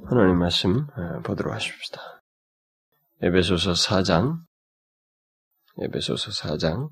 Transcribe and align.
하나님 0.00 0.38
말씀 0.38 0.86
보도록 1.22 1.52
하십시다. 1.52 2.22
에베소서 3.20 3.72
4장, 3.72 4.42
에베소서 5.78 6.30
4장 6.30 6.88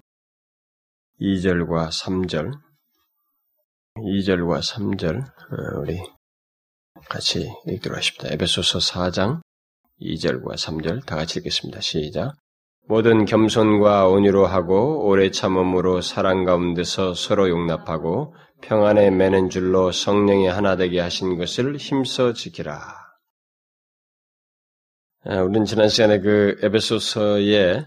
2절과 1.18 1.88
3절, 1.88 2.52
2절과 3.96 4.60
3절 4.60 5.32
우리 5.78 5.98
같이 7.08 7.50
읽도록 7.66 7.96
하십시다. 7.96 8.28
에베소서 8.32 8.78
4장 8.80 9.40
2절과 10.02 10.54
3절 10.54 11.06
다 11.06 11.16
같이 11.16 11.38
읽겠습니다. 11.38 11.80
시작. 11.80 12.34
모든 12.90 13.24
겸손과 13.24 14.08
온유로 14.08 14.46
하고 14.46 15.06
오래 15.06 15.30
참음으로 15.30 16.00
사랑 16.00 16.42
가운데서 16.42 17.14
서로 17.14 17.48
용납하고 17.48 18.34
평안에 18.62 19.12
매는 19.12 19.48
줄로 19.48 19.92
성령이 19.92 20.48
하나 20.48 20.74
되게 20.74 20.98
하신 20.98 21.38
것을 21.38 21.76
힘써 21.76 22.32
지키라. 22.32 22.80
아, 25.24 25.40
우리는 25.42 25.66
지난 25.66 25.88
시간에 25.88 26.18
그 26.18 26.58
에베소서의 26.64 27.86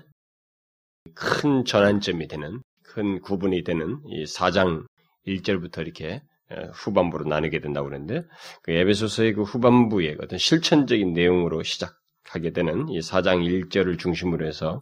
큰 1.13 1.65
전환점이 1.65 2.29
되는, 2.29 2.61
큰 2.83 3.19
구분이 3.19 3.65
되는 3.65 3.99
이 4.07 4.23
4장 4.23 4.85
1절부터 5.27 5.81
이렇게 5.81 6.23
후반부로 6.75 7.27
나누게 7.27 7.59
된다고 7.59 7.89
그러는데, 7.89 8.23
그 8.61 8.71
에베소서의 8.71 9.33
그 9.33 9.43
후반부의 9.43 10.19
어떤 10.21 10.39
실천적인 10.39 11.11
내용으로 11.11 11.61
시작 11.63 11.97
하게 12.29 12.51
되는 12.51 12.87
이 12.87 12.99
4장 12.99 13.43
1절을 13.45 13.99
중심으로 13.99 14.47
해서, 14.47 14.81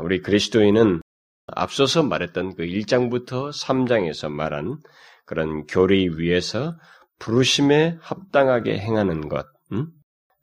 우리 0.00 0.20
그리스도인은 0.20 1.00
앞서서 1.46 2.02
말했던 2.02 2.54
그 2.54 2.64
1장부터 2.64 3.50
3장에서 3.50 4.30
말한 4.30 4.78
그런 5.26 5.66
교리 5.66 6.08
위에서 6.08 6.76
부르심에 7.18 7.98
합당하게 8.00 8.78
행하는 8.78 9.28
것, 9.28 9.46
음? 9.72 9.88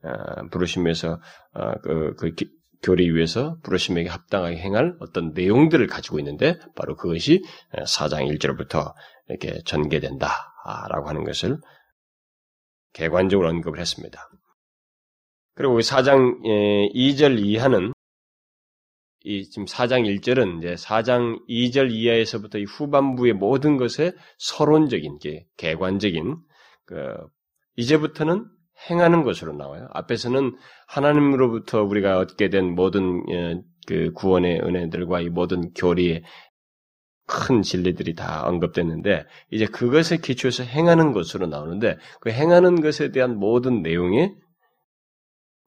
아, 0.03 0.47
부르심에서 0.49 1.19
아, 1.53 1.75
그, 1.81 2.15
그 2.15 2.33
기, 2.33 2.49
교리 2.81 3.11
위에서 3.11 3.57
부르심에게 3.63 4.09
합당하게 4.09 4.57
행할 4.57 4.95
어떤 4.99 5.33
내용들을 5.33 5.85
가지고 5.87 6.17
있는데 6.19 6.57
바로 6.75 6.95
그것이 6.95 7.43
4장 7.73 8.27
1절부터 8.35 8.93
이렇게 9.27 9.61
전개된다라고 9.65 11.07
하는 11.07 11.23
것을 11.23 11.59
개관적으로 12.93 13.49
언급을 13.49 13.79
했습니다. 13.79 14.27
그리고 15.53 15.79
4장 15.79 16.41
2절 16.95 17.39
이하는 17.39 17.93
이 19.23 19.49
지금 19.49 19.65
4장 19.65 20.03
1절은 20.19 20.59
이제 20.59 20.73
4장 20.73 21.47
2절 21.47 21.91
이하에서부터 21.91 22.57
이 22.57 22.63
후반부의 22.63 23.33
모든 23.33 23.77
것에 23.77 24.13
서론적인 24.39 25.19
게 25.19 25.45
개관적인 25.57 26.37
그 26.85 27.15
이제부터는 27.75 28.45
행하는 28.89 29.23
것으로 29.23 29.53
나와요. 29.53 29.87
앞에서는 29.91 30.55
하나님으로부터 30.87 31.83
우리가 31.83 32.17
얻게 32.17 32.49
된 32.49 32.73
모든 32.73 33.23
예, 33.29 33.61
그 33.87 34.11
구원의 34.13 34.61
은혜들과 34.61 35.21
이 35.21 35.29
모든 35.29 35.71
교리의 35.73 36.23
큰 37.27 37.61
진리들이 37.61 38.15
다 38.15 38.45
언급됐는데 38.47 39.25
이제 39.51 39.65
그것에 39.65 40.17
기초해서 40.17 40.63
행하는 40.63 41.13
것으로 41.13 41.47
나오는데 41.47 41.97
그 42.19 42.31
행하는 42.31 42.81
것에 42.81 43.11
대한 43.11 43.37
모든 43.37 43.81
내용의 43.81 44.35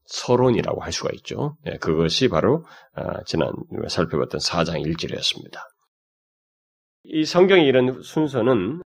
서론이라고 0.06 0.82
할 0.82 0.92
수가 0.92 1.10
있죠. 1.14 1.56
예, 1.66 1.76
그것이 1.78 2.28
바로 2.28 2.64
아, 2.94 3.22
지난 3.24 3.52
살펴봤던 3.88 4.40
4장 4.40 4.84
1절이었습니다. 4.84 5.58
이 7.04 7.24
성경의 7.24 7.66
이런 7.66 8.02
순서는 8.02 8.82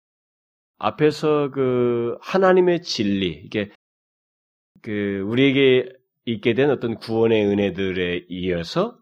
앞에서 0.77 1.51
그 1.51 2.17
하나님의 2.21 2.81
진리, 2.81 3.27
이게 3.45 3.71
그 4.81 5.23
우리에게 5.25 5.91
있게 6.25 6.53
된 6.53 6.69
어떤 6.69 6.95
구원의 6.95 7.45
은혜들에 7.45 8.25
이어서 8.29 8.97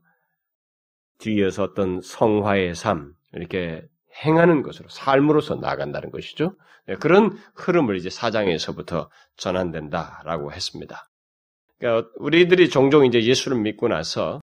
뒤이어서 1.20 1.64
어떤 1.64 2.02
성화의 2.02 2.76
삶 2.76 3.14
이렇게 3.34 3.84
행하는 4.24 4.62
것으로 4.62 4.90
삶으로서 4.90 5.56
나간다는 5.56 6.12
것이죠. 6.12 6.56
예, 6.90 6.96
그런 6.96 7.38
흐름을 7.56 7.96
이제 7.96 8.10
사장에서부터 8.10 9.10
전환된다라고 9.38 10.52
했습니다. 10.52 11.10
그러니까 11.84 12.10
우리들이 12.16 12.70
종종 12.70 13.06
이제 13.06 13.22
예수를 13.22 13.60
믿고 13.60 13.90
나서 13.90 14.40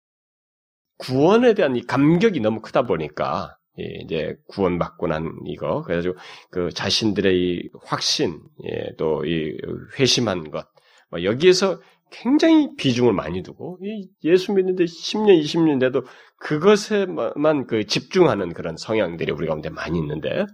구원에 0.98 1.54
대한 1.54 1.74
이 1.74 1.80
감격이 1.80 2.40
너무 2.40 2.60
크다 2.60 2.82
보니까 2.82 3.56
이제 4.04 4.36
구원받고 4.48 5.06
난 5.06 5.32
이거 5.46 5.80
그래가지고 5.82 6.16
그 6.50 6.68
자신들의 6.70 7.34
이 7.34 7.70
확신 7.82 8.38
예, 8.64 8.94
또 8.98 9.22
이 9.24 9.56
회심한 9.98 10.50
것뭐 10.50 11.24
여기에서 11.24 11.80
굉장히 12.10 12.76
비중을 12.76 13.14
많이 13.14 13.42
두고 13.42 13.78
예수 14.24 14.52
믿는데 14.52 14.84
10년 14.84 15.40
20년 15.42 15.80
돼도 15.80 16.04
그것에만 16.36 17.66
그 17.66 17.86
집중하는 17.86 18.52
그런 18.52 18.76
성향들이 18.76 19.32
우리 19.32 19.46
가운데 19.46 19.70
많이 19.70 19.98
있는데 19.98 20.44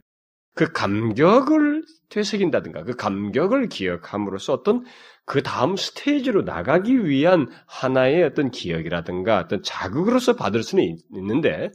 그 0.55 0.71
감격을 0.71 1.83
되새긴다든가 2.11 2.85
그 2.85 2.95
감격을 2.95 3.69
기억함으로써 3.69 4.53
어떤 4.53 4.85
그 5.27 5.43
다음 5.43 5.77
스테이지로 5.77 6.43
나가기 6.43 7.05
위한 7.05 7.49
하나의 7.67 8.23
어떤 8.23 8.51
기억이라든가 8.51 9.39
어떤 9.39 9.63
자극으로서 9.63 10.37
받을 10.37 10.63
수는 10.63 10.97
있는데 11.15 11.71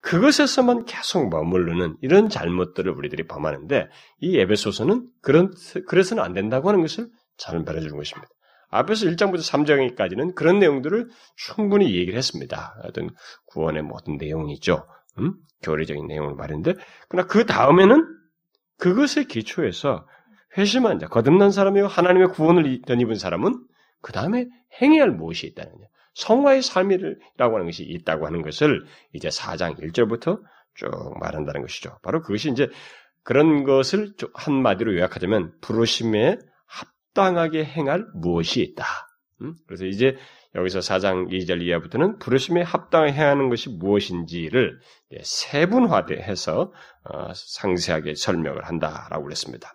그것에서만 0.00 0.86
계속 0.86 1.28
머무르는 1.28 1.96
이런 2.00 2.28
잘못들을 2.28 2.90
우리들이 2.90 3.26
범하는데 3.26 3.88
이 4.20 4.38
에베소서는 4.38 5.06
그런 5.22 5.52
그래서는 5.86 6.22
안 6.22 6.32
된다고 6.32 6.68
하는 6.68 6.80
것을 6.80 7.08
잘 7.36 7.60
말해주는 7.60 7.96
것입니다. 7.96 8.28
앞에서 8.70 9.06
1장부터 9.06 9.38
3장까지는 9.38 10.34
그런 10.34 10.58
내용들을 10.58 11.08
충분히 11.36 11.94
얘기를 11.94 12.16
했습니다. 12.16 12.74
어떤 12.84 13.10
구원의 13.46 13.82
모든 13.82 14.16
내용이죠. 14.16 14.86
음? 15.18 15.34
교리적인 15.62 16.06
내용을 16.06 16.34
말했는데, 16.34 16.74
그러나 17.08 17.26
그 17.28 17.46
다음에는 17.46 18.04
그것의 18.78 19.26
기초에서 19.28 20.06
회심한 20.56 20.98
자, 20.98 21.08
거듭난 21.08 21.50
사람이고 21.50 21.86
하나님의 21.86 22.28
구원을 22.28 22.82
덧입은 22.82 23.16
사람은 23.16 23.64
그 24.00 24.12
다음에 24.12 24.46
행해야 24.80 25.02
할 25.02 25.10
무엇이 25.10 25.46
있다는 25.46 25.72
거예요. 25.72 25.88
성화의 26.14 26.62
삶이라고 26.62 27.54
하는 27.54 27.66
것이 27.66 27.82
있다고 27.82 28.26
하는 28.26 28.42
것을 28.42 28.84
이제 29.12 29.28
4장 29.28 29.78
1절부터 29.78 30.40
쭉 30.74 30.90
말한다는 31.20 31.62
것이죠. 31.62 31.98
바로 32.02 32.22
그것이 32.22 32.50
이제 32.50 32.68
그런 33.22 33.64
것을 33.64 34.12
한마디로 34.34 34.94
요약하자면 34.96 35.54
부르심에 35.60 36.38
합당하게 36.66 37.64
행할 37.64 38.06
무엇이 38.14 38.62
있다. 38.62 38.84
음? 39.42 39.54
그래서 39.66 39.86
이제 39.86 40.16
여기서 40.54 40.78
4장 40.80 41.30
2절 41.30 41.62
이하부터는 41.62 42.18
부르심에 42.18 42.62
합당하게 42.62 43.12
행하는 43.12 43.48
것이 43.48 43.70
무엇인지를 43.70 44.78
세분화해서 45.22 46.72
어, 47.04 47.32
상세하게 47.34 48.14
설명을 48.14 48.64
한다라고 48.64 49.24
그랬습니다. 49.24 49.72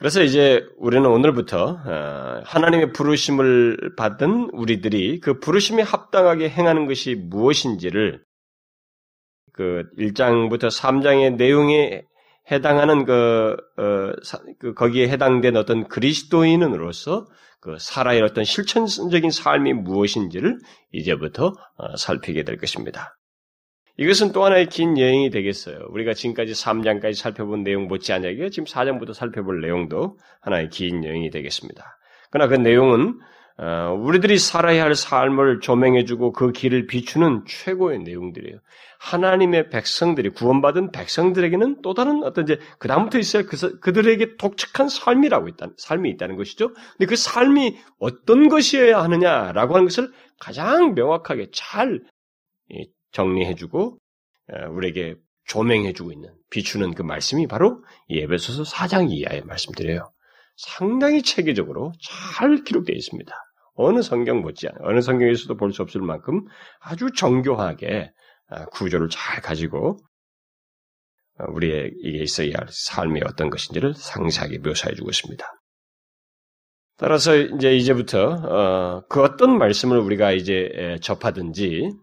그래서 0.00 0.22
이제 0.22 0.66
우리는 0.78 1.04
오늘부터 1.04 1.78
어, 1.84 2.40
하나님의 2.46 2.94
부르심을 2.94 3.96
받은 3.98 4.48
우리들이 4.54 5.20
그 5.20 5.38
부르심에 5.38 5.82
합당하게 5.82 6.48
행하는 6.48 6.86
것이 6.86 7.14
무엇인지를 7.14 8.24
그 9.52 9.84
1장부터 9.98 10.70
3장의 10.70 11.34
내용에 11.34 12.04
해당하는 12.50 13.04
그, 13.04 13.58
어, 13.76 14.12
그 14.58 14.72
거기에 14.72 15.06
해당된 15.10 15.58
어떤 15.58 15.86
그리스도인으로서 15.86 17.26
그 17.60 17.76
살아야 17.78 18.24
어떤 18.24 18.42
실천적인 18.44 19.30
삶이 19.30 19.74
무엇인지를 19.74 20.60
이제부터 20.92 21.52
어, 21.76 21.96
살피게 21.98 22.44
될 22.44 22.56
것입니다. 22.56 23.18
이것은 24.00 24.32
또 24.32 24.46
하나의 24.46 24.66
긴 24.66 24.98
여행이 24.98 25.28
되겠어요. 25.28 25.76
우리가 25.90 26.14
지금까지 26.14 26.52
3장까지 26.52 27.12
살펴본 27.12 27.64
내용 27.64 27.86
못지않게 27.86 28.48
지금 28.48 28.64
4장부터 28.64 29.12
살펴볼 29.12 29.60
내용도 29.60 30.16
하나의 30.40 30.70
긴 30.70 31.04
여행이 31.04 31.28
되겠습니다. 31.28 31.98
그러나 32.30 32.48
그 32.48 32.54
내용은 32.54 33.20
어, 33.58 33.92
우리들이 33.92 34.38
살아야 34.38 34.84
할 34.84 34.94
삶을 34.94 35.60
조명해주고 35.60 36.32
그 36.32 36.50
길을 36.50 36.86
비추는 36.86 37.44
최고의 37.46 37.98
내용들이에요. 37.98 38.58
하나님의 39.00 39.68
백성들이 39.68 40.30
구원받은 40.30 40.92
백성들에게는 40.92 41.82
또 41.82 41.92
다른 41.92 42.22
어떤 42.22 42.44
이제 42.44 42.58
그 42.78 42.88
다음부터 42.88 43.18
있어야 43.18 43.42
그, 43.42 43.80
그들에게 43.80 44.38
독특한 44.38 44.88
삶이라고 44.88 45.48
있다, 45.48 45.72
삶이 45.76 46.08
있다는 46.08 46.36
것이죠. 46.36 46.72
근데 46.96 47.04
그 47.04 47.16
삶이 47.16 47.76
어떤 47.98 48.48
것이어야 48.48 49.02
하느냐라고 49.02 49.74
하는 49.74 49.88
것을 49.88 50.10
가장 50.38 50.94
명확하게 50.94 51.48
잘 51.52 52.00
정리해주고 53.12 53.98
우리에게 54.70 55.16
조명해주고 55.46 56.12
있는 56.12 56.32
비추는 56.50 56.94
그 56.94 57.02
말씀이 57.02 57.46
바로 57.46 57.82
이 58.08 58.18
에베소서 58.20 58.62
4장 58.64 59.10
이하의 59.10 59.42
말씀들이에요. 59.44 60.12
상당히 60.56 61.22
체계적으로 61.22 61.92
잘 62.02 62.62
기록되어 62.64 62.94
있습니다. 62.94 63.32
어느 63.74 64.02
성경 64.02 64.42
못지않아 64.42 64.78
어느 64.82 65.00
성경에서도 65.00 65.56
볼 65.56 65.72
수 65.72 65.82
없을 65.82 66.02
만큼 66.02 66.44
아주 66.80 67.10
정교하게 67.12 68.12
아, 68.48 68.66
구조를 68.66 69.08
잘 69.08 69.40
가지고 69.40 69.98
우리에게 71.48 71.94
있어야 72.02 72.52
할 72.58 72.66
삶이 72.68 73.22
어떤 73.24 73.48
것인지를 73.48 73.94
상세하게 73.94 74.58
묘사해 74.58 74.94
주고 74.94 75.08
있습니다. 75.08 75.44
따라서 76.98 77.34
이제 77.34 77.74
이제부터 77.74 78.28
어, 78.28 79.06
그 79.08 79.22
어떤 79.22 79.56
말씀을 79.56 79.98
우리가 79.98 80.32
이제 80.32 80.98
접하든지 81.00 81.88
음, 81.88 81.98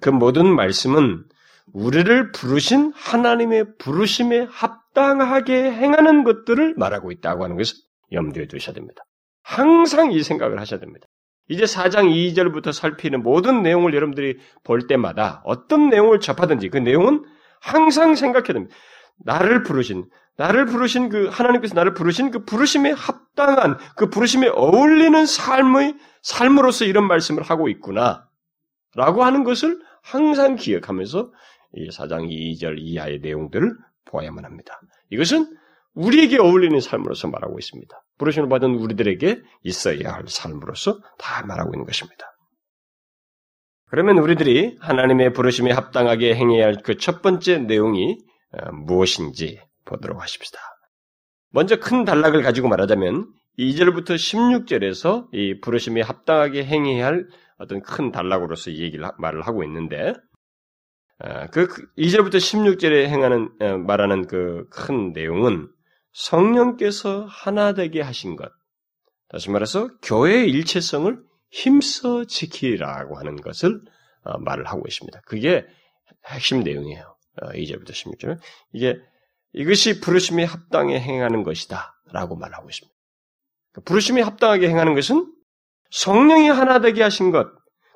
그 0.00 0.08
모든 0.10 0.46
말씀은 0.54 1.24
우리를 1.72 2.32
부르신 2.32 2.92
하나님의 2.94 3.76
부르심에 3.78 4.46
합당하게 4.50 5.72
행하는 5.72 6.24
것들을 6.24 6.74
말하고 6.76 7.12
있다고 7.12 7.44
하는 7.44 7.56
것을 7.56 7.76
염두에 8.12 8.46
두셔야 8.46 8.74
됩니다. 8.74 9.04
항상 9.42 10.12
이 10.12 10.22
생각을 10.22 10.60
하셔야 10.60 10.80
됩니다. 10.80 11.06
이제 11.48 11.64
4장 11.64 12.08
2절부터 12.08 12.72
살피는 12.72 13.22
모든 13.22 13.62
내용을 13.62 13.94
여러분들이 13.94 14.38
볼 14.62 14.86
때마다 14.86 15.42
어떤 15.44 15.88
내용을 15.88 16.20
접하든지 16.20 16.68
그 16.68 16.78
내용은 16.78 17.24
항상 17.60 18.14
생각해야 18.14 18.52
됩니다. 18.52 18.74
나를 19.24 19.62
부르신, 19.64 20.08
나를 20.36 20.66
부르신 20.66 21.08
그 21.08 21.26
하나님께서 21.26 21.74
나를 21.74 21.92
부르신 21.94 22.30
그 22.30 22.44
부르심에 22.44 22.92
합당한 22.92 23.76
그 23.96 24.08
부르심에 24.08 24.48
어울리는 24.48 25.26
삶의 25.26 25.96
삶으로서 26.22 26.84
이런 26.84 27.06
말씀을 27.06 27.42
하고 27.42 27.68
있구나. 27.68 28.29
라고 28.94 29.24
하는 29.24 29.44
것을 29.44 29.80
항상 30.02 30.56
기억하면서 30.56 31.32
이 31.74 31.88
4장 31.90 32.28
2절 32.28 32.76
이하의 32.78 33.20
내용들을 33.20 33.72
보아야만 34.06 34.44
합니다. 34.44 34.80
이것은 35.10 35.56
우리에게 35.94 36.38
어울리는 36.38 36.78
삶으로서 36.80 37.28
말하고 37.28 37.58
있습니다. 37.58 38.02
부르심을 38.18 38.48
받은 38.48 38.74
우리들에게 38.76 39.42
있어야 39.64 40.12
할 40.12 40.24
삶으로서 40.26 41.00
다 41.18 41.44
말하고 41.46 41.74
있는 41.74 41.84
것입니다. 41.86 42.26
그러면 43.86 44.18
우리들이 44.18 44.76
하나님의 44.80 45.32
부르심에 45.32 45.72
합당하게 45.72 46.34
행해야 46.36 46.66
할 46.66 46.76
그 46.82 46.96
첫 46.96 47.22
번째 47.22 47.58
내용이 47.58 48.18
어, 48.52 48.72
무엇인지 48.72 49.60
보도록 49.84 50.22
하십시다. 50.22 50.58
먼저 51.50 51.78
큰 51.80 52.04
단락을 52.04 52.42
가지고 52.42 52.68
말하자면 52.68 53.26
2절부터 53.60 54.14
16절에서 54.14 55.28
이 55.32 55.60
부르심에 55.60 56.00
합당하게 56.00 56.64
행해야 56.64 57.06
할 57.06 57.26
어떤 57.58 57.82
큰 57.82 58.10
단락으로서 58.10 58.72
얘기를 58.72 59.06
말을 59.18 59.42
하고 59.42 59.62
있는데 59.64 60.14
어, 61.22 61.46
그 61.52 61.68
2절부터 61.98 62.36
16절에 62.36 63.06
행하는 63.06 63.50
어, 63.60 63.76
말하는 63.76 64.26
그 64.26 64.64
큰 64.70 65.12
내용은 65.12 65.68
성령께서 66.12 67.26
하나 67.26 67.72
되게 67.74 68.00
하신 68.00 68.36
것. 68.36 68.50
다시 69.28 69.50
말해서 69.50 69.88
교회의 70.02 70.50
일체성을 70.50 71.22
힘써 71.50 72.24
지키라고 72.24 73.18
하는 73.18 73.36
것을 73.36 73.80
어, 74.24 74.38
말을 74.38 74.66
하고 74.66 74.82
있습니다. 74.88 75.20
그게 75.26 75.66
핵심 76.26 76.60
내용이에요. 76.60 77.16
2절부터 77.36 77.90
16절. 77.90 78.38
이게 78.72 78.98
이것이 79.52 80.00
부르심에 80.00 80.44
합당해 80.44 80.98
행하는 80.98 81.42
것이다. 81.42 81.94
라고 82.12 82.36
말하고 82.36 82.68
있습니다. 82.68 82.99
그 83.72 83.80
부르심에 83.82 84.20
합당하게 84.22 84.68
행하는 84.68 84.94
것은 84.94 85.32
성령이 85.90 86.48
하나 86.48 86.80
되게 86.80 87.02
하신 87.02 87.30
것, 87.30 87.48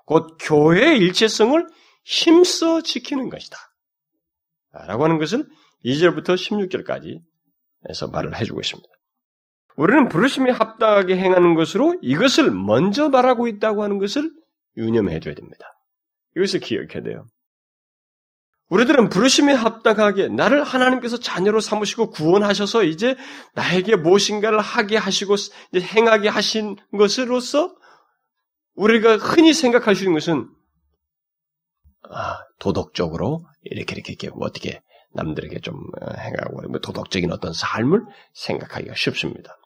곧 0.06 0.36
교회의 0.40 0.98
일체성을 0.98 1.66
힘써 2.04 2.82
지키는 2.82 3.30
것이다. 3.30 3.56
라고 4.86 5.04
하는 5.04 5.18
것을 5.18 5.46
2절부터 5.84 6.34
16절까지 6.34 7.20
해서 7.88 8.08
말을 8.08 8.38
해주고 8.38 8.60
있습니다. 8.60 8.88
우리는 9.76 10.08
부르심에 10.08 10.50
합당하게 10.50 11.16
행하는 11.16 11.54
것으로 11.54 11.98
이것을 12.02 12.50
먼저 12.50 13.08
말하고 13.08 13.48
있다고 13.48 13.82
하는 13.82 13.98
것을 13.98 14.30
유념해 14.76 15.20
줘야 15.20 15.34
됩니다. 15.34 15.66
이것을 16.36 16.60
기억해야 16.60 17.02
돼요. 17.02 17.26
우리들은 18.74 19.08
부르심에 19.08 19.52
합당하게 19.52 20.28
나를 20.28 20.64
하나님께서 20.64 21.16
자녀로 21.16 21.60
삼으시고 21.60 22.10
구원하셔서 22.10 22.82
이제 22.82 23.14
나에게 23.54 23.94
무엇인가를 23.94 24.58
하게 24.58 24.96
하시고 24.96 25.36
행하게 25.76 26.28
하신 26.28 26.76
것으로서 26.90 27.76
우리가 28.74 29.16
흔히 29.16 29.54
생각할 29.54 29.94
수 29.94 30.02
있는 30.02 30.14
것은 30.14 30.48
아, 32.10 32.38
도덕적으로 32.58 33.44
이렇게 33.62 33.94
이렇게, 33.94 34.12
이렇게 34.12 34.30
뭐 34.30 34.46
어떻게 34.46 34.82
남들에게 35.12 35.60
좀 35.60 35.76
어, 35.76 36.12
행하고 36.18 36.68
뭐 36.68 36.80
도덕적인 36.80 37.30
어떤 37.30 37.52
삶을 37.52 38.02
생각하기가 38.34 38.94
쉽습니다. 38.96 39.56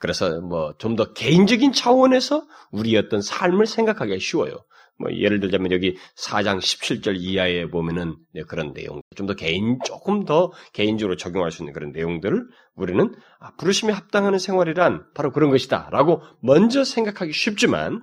그래서 0.00 0.40
뭐 0.40 0.74
좀 0.78 0.96
더 0.96 1.12
개인적인 1.12 1.72
차원에서 1.72 2.46
우리 2.72 2.96
어떤 2.98 3.22
삶을 3.22 3.66
생각하기가 3.66 4.18
쉬워요. 4.20 4.64
뭐 4.98 5.12
예를 5.12 5.40
들자면 5.40 5.72
여기 5.72 5.96
4장 6.16 6.58
17절 6.58 7.16
이하에 7.18 7.68
보면은 7.68 8.16
네, 8.32 8.42
그런 8.42 8.72
내용, 8.72 9.00
좀 9.14 9.26
더 9.26 9.34
개인, 9.34 9.78
조금 9.84 10.24
더 10.24 10.52
개인적으로 10.72 11.16
적용할 11.16 11.50
수 11.50 11.62
있는 11.62 11.72
그런 11.72 11.92
내용들을 11.92 12.46
우리는 12.74 13.14
아, 13.40 13.54
부르심에 13.56 13.92
합당하는 13.92 14.38
생활이란 14.38 15.04
바로 15.14 15.32
그런 15.32 15.50
것이다 15.50 15.88
라고 15.90 16.22
먼저 16.40 16.84
생각하기 16.84 17.32
쉽지만 17.32 18.02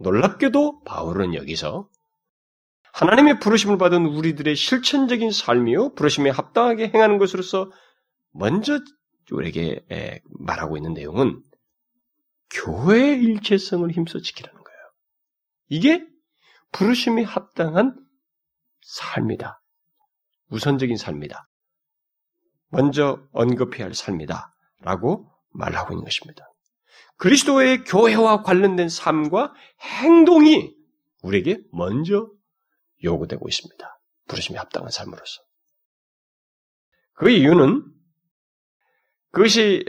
놀랍게도 0.00 0.82
바울은 0.84 1.34
여기서 1.34 1.88
하나님의 2.92 3.38
부르심을 3.38 3.78
받은 3.78 4.06
우리들의 4.06 4.56
실천적인 4.56 5.30
삶이요, 5.30 5.94
부르심에 5.94 6.30
합당하게 6.30 6.90
행하는 6.92 7.18
것으로서 7.18 7.70
먼저 8.32 8.80
우리에게 9.30 9.84
말하고 10.40 10.76
있는 10.76 10.94
내용은 10.94 11.40
교회의 12.50 13.22
일체성을 13.22 13.90
힘써 13.90 14.20
지키라는 14.20 14.62
거예요. 14.62 14.78
이게 15.68 16.06
부르심이 16.72 17.24
합당한 17.24 17.96
삶이다. 18.82 19.60
우선적인 20.50 20.96
삶이다. 20.96 21.48
먼저 22.68 23.22
언급해야 23.32 23.86
할 23.86 23.94
삶이다. 23.94 24.54
라고 24.80 25.30
말하고 25.50 25.92
있는 25.92 26.04
것입니다. 26.04 26.46
그리스도의 27.16 27.84
교회와 27.84 28.42
관련된 28.42 28.88
삶과 28.88 29.52
행동이 29.80 30.74
우리에게 31.22 31.60
먼저 31.72 32.30
요구되고 33.02 33.48
있습니다. 33.48 34.00
부르심이 34.28 34.56
합당한 34.58 34.90
삶으로서. 34.90 35.42
그 37.14 37.30
이유는 37.30 37.84
그것이 39.30 39.84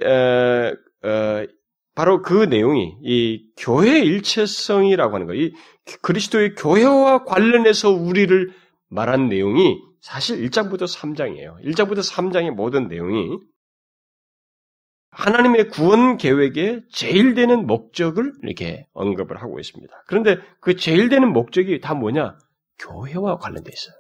바로 1.99 2.21
그 2.21 2.45
내용이 2.45 2.95
이 3.03 3.51
교회 3.57 3.99
일체성이라고 3.99 5.15
하는 5.15 5.27
거, 5.27 5.33
이 5.33 5.51
그리스도의 6.01 6.55
교회와 6.55 7.25
관련해서 7.25 7.89
우리를 7.89 8.53
말한 8.87 9.27
내용이 9.27 9.81
사실 9.99 10.41
1장부터 10.41 10.83
3장이에요. 10.83 11.61
1장부터 11.61 11.97
3장의 11.97 12.51
모든 12.51 12.87
내용이 12.87 13.39
하나님의 15.11 15.67
구원 15.67 16.15
계획의 16.15 16.83
제일 16.89 17.33
되는 17.33 17.67
목적을 17.67 18.31
이렇게 18.43 18.87
언급을 18.93 19.41
하고 19.41 19.59
있습니다. 19.59 19.93
그런데 20.07 20.37
그 20.61 20.77
제일 20.77 21.09
되는 21.09 21.33
목적이 21.33 21.81
다 21.81 21.95
뭐냐? 21.95 22.37
교회와 22.77 23.39
관련되어 23.39 23.73
있어요. 23.73 23.95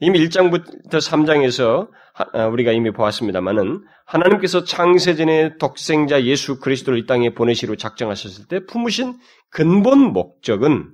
이미 0.00 0.26
1장부터 0.26 0.90
3장에서 0.90 1.88
아, 2.32 2.46
우리가 2.46 2.72
이미 2.72 2.92
보았습니다만은 2.92 3.84
하나님께서 4.06 4.64
창세전에 4.64 5.56
독생자 5.58 6.22
예수 6.24 6.60
그리스도를 6.60 6.98
이 6.98 7.06
땅에 7.06 7.34
보내시로 7.34 7.76
작정하셨을 7.76 8.46
때 8.46 8.64
품으신 8.66 9.18
근본 9.50 10.12
목적은 10.12 10.92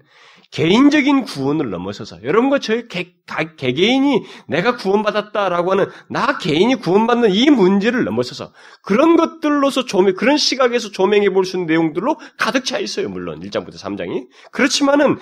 개인적인 0.51 1.23
구원을 1.25 1.71
넘어서서 1.71 2.25
여러분과 2.25 2.59
저희 2.59 2.89
개, 2.89 3.13
개개인이 3.57 4.25
내가 4.49 4.77
구원받았다라고 4.77 5.71
하는 5.71 5.87
나 6.09 6.39
개인이 6.39 6.75
구원받는 6.75 7.31
이 7.31 7.51
문제를 7.51 8.03
넘어서서 8.05 8.53
그런 8.83 9.17
것들로서 9.17 9.85
조명 9.85 10.15
그런 10.15 10.37
시각에서 10.37 10.91
조명해 10.91 11.31
볼 11.31 11.45
수 11.45 11.57
있는 11.57 11.67
내용들로 11.67 12.19
가득 12.37 12.65
차 12.65 12.79
있어요 12.79 13.09
물론. 13.09 13.41
1장부터 13.41 13.75
3장이. 13.75 14.27
그렇지만은 14.51 15.19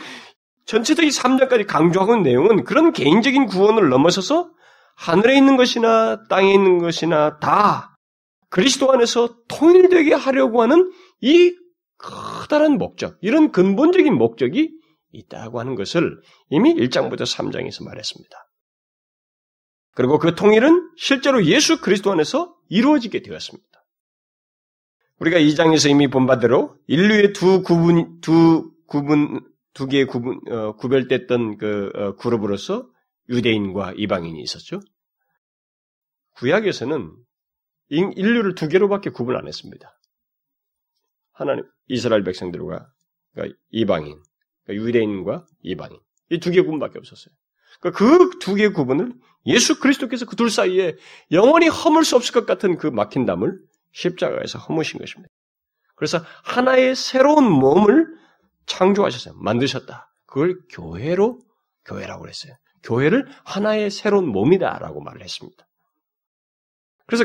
전체적인 0.69 1.11
3장까지 1.11 1.67
강조하고 1.67 2.13
있는 2.13 2.25
내용은 2.25 2.65
그런 2.65 2.93
개인적인 2.93 3.47
구원을 3.47 3.89
넘어서서 3.89 4.51
하늘에 4.97 5.35
있는 5.35 5.57
것이나 5.57 6.25
땅에 6.29 6.53
있는 6.53 6.79
것이나 6.79 7.39
다 7.39 7.97
그리스도 8.51 8.93
안에서 8.93 9.35
통일되게 9.49 10.13
하려고 10.13 10.61
하는 10.61 10.93
이 11.23 11.55
커다란 11.97 12.77
목적, 12.77 13.17
이런 13.23 13.51
근본적인 13.51 14.15
목적이 14.15 14.71
있다고 15.13 15.59
하는 15.59 15.75
것을 15.75 16.21
이미 16.51 16.75
1장부터 16.75 17.23
3장에서 17.23 17.85
말했습니다. 17.85 18.37
그리고 19.95 20.19
그 20.19 20.35
통일은 20.35 20.91
실제로 20.99 21.45
예수 21.47 21.81
그리스도 21.81 22.13
안에서 22.13 22.55
이루어지게 22.69 23.23
되었습니다. 23.23 23.67
우리가 25.19 25.39
2장에서 25.39 25.91
이미 25.91 26.09
본 26.09 26.27
바대로 26.27 26.77
인류의 26.87 27.33
두 27.33 27.63
구분, 27.63 28.21
두 28.21 28.71
구분, 28.87 29.41
두 29.79 29.87
개의 29.87 30.07
구분, 30.07 30.41
어, 30.51 30.75
구별됐던 30.75 31.57
그 31.57 31.91
어, 31.95 32.17
그룹으로서 32.17 32.91
유대인과 33.29 33.93
이방인이 33.97 34.41
있었죠. 34.43 34.81
구약에서는 36.35 37.13
인류를 37.89 38.57
두 38.57 38.67
개로밖에 38.67 39.11
구분 39.11 39.37
안 39.37 39.47
했습니다. 39.47 39.97
하나님 41.33 41.65
이스라엘 41.87 42.25
백성들과 42.25 42.89
그러니까 43.33 43.57
이방인, 43.71 44.21
그러니까 44.67 44.85
유대인과 44.89 45.47
이방인 45.63 46.01
이 46.31 46.41
두 46.41 46.51
개 46.51 46.61
구분밖에 46.61 46.99
없었어요. 46.99 47.33
그두 47.81 48.57
개의 48.57 48.73
구분을 48.73 49.13
예수 49.47 49.79
그리스도께서 49.79 50.27
그 50.27 50.35
둘 50.35 50.51
사이에 50.51 50.97
영원히 51.31 51.69
허물 51.69 52.05
수 52.05 52.17
없을 52.17 52.35
것 52.35 52.47
같은 52.47 52.79
그 52.79 52.89
막힌 52.89 53.27
담을 53.27 53.61
십자가에서 53.93 54.59
허무신 54.59 54.99
것입니다. 54.99 55.33
그래서 55.95 56.19
하나의 56.43 56.97
새로운 56.97 57.49
몸을 57.49 58.18
창조하셨어요. 58.69 59.35
만드셨다. 59.37 60.13
그걸 60.27 60.61
교회로 60.71 61.41
교회라고 61.85 62.23
그랬어요. 62.23 62.55
교회를 62.83 63.27
하나의 63.45 63.91
새로운 63.91 64.29
몸이다라고 64.29 65.01
말을 65.01 65.23
했습니다. 65.23 65.67
그래서 67.07 67.25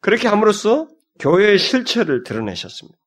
그렇게 0.00 0.28
함으로써 0.28 0.88
교회의 1.18 1.58
실체를 1.58 2.22
드러내셨습니다. 2.24 2.98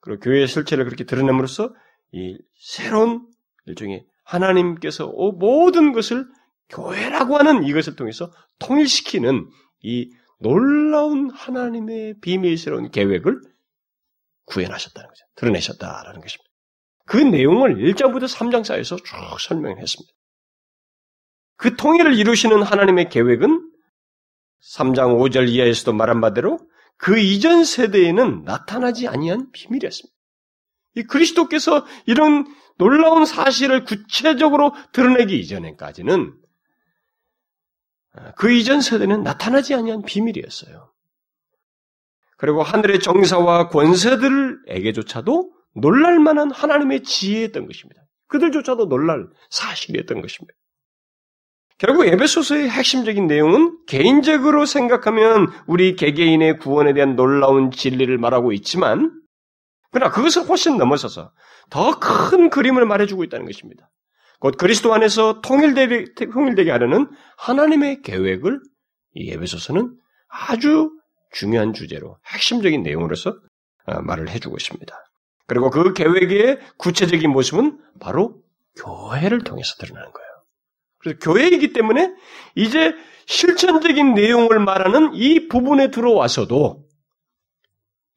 그리고 0.00 0.20
교회의 0.20 0.46
실체를 0.46 0.84
그렇게 0.84 1.04
드러냄으로써 1.04 1.74
이 2.12 2.38
새로운 2.58 3.26
일종의 3.66 4.06
하나님께서 4.24 5.06
모든 5.06 5.92
것을 5.92 6.26
교회라고 6.68 7.36
하는 7.36 7.64
이것을 7.64 7.96
통해서 7.96 8.30
통일시키는 8.58 9.48
이 9.82 10.10
놀라운 10.38 11.30
하나님의 11.30 12.20
비밀스러운 12.20 12.90
계획을 12.90 13.40
구현하셨다는 14.44 15.08
거죠. 15.08 15.24
드러내셨다라는 15.36 16.20
것입니다. 16.20 16.47
그 17.08 17.16
내용을 17.16 17.76
1장부터 17.76 18.24
3장 18.24 18.64
사이에서 18.64 18.96
쭉 18.96 19.16
설명했습니다. 19.40 20.12
그 21.56 21.74
통일을 21.74 22.14
이루시는 22.14 22.62
하나님의 22.62 23.08
계획은 23.08 23.72
3장 24.76 25.18
5절 25.18 25.48
이하에서도 25.48 25.92
말한 25.94 26.20
바대로 26.20 26.58
그 26.98 27.18
이전 27.18 27.64
세대에는 27.64 28.44
나타나지 28.44 29.08
아니한 29.08 29.50
비밀이었습니다. 29.52 30.14
이 30.96 31.02
그리스도께서 31.04 31.86
이런 32.06 32.46
놀라운 32.76 33.24
사실을 33.24 33.84
구체적으로 33.84 34.74
드러내기 34.92 35.38
이전에까지는 35.40 36.34
그 38.36 38.52
이전 38.52 38.80
세대는 38.80 39.22
나타나지 39.22 39.74
아니한 39.74 40.02
비밀이었어요. 40.02 40.92
그리고 42.36 42.62
하늘의 42.62 43.00
정사와 43.00 43.68
권세들에게조차도 43.68 45.57
놀랄만한 45.80 46.50
하나님의 46.50 47.02
지혜였던 47.02 47.66
것입니다. 47.66 48.02
그들조차도 48.28 48.88
놀랄 48.88 49.26
사실이었던 49.50 50.20
것입니다. 50.20 50.54
결국 51.78 52.06
에베소서의 52.06 52.68
핵심적인 52.68 53.28
내용은 53.28 53.78
개인적으로 53.86 54.66
생각하면 54.66 55.46
우리 55.66 55.94
개개인의 55.94 56.58
구원에 56.58 56.92
대한 56.92 57.14
놀라운 57.14 57.70
진리를 57.70 58.18
말하고 58.18 58.52
있지만, 58.52 59.12
그러나 59.92 60.10
그것을 60.10 60.42
훨씬 60.48 60.76
넘어서서 60.76 61.32
더 61.70 62.00
큰 62.00 62.50
그림을 62.50 62.84
말해주고 62.84 63.22
있다는 63.24 63.46
것입니다. 63.46 63.88
곧 64.40 64.56
그리스도 64.58 64.92
안에서 64.92 65.40
통일되게, 65.40 66.14
통일되게 66.32 66.70
하려는 66.70 67.08
하나님의 67.38 68.02
계획을 68.02 68.60
이 69.14 69.30
에베소서는 69.30 69.96
아주 70.28 70.90
중요한 71.32 71.72
주제로 71.72 72.18
핵심적인 72.26 72.82
내용으로서 72.82 73.36
어, 73.86 74.02
말을 74.02 74.28
해주고 74.30 74.56
있습니다. 74.56 74.94
그리고 75.48 75.70
그 75.70 75.94
계획의 75.94 76.60
구체적인 76.76 77.30
모습은 77.30 77.80
바로 78.00 78.42
교회를 78.76 79.42
통해서 79.42 79.74
드러나는 79.78 80.12
거예요. 80.12 80.28
그래서 80.98 81.18
교회이기 81.20 81.72
때문에 81.72 82.14
이제 82.54 82.94
실천적인 83.26 84.14
내용을 84.14 84.60
말하는 84.60 85.14
이 85.14 85.48
부분에 85.48 85.90
들어와서도 85.90 86.84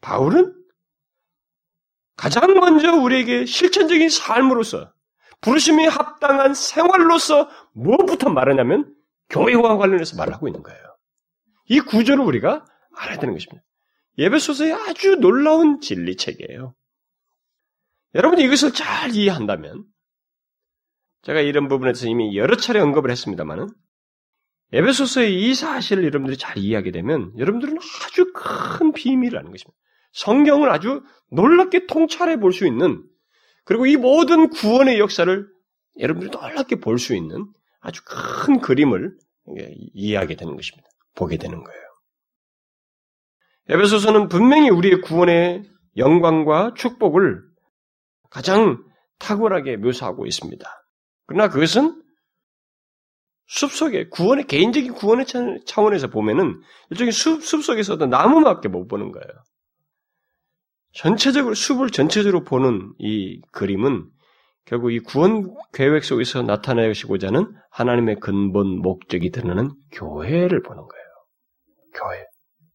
바울은 0.02 0.54
가장 2.18 2.54
먼저 2.54 2.94
우리에게 2.94 3.46
실천적인 3.46 4.10
삶으로서 4.10 4.92
부르심이 5.40 5.88
합당한 5.88 6.54
생활로서 6.54 7.50
무엇부터 7.74 8.30
말하냐면 8.30 8.94
교회와 9.30 9.78
관련해서 9.78 10.18
말을 10.18 10.34
하고 10.34 10.48
있는 10.48 10.62
거예요. 10.64 10.80
이 11.68 11.80
구조를 11.80 12.24
우리가 12.24 12.66
알아야 12.98 13.18
되는 13.20 13.34
것입니다. 13.34 13.64
예배소서의 14.18 14.74
아주 14.74 15.16
놀라운 15.16 15.80
진리책이에요. 15.80 16.76
여러분이 18.16 18.44
이것을 18.44 18.74
잘 18.74 19.16
이해한다면 19.16 19.86
제가 21.24 21.40
이런 21.40 21.68
부분에서 21.68 22.08
이미 22.08 22.36
여러 22.38 22.56
차례 22.58 22.80
언급을 22.80 23.12
했습니다만은 23.12 23.70
에베소서의 24.74 25.40
이 25.40 25.54
사실을 25.54 26.04
여러분들이 26.06 26.38
잘 26.38 26.58
이해하게 26.58 26.92
되면 26.92 27.34
여러분들은 27.38 27.78
아주 27.78 28.32
큰 28.34 28.92
비밀을 28.94 29.38
아는 29.38 29.52
것입니다. 29.52 29.78
성경을 30.14 30.70
아주 30.70 31.04
놀랍게 31.32 31.88
통찰해 31.88 32.38
볼 32.40 32.52
수 32.54 32.66
있는 32.66 33.04
그리고 33.64 33.86
이 33.86 33.96
모든 33.98 34.50
구원의 34.50 35.00
역사를 35.00 35.48
여러분들이 36.00 36.32
놀랍게 36.32 36.78
볼 36.78 36.98
수 36.98 37.16
있는 37.16 37.46
아주 37.82 38.02
큰 38.06 38.60
그림을 38.60 39.16
이해하게 39.94 40.36
되는 40.36 40.56
것입니다. 40.56 40.88
보게 41.16 41.38
되는 41.38 41.64
거예요. 41.64 41.82
에베소서는 43.70 44.28
분명히 44.30 44.70
우리의 44.70 45.02
구원의 45.02 45.64
영광과 45.98 46.74
축복을 46.76 47.42
가장 48.32 48.84
탁월하게 49.20 49.78
묘사하고 49.78 50.26
있습니다. 50.26 50.66
그러나 51.28 51.50
그것은 51.50 52.02
숲속에 53.46 54.08
구원의 54.08 54.48
개인적인 54.48 54.94
구원의 54.94 55.26
차원에서 55.66 56.08
보면은 56.08 56.62
일종의 56.90 57.12
숲, 57.12 57.44
숲속에서 57.44 57.98
도 57.98 58.08
나무밖에 58.08 58.70
못 58.70 58.88
보는 58.88 59.12
거예요. 59.12 59.28
전체적으로 60.94 61.54
숲을 61.54 61.90
전체적으로 61.90 62.44
보는 62.44 62.94
이 62.98 63.42
그림은 63.52 64.10
결국 64.66 64.92
이 64.92 65.00
구원 65.00 65.54
계획 65.74 66.04
속에서 66.04 66.44
나타내시고자 66.44 67.28
하는 67.28 67.54
하나님의 67.72 68.20
근본 68.20 68.82
목적이 68.82 69.32
드러나는 69.32 69.72
교회를 69.92 70.62
보는 70.64 70.84
거예요. 70.84 71.06
교회. 71.94 72.26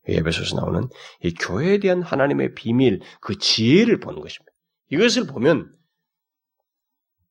예배소에서 0.09 0.57
나오는 0.57 0.89
이 1.23 1.35
교회에 1.35 1.79
대한 1.79 2.03
하나님의 2.03 2.55
비밀, 2.55 3.01
그 3.21 3.37
지혜를 3.39 3.99
보는 3.99 4.21
것입니다. 4.21 4.46
이것을 4.91 5.27
보면 5.27 5.73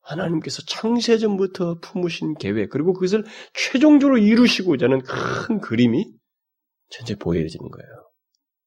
하나님께서 0.01 0.61
창세전부터 0.63 1.79
품으신 1.79 2.35
계획, 2.35 2.69
그리고 2.69 2.93
그것을 2.93 3.23
최종적으로 3.53 4.17
이루시고자 4.17 4.85
하는 4.85 5.01
큰 5.01 5.59
그림이 5.59 6.05
전체 6.89 7.15
보여지는 7.15 7.69
거예요. 7.69 7.89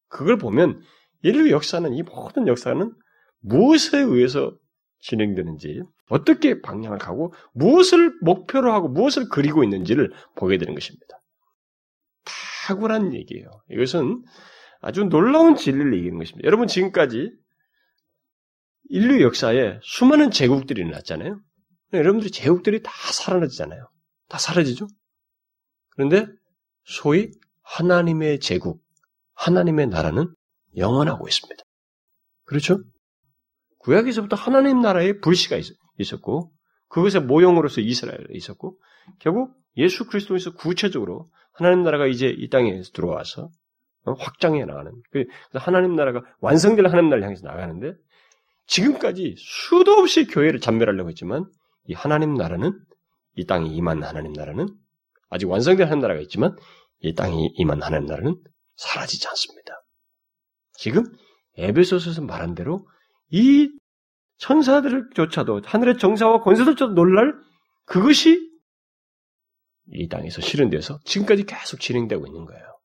그걸 0.09 0.37
보면 0.37 0.81
인류 1.21 1.49
역사는, 1.51 1.93
이 1.93 2.03
모든 2.03 2.47
역사는 2.47 2.93
무엇에 3.39 3.99
의해서 3.99 4.53
진행되는지, 4.99 5.81
어떻게 6.09 6.61
방향을 6.61 6.97
가고, 6.97 7.33
무엇을 7.53 8.17
목표로 8.21 8.73
하고, 8.73 8.89
무엇을 8.89 9.29
그리고 9.29 9.63
있는지를 9.63 10.11
보게 10.35 10.57
되는 10.57 10.73
것입니다. 10.73 11.19
탁월한 12.67 13.13
얘기예요. 13.13 13.49
이것은 13.71 14.23
아주 14.81 15.05
놀라운 15.05 15.55
진리를 15.55 15.93
얘기하는 15.95 16.19
것입니다. 16.19 16.45
여러분 16.45 16.67
지금까지 16.67 17.31
인류 18.89 19.21
역사에 19.21 19.79
수많은 19.83 20.31
제국들이 20.31 20.81
일어났잖아요. 20.81 21.39
여러분들이 21.93 22.31
제국들이 22.31 22.81
다 22.81 22.91
사라지잖아요. 22.91 23.87
다 24.27 24.37
사라지죠? 24.37 24.87
그런데 25.91 26.27
소위 26.83 27.31
하나님의 27.63 28.39
제국, 28.39 28.81
하나님의 29.35 29.87
나라는 29.87 30.33
영원하고 30.75 31.27
있습니다. 31.27 31.63
그렇죠? 32.45 32.83
구약에서부터 33.79 34.35
하나님 34.35 34.81
나라의 34.81 35.19
불씨가 35.19 35.57
있었고, 35.97 36.51
그것의 36.89 37.25
모형으로서 37.25 37.81
이스라엘에 37.81 38.25
있었고, 38.31 38.79
결국 39.19 39.55
예수 39.77 40.07
그리스도에서 40.07 40.53
구체적으로 40.53 41.29
하나님 41.53 41.83
나라가 41.83 42.07
이제 42.07 42.27
이 42.27 42.49
땅에 42.49 42.81
들어와서 42.93 43.49
확장해 44.03 44.65
나가는, 44.65 44.91
하나님 45.53 45.95
나라가 45.95 46.23
완성될 46.39 46.87
하나님 46.87 47.09
나라를 47.09 47.23
향해서 47.25 47.45
나가는데, 47.45 47.93
지금까지 48.69 49.35
수도 49.37 49.93
없이 49.93 50.25
교회를 50.25 50.59
잔멸하려고 50.59 51.09
했지만 51.09 51.45
이 51.85 51.93
하나님 51.93 52.35
나라는 52.35 52.79
이 53.35 53.45
땅에 53.45 53.67
임한 53.69 54.03
하나님 54.03 54.31
나라는 54.33 54.67
아직 55.29 55.49
완성된 55.49 55.87
하나님 55.87 56.01
나라가 56.01 56.21
있지만 56.21 56.55
이 56.99 57.13
땅에 57.15 57.49
임한 57.55 57.81
하나님 57.81 58.07
나라는 58.07 58.41
사라지지 58.75 59.27
않습니다. 59.27 59.73
지금 60.73 61.03
에베소서에서 61.57 62.21
말한 62.21 62.53
대로 62.53 62.87
이 63.31 63.69
천사들조차도 64.37 65.61
하늘의 65.65 65.97
정사와 65.97 66.41
권세들조차도 66.41 66.93
놀랄 66.93 67.33
그것이 67.85 68.49
이 69.91 70.07
땅에서 70.07 70.41
실현돼서 70.41 70.99
지금까지 71.03 71.45
계속 71.45 71.79
진행되고 71.79 72.25
있는 72.27 72.45
거예요. 72.45 72.79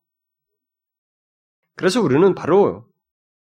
그래서 1.76 2.00
우리는 2.00 2.34
바로 2.34 2.86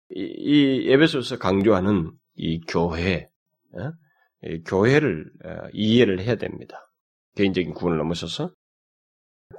이, 0.09 0.21
이 0.21 0.91
에베소서 0.91 1.38
강조하는 1.39 2.12
이 2.35 2.62
교회, 2.67 3.27
어? 3.74 3.91
이 4.43 4.62
교회를 4.63 5.25
어, 5.43 5.50
이해를 5.74 6.19
해야 6.21 6.35
됩니다. 6.35 6.88
개인적인 7.35 7.74
구원을 7.74 7.97
넘어서서 7.97 8.51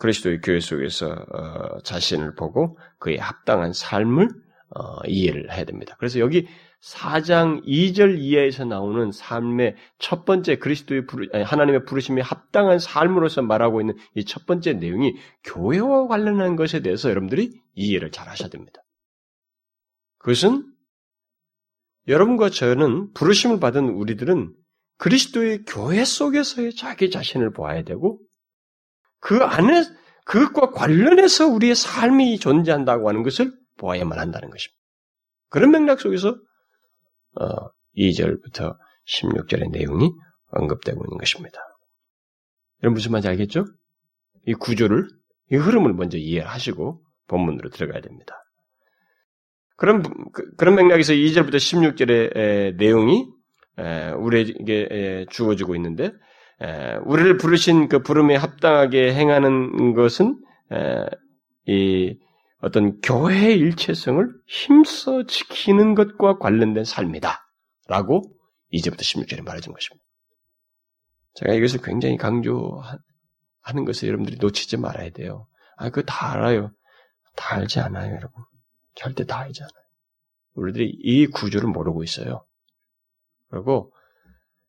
그리스도의 0.00 0.40
교회 0.40 0.60
속에서 0.60 1.08
어, 1.08 1.80
자신을 1.82 2.34
보고 2.34 2.78
그에 2.98 3.16
합당한 3.18 3.72
삶을 3.72 4.28
어, 4.74 5.00
이해를 5.06 5.52
해야 5.52 5.64
됩니다. 5.64 5.96
그래서 5.98 6.18
여기 6.18 6.46
4장 6.82 7.64
2절 7.64 8.18
이하에서 8.18 8.64
나오는 8.64 9.10
삶의 9.10 9.76
첫 9.98 10.24
번째 10.24 10.56
그리스도의 10.56 11.06
부르, 11.06 11.26
아니, 11.32 11.42
하나님의 11.42 11.84
부르심에 11.84 12.20
합당한 12.20 12.78
삶으로서 12.78 13.42
말하고 13.42 13.80
있는 13.80 13.96
이 14.14 14.24
첫 14.24 14.46
번째 14.46 14.74
내용이 14.74 15.14
교회와 15.44 16.08
관련한 16.08 16.56
것에 16.56 16.80
대해서 16.80 17.08
여러분들이 17.10 17.60
이해를 17.74 18.10
잘 18.10 18.28
하셔야 18.28 18.48
됩니다. 18.48 18.82
그것은 20.26 20.68
여러분과 22.08 22.50
저는 22.50 23.12
부르심을 23.12 23.60
받은 23.60 23.90
우리들은 23.90 24.52
그리스도의 24.98 25.62
교회 25.66 26.04
속에서의 26.04 26.74
자기 26.74 27.10
자신을 27.10 27.52
보아야 27.52 27.84
되고 27.84 28.18
그 29.20 29.44
안에 29.44 29.84
그것과 30.24 30.72
관련해서 30.72 31.46
우리의 31.46 31.76
삶이 31.76 32.40
존재한다고 32.40 33.08
하는 33.08 33.22
것을 33.22 33.56
보아야만 33.78 34.18
한다는 34.18 34.50
것입니다. 34.50 34.76
그런 35.48 35.70
맥락 35.70 36.00
속에서 36.00 36.30
어, 36.30 37.70
2절부터 37.96 38.76
16절의 39.06 39.70
내용이 39.70 40.10
언급되고 40.46 41.04
있는 41.04 41.18
것입니다. 41.18 41.60
여러분 42.82 42.94
무슨 42.94 43.12
말인지 43.12 43.28
알겠죠? 43.28 43.64
이 44.48 44.54
구조를, 44.54 45.08
이 45.52 45.54
흐름을 45.56 45.92
먼저 45.94 46.18
이해하시고 46.18 47.00
본문으로 47.28 47.70
들어가야 47.70 48.00
됩니다. 48.00 48.42
그런, 49.76 50.02
그, 50.32 50.54
그런 50.56 50.74
맥락에서 50.74 51.12
2절부터 51.12 51.56
16절의 51.56 52.36
에, 52.36 52.72
내용이 52.76 53.26
에, 53.78 54.10
우리에게 54.10 55.26
주어지고 55.30 55.74
있는데, 55.76 56.12
에, 56.62 56.96
우리를 57.04 57.36
부르신 57.36 57.88
그 57.88 58.02
부름에 58.02 58.36
합당하게 58.36 59.14
행하는 59.14 59.94
것은 59.94 60.38
이 61.66 62.18
어떤 62.60 63.00
교회의 63.00 63.58
일체성을 63.58 64.28
힘써 64.46 65.24
지키는 65.26 65.94
것과 65.94 66.38
관련된 66.38 66.84
삶이다. 66.84 67.46
라고 67.88 68.22
이제부터 68.70 69.02
16절에 69.02 69.44
말해준 69.44 69.72
것입니다. 69.72 70.04
제가 71.34 71.52
이것을 71.52 71.80
굉장히 71.82 72.16
강조하는 72.16 73.84
것을 73.86 74.08
여러분들이 74.08 74.38
놓치지 74.40 74.78
말아야 74.78 75.10
돼요. 75.10 75.46
아, 75.76 75.90
그거 75.90 76.02
다 76.02 76.32
알아요. 76.32 76.70
다 77.36 77.56
알지 77.56 77.78
않아요, 77.80 78.16
여러분. 78.16 78.42
절대 78.96 79.24
다 79.24 79.38
알지 79.38 79.62
않아요. 79.62 79.86
우리들이 80.54 80.90
이 81.02 81.26
구조를 81.26 81.68
모르고 81.68 82.02
있어요. 82.02 82.44
그리고 83.50 83.92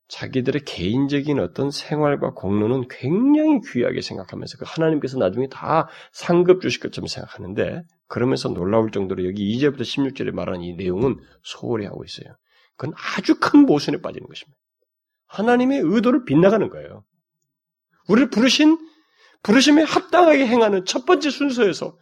자기들의 0.08 0.62
개인적인 0.64 1.38
어떤 1.38 1.70
생활과 1.70 2.32
공로는 2.32 2.88
굉장히 2.88 3.60
귀하게 3.72 4.00
생각하면서 4.00 4.58
그 4.58 4.64
하나님께서 4.66 5.18
나중에 5.18 5.48
다 5.48 5.88
상급 6.12 6.62
주실 6.62 6.80
것처럼 6.80 7.08
생각하는데 7.08 7.82
그러면서 8.06 8.48
놀라울 8.48 8.90
정도로 8.90 9.26
여기 9.26 9.54
2절부터 9.58 9.80
16절에 9.80 10.30
말하는 10.30 10.62
이 10.62 10.74
내용은 10.74 11.18
소홀히 11.42 11.84
하고 11.84 12.04
있어요. 12.04 12.36
그건 12.76 12.94
아주 12.96 13.38
큰 13.38 13.66
모순에 13.66 14.00
빠지는 14.00 14.26
것입니다. 14.26 14.58
하나님의 15.26 15.80
의도를 15.84 16.24
빗나가는 16.24 16.68
거예요. 16.70 17.04
우리를 18.08 18.30
부르신 18.30 18.78
부르심에 19.42 19.82
합당하게 19.82 20.46
행하는 20.46 20.86
첫 20.86 21.04
번째 21.04 21.28
순서에서 21.28 21.96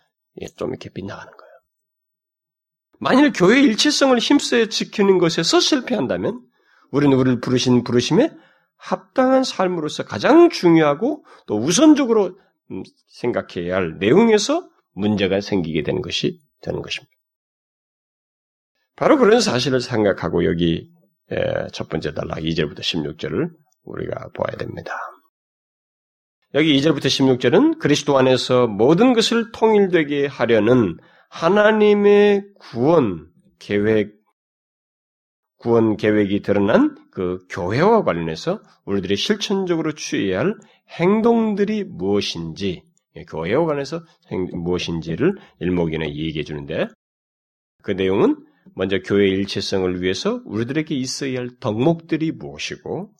좀 0.56 0.70
이렇게 0.70 0.90
빗나가는 0.90 1.32
거예요. 1.32 1.45
만일 2.98 3.32
교회의 3.32 3.62
일체성을 3.64 4.18
힘써 4.18 4.66
지키는 4.66 5.18
것에서 5.18 5.60
실패한다면 5.60 6.40
우리는 6.90 7.16
우리를 7.16 7.40
부르신 7.40 7.84
부르심에 7.84 8.30
합당한 8.76 9.44
삶으로서 9.44 10.04
가장 10.04 10.50
중요하고 10.50 11.24
또 11.46 11.58
우선적으로 11.58 12.38
음, 12.70 12.82
생각해야 13.08 13.76
할 13.76 13.98
내용에서 13.98 14.68
문제가 14.92 15.40
생기게 15.40 15.82
되는 15.82 16.02
것이 16.02 16.40
되는 16.62 16.82
것입니다. 16.82 17.12
바로 18.96 19.18
그런 19.18 19.40
사실을 19.40 19.80
생각하고 19.80 20.44
여기 20.46 20.90
첫 21.72 21.88
번째 21.88 22.14
단락 22.14 22.38
2절부터 22.38 22.80
16절을 22.80 23.50
우리가 23.84 24.28
보아야 24.34 24.56
됩니다. 24.56 24.92
여기 26.54 26.74
2절부터 26.78 27.04
16절은 27.04 27.78
그리스도 27.78 28.16
안에서 28.16 28.66
모든 28.66 29.12
것을 29.12 29.52
통일되게 29.52 30.26
하려는 30.26 30.96
하나님의 31.30 32.44
구원 32.58 33.28
계획 33.58 34.16
구원 35.58 35.96
계획이 35.96 36.42
드러난 36.42 36.96
그 37.10 37.38
교회와 37.48 38.04
관련해서 38.04 38.60
우리들이 38.84 39.16
실천적으로 39.16 39.92
취해야 39.92 40.40
할 40.40 40.54
행동들이 40.90 41.84
무엇인지, 41.84 42.82
예, 43.16 43.24
교회와 43.24 43.64
관해서 43.64 44.02
무엇인지를 44.52 45.34
일목이나 45.60 46.06
얘기해 46.06 46.44
주는데, 46.44 46.88
그 47.82 47.92
내용은 47.92 48.36
먼저 48.74 48.98
교회의 48.98 49.30
일체성을 49.32 50.02
위해서 50.02 50.40
우리들에게 50.44 50.94
있어야 50.94 51.38
할 51.38 51.50
덕목들이 51.58 52.32
무엇이고, 52.32 53.12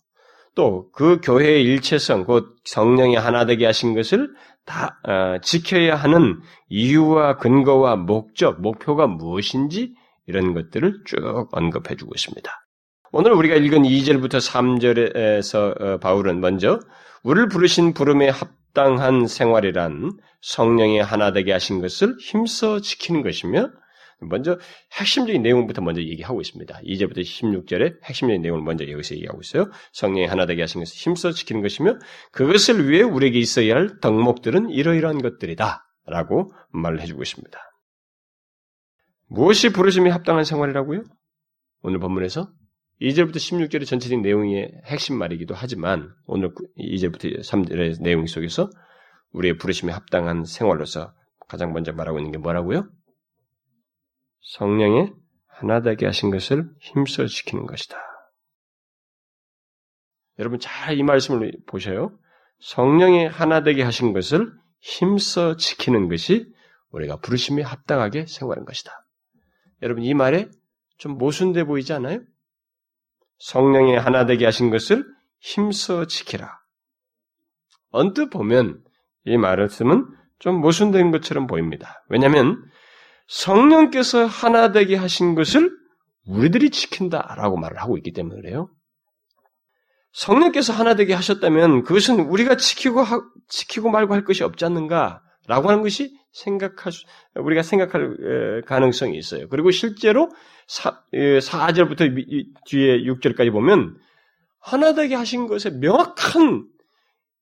또 0.55 0.91
그 0.91 1.19
교회의 1.21 1.63
일체성, 1.63 2.25
곧 2.25 2.55
성령이 2.65 3.15
하나 3.15 3.45
되게 3.45 3.65
하신 3.65 3.93
것을 3.93 4.33
다 4.67 4.99
어, 5.03 5.39
지켜야 5.41 5.95
하는 5.95 6.41
이유와 6.69 7.37
근거와 7.37 7.95
목적, 7.95 8.61
목표가 8.61 9.07
무엇인지 9.07 9.95
이런 10.27 10.53
것들을 10.53 11.03
쭉 11.05 11.47
언급해 11.51 11.95
주고 11.95 12.11
있습니다. 12.13 12.51
오늘 13.13 13.31
우리가 13.31 13.55
읽은 13.55 13.83
2절부터 13.83 14.37
3절에서 14.37 15.81
어, 15.81 15.97
바울은 15.99 16.41
먼저 16.41 16.79
우리를 17.23 17.47
부르신 17.47 17.93
부름에 17.93 18.29
합당한 18.29 19.25
생활이란 19.25 20.11
성령의 20.41 21.01
하나 21.01 21.31
되게 21.31 21.53
하신 21.53 21.81
것을 21.81 22.15
힘써 22.19 22.81
지키는 22.81 23.23
것이며 23.23 23.69
먼저 24.19 24.57
핵심적인 24.99 25.41
내용부터 25.43 25.81
먼저 25.81 26.01
얘기하고 26.01 26.41
있습니다. 26.41 26.79
2절부터 26.83 27.19
16절에 27.19 28.03
핵심적인 28.03 28.41
내용을 28.41 28.63
먼저 28.63 28.89
여기서 28.89 29.15
얘기하고 29.15 29.41
있어요. 29.41 29.69
성령의 29.93 30.27
하나 30.27 30.45
되게 30.45 30.61
하신 30.61 30.81
것을 30.81 30.95
힘써 30.95 31.31
지키는 31.31 31.61
것이며 31.61 31.99
그것을 32.31 32.89
위해 32.89 33.03
우리에게 33.03 33.37
있어야 33.39 33.75
할 33.75 33.99
덕목들은 33.99 34.69
이러이러한 34.71 35.21
것들이다. 35.21 35.83
라고 36.07 36.51
말을 36.71 37.01
해주고 37.01 37.21
있습니다. 37.21 37.59
무엇이 39.27 39.69
부르심이 39.73 40.09
합당한 40.09 40.45
생활이라고요? 40.45 41.03
오늘 41.81 41.99
본문에서 41.99 42.49
2절부터 43.01 43.35
16절의 43.35 43.85
전체적인 43.85 44.21
내용의 44.21 44.71
핵심 44.85 45.17
말이기도 45.17 45.53
하지만 45.53 46.09
오늘 46.25 46.51
2절부터 46.79 47.39
3절의 47.41 48.01
내용 48.01 48.25
속에서 48.25 48.69
우리의 49.33 49.57
부르심에 49.57 49.91
합당한 49.91 50.45
생활로서 50.45 51.13
가장 51.47 51.73
먼저 51.73 51.91
말하고 51.91 52.19
있는 52.19 52.31
게 52.31 52.37
뭐라고요? 52.37 52.89
성령의 54.47 55.13
하나 55.47 55.81
되게 55.81 56.05
하신 56.05 56.31
것을 56.31 56.69
힘써 56.79 57.25
지키는 57.25 57.65
것이다. 57.65 57.97
여러분 60.39 60.59
잘 60.59 60.97
이 60.97 61.03
말씀을 61.03 61.51
보셔요. 61.65 62.17
성령의 62.59 63.27
하나 63.29 63.61
되게 63.61 63.83
하신 63.83 64.13
것을 64.13 64.51
힘써 64.79 65.57
지키는 65.57 66.07
것이 66.07 66.51
우리가 66.91 67.17
부르심에 67.17 67.61
합당하게 67.61 68.25
생활하는 68.27 68.65
것이다. 68.65 68.91
여러분 69.81 70.03
이 70.03 70.13
말에 70.13 70.49
좀 70.97 71.17
모순돼 71.17 71.65
보이지 71.65 71.93
않아요? 71.93 72.21
성령의 73.39 73.99
하나 73.99 74.25
되게 74.25 74.45
하신 74.45 74.69
것을 74.69 75.05
힘써 75.39 76.05
지키라. 76.05 76.57
언뜻 77.91 78.29
보면 78.29 78.83
이 79.25 79.37
말씀은 79.37 80.07
좀 80.39 80.61
모순된 80.61 81.11
것처럼 81.11 81.47
보입니다. 81.47 82.03
왜냐하면 82.09 82.63
성령께서 83.27 84.25
하나 84.25 84.71
되게 84.71 84.95
하신 84.95 85.35
것을 85.35 85.71
우리들이 86.25 86.69
지킨다라고 86.69 87.57
말을 87.57 87.77
하고 87.77 87.97
있기 87.97 88.11
때문에 88.13 88.41
그래요. 88.41 88.69
성령께서 90.13 90.73
하나 90.73 90.95
되게 90.95 91.13
하셨다면 91.13 91.83
그것은 91.83 92.21
우리가 92.21 92.57
지키고 92.57 93.01
하, 93.01 93.21
지키고 93.47 93.89
말고 93.89 94.13
할 94.13 94.23
것이 94.23 94.43
없지 94.43 94.65
않는가라고 94.65 95.69
하는 95.69 95.83
것이 95.83 96.17
생각할 96.31 96.91
수, 96.91 97.05
우리가 97.35 97.61
생각할 97.61 98.63
가능성이 98.65 99.17
있어요. 99.17 99.47
그리고 99.49 99.71
실제로 99.71 100.29
4, 100.67 101.03
4절부터 101.13 102.13
뒤에 102.65 103.03
6절까지 103.03 103.51
보면 103.51 103.97
하나 104.59 104.93
되게 104.93 105.15
하신 105.15 105.47
것에 105.47 105.69
명확한 105.69 106.67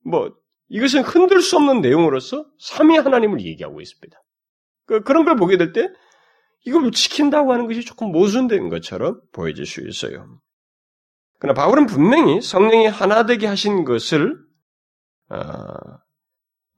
뭐 0.03 0.33
이것은 0.69 1.01
흔들 1.01 1.41
수 1.41 1.55
없는 1.57 1.81
내용으로서 1.81 2.45
삼위 2.59 2.97
하나님을 2.97 3.41
얘기하고 3.41 3.81
있습니다. 3.81 4.17
그, 4.85 5.01
그런 5.01 5.25
걸 5.25 5.35
보게 5.35 5.57
될 5.57 5.73
때 5.73 5.89
이걸 6.65 6.91
지킨다고 6.91 7.53
하는 7.53 7.67
것이 7.67 7.81
조금 7.85 8.11
모순된 8.11 8.69
것처럼 8.69 9.21
보여질 9.31 9.65
수 9.65 9.87
있어요. 9.87 10.39
그러나 11.39 11.53
바울은 11.53 11.85
분명히 11.85 12.41
성령이 12.41 12.87
하나 12.87 13.25
되게 13.25 13.45
하신 13.45 13.85
것을 13.85 14.35
어, 15.29 15.37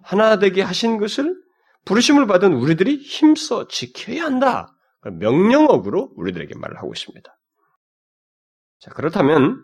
하나 0.04 0.40
되게 0.40 0.62
하신 0.62 0.98
것을 0.98 1.36
부르심을 1.86 2.28
받은 2.28 2.54
우리들이 2.54 2.98
힘써 2.98 3.68
지켜야 3.68 4.26
한다. 4.26 4.74
명령어구로 5.04 6.14
우리들에게 6.18 6.56
말을 6.58 6.78
하고 6.78 6.92
있습니다. 6.94 7.40
자, 8.80 8.92
그렇다면 8.92 9.64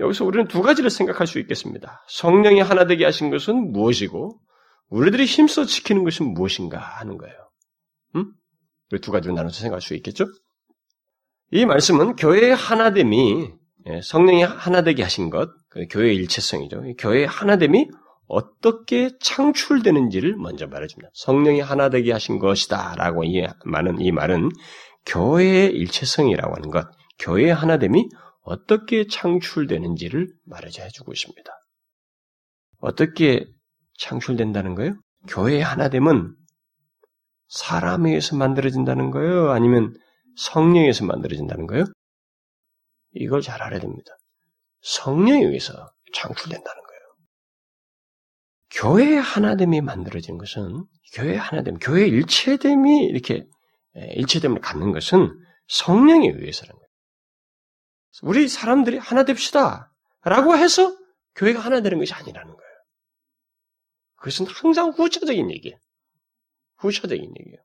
여기서 0.00 0.24
우리는 0.24 0.48
두 0.48 0.62
가지를 0.62 0.88
생각할 0.88 1.26
수 1.26 1.38
있겠습니다. 1.40 2.04
성령이 2.08 2.60
하나 2.60 2.86
되게 2.86 3.04
하신 3.04 3.30
것은 3.30 3.72
무엇이고 3.72 4.40
우리들이 4.88 5.26
힘써 5.26 5.64
지키는 5.64 6.04
것은 6.04 6.32
무엇인가 6.32 6.78
하는 6.78 7.18
거예요. 7.18 7.41
음? 8.16 8.32
두 9.00 9.10
가지로 9.10 9.34
나눠서 9.34 9.60
생각할 9.60 9.80
수 9.80 9.94
있겠죠? 9.94 10.26
이 11.50 11.66
말씀은 11.66 12.16
교회의 12.16 12.54
하나됨이 12.54 13.62
예, 13.86 14.00
성령이 14.02 14.42
하나 14.44 14.82
되게 14.82 15.02
하신 15.02 15.30
것, 15.30 15.50
그 15.68 15.86
교회의 15.90 16.14
일체성이죠. 16.16 16.82
교회의 16.98 17.26
하나됨이 17.26 17.88
어떻게 18.26 19.10
창출되는지를 19.20 20.36
먼저 20.36 20.66
말해줍니다. 20.66 21.10
성령이 21.14 21.60
하나 21.60 21.90
되게 21.90 22.12
하신 22.12 22.38
것이다. 22.38 22.94
라고 22.96 23.24
이 23.24 23.44
말은, 23.64 24.00
이 24.00 24.12
말은 24.12 24.50
교회의 25.04 25.72
일체성이라고 25.72 26.54
하는 26.54 26.70
것, 26.70 26.86
교회의 27.18 27.52
하나됨이 27.52 28.08
어떻게 28.42 29.06
창출되는지를 29.06 30.28
말해줘 30.46 30.82
해주고 30.84 31.12
있습니다. 31.12 31.52
어떻게 32.78 33.44
창출된다는 33.98 34.74
거예요? 34.74 34.94
교회의 35.28 35.62
하나됨은 35.62 36.34
사람에 37.52 38.08
의해서 38.08 38.34
만들어진다는 38.34 39.10
거예요? 39.10 39.50
아니면 39.50 39.94
성령에서 40.36 41.04
만들어진다는 41.04 41.66
거예요? 41.66 41.84
이걸 43.12 43.42
잘 43.42 43.62
알아야 43.62 43.78
됩니다. 43.78 44.10
성령에 44.80 45.44
의해서 45.44 45.92
창출된다는 46.14 46.82
거예요. 46.82 47.00
교회의 48.70 49.20
하나됨이 49.20 49.82
만들어진 49.82 50.38
것은 50.38 50.86
교회의 51.12 51.36
하나됨, 51.36 51.78
교회의 51.78 52.08
일체됨이 52.08 53.04
이렇게 53.04 53.44
일체됨을 53.94 54.62
갖는 54.62 54.92
것은 54.92 55.38
성령에 55.68 56.28
의해서라는 56.28 56.78
거예요. 56.78 56.88
우리 58.22 58.48
사람들이 58.48 58.96
하나 58.96 59.24
됩시다. 59.24 59.92
라고 60.22 60.56
해서 60.56 60.96
교회가 61.34 61.60
하나 61.60 61.82
되는 61.82 61.98
것이 61.98 62.14
아니라는 62.14 62.48
거예요. 62.48 62.72
그것은 64.16 64.46
항상 64.46 64.88
후차적인 64.90 65.50
얘기예요. 65.50 65.76
후차적인 66.88 67.24
얘기예요. 67.24 67.58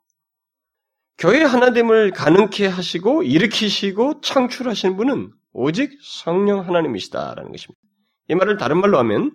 교회 1.17 1.43
하나됨을 1.43 2.11
가능케 2.11 2.67
하시고 2.67 3.23
일으키시고 3.23 4.21
창출하신 4.21 4.97
분은 4.97 5.31
오직 5.53 5.91
성령 6.03 6.67
하나님이시다라는 6.67 7.51
것입니다. 7.51 7.81
이 8.29 8.35
말을 8.35 8.57
다른 8.57 8.79
말로 8.79 8.99
하면 8.99 9.31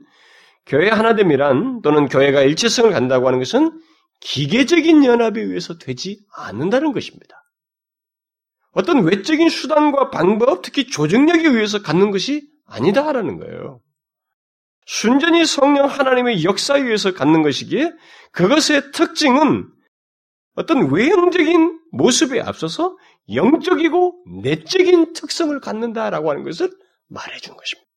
교회 0.66 0.88
하나됨이란 0.88 1.82
또는 1.82 2.06
교회가 2.06 2.42
일체성을 2.42 2.90
간다고 2.92 3.26
하는 3.26 3.40
것은 3.40 3.80
기계적인 4.20 5.04
연합에 5.04 5.40
의해서 5.40 5.78
되지 5.78 6.20
않는다는 6.36 6.92
것입니다. 6.92 7.42
어떤 8.70 9.04
외적인 9.04 9.48
수단과 9.48 10.10
방법, 10.10 10.62
특히 10.62 10.86
조직력에 10.86 11.48
의해서 11.48 11.82
갖는 11.82 12.10
것이 12.10 12.48
아니다라는 12.66 13.38
거예요. 13.38 13.80
순전히 14.86 15.44
성령 15.44 15.86
하나님의 15.86 16.44
역사에 16.44 16.80
의해서 16.80 17.12
갖는 17.12 17.42
것이기에 17.42 17.92
그것의 18.32 18.92
특징은 18.92 19.68
어떤 20.54 20.90
외형적인 20.92 21.80
모습에 21.92 22.40
앞서서 22.40 22.96
영적이고 23.32 24.24
내적인 24.42 25.12
특성을 25.14 25.58
갖는다라고 25.60 26.30
하는 26.30 26.42
것을 26.42 26.70
말해준 27.08 27.56
것입니다. 27.56 27.90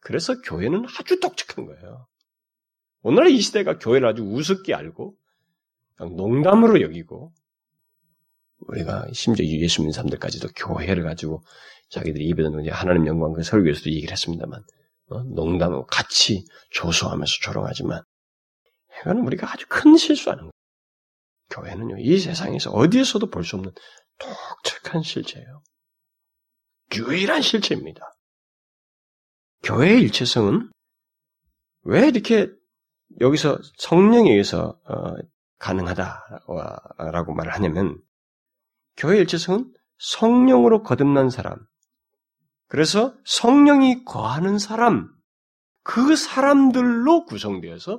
그래서 0.00 0.40
교회는 0.42 0.84
아주 0.98 1.20
독특한 1.20 1.66
거예요. 1.66 2.06
오늘날 3.02 3.30
이 3.30 3.40
시대가 3.40 3.78
교회를 3.78 4.08
아주 4.08 4.22
우습게 4.22 4.74
알고 4.74 5.16
농담으로 6.16 6.80
여기고 6.80 7.32
우리가 8.60 9.06
심지어 9.12 9.46
예수 9.46 9.80
믿는 9.80 9.92
사람들까지도 9.92 10.48
교회를 10.56 11.04
가지고 11.04 11.42
자기들이 11.90 12.26
입에서 12.26 12.50
하나님 12.70 13.06
영광 13.06 13.32
그 13.32 13.42
설교에서도 13.42 13.90
얘기를 13.90 14.12
했습니다만 14.12 14.62
어? 15.10 15.22
농담하고 15.22 15.86
같이 15.86 16.44
조소하면서 16.70 17.32
조롱하지만 17.42 18.02
이거는 19.00 19.24
우리가 19.26 19.50
아주 19.50 19.64
큰 19.68 19.96
실수하는 19.96 20.42
거예요. 20.42 20.50
교회는요, 21.50 21.96
이 21.98 22.18
세상에서 22.18 22.70
어디에서도 22.70 23.30
볼 23.30 23.44
수 23.44 23.56
없는 23.56 23.72
독특한 24.18 25.02
실체예요. 25.02 25.62
유일한 26.94 27.42
실체입니다. 27.42 28.00
교회의 29.62 30.00
일체성은 30.02 30.70
왜 31.82 32.08
이렇게 32.08 32.50
여기서 33.20 33.58
성령에 33.78 34.30
의해서 34.30 34.78
어, 34.84 35.14
가능하다라고 35.58 37.34
말을 37.34 37.52
하냐면 37.54 38.00
교회의 38.96 39.20
일체성은 39.22 39.72
성령으로 39.98 40.82
거듭난 40.82 41.30
사람, 41.30 41.58
그래서 42.68 43.16
성령이 43.24 44.04
거하는 44.04 44.58
사람, 44.58 45.08
그 45.82 46.16
사람들로 46.16 47.24
구성되어서 47.24 47.98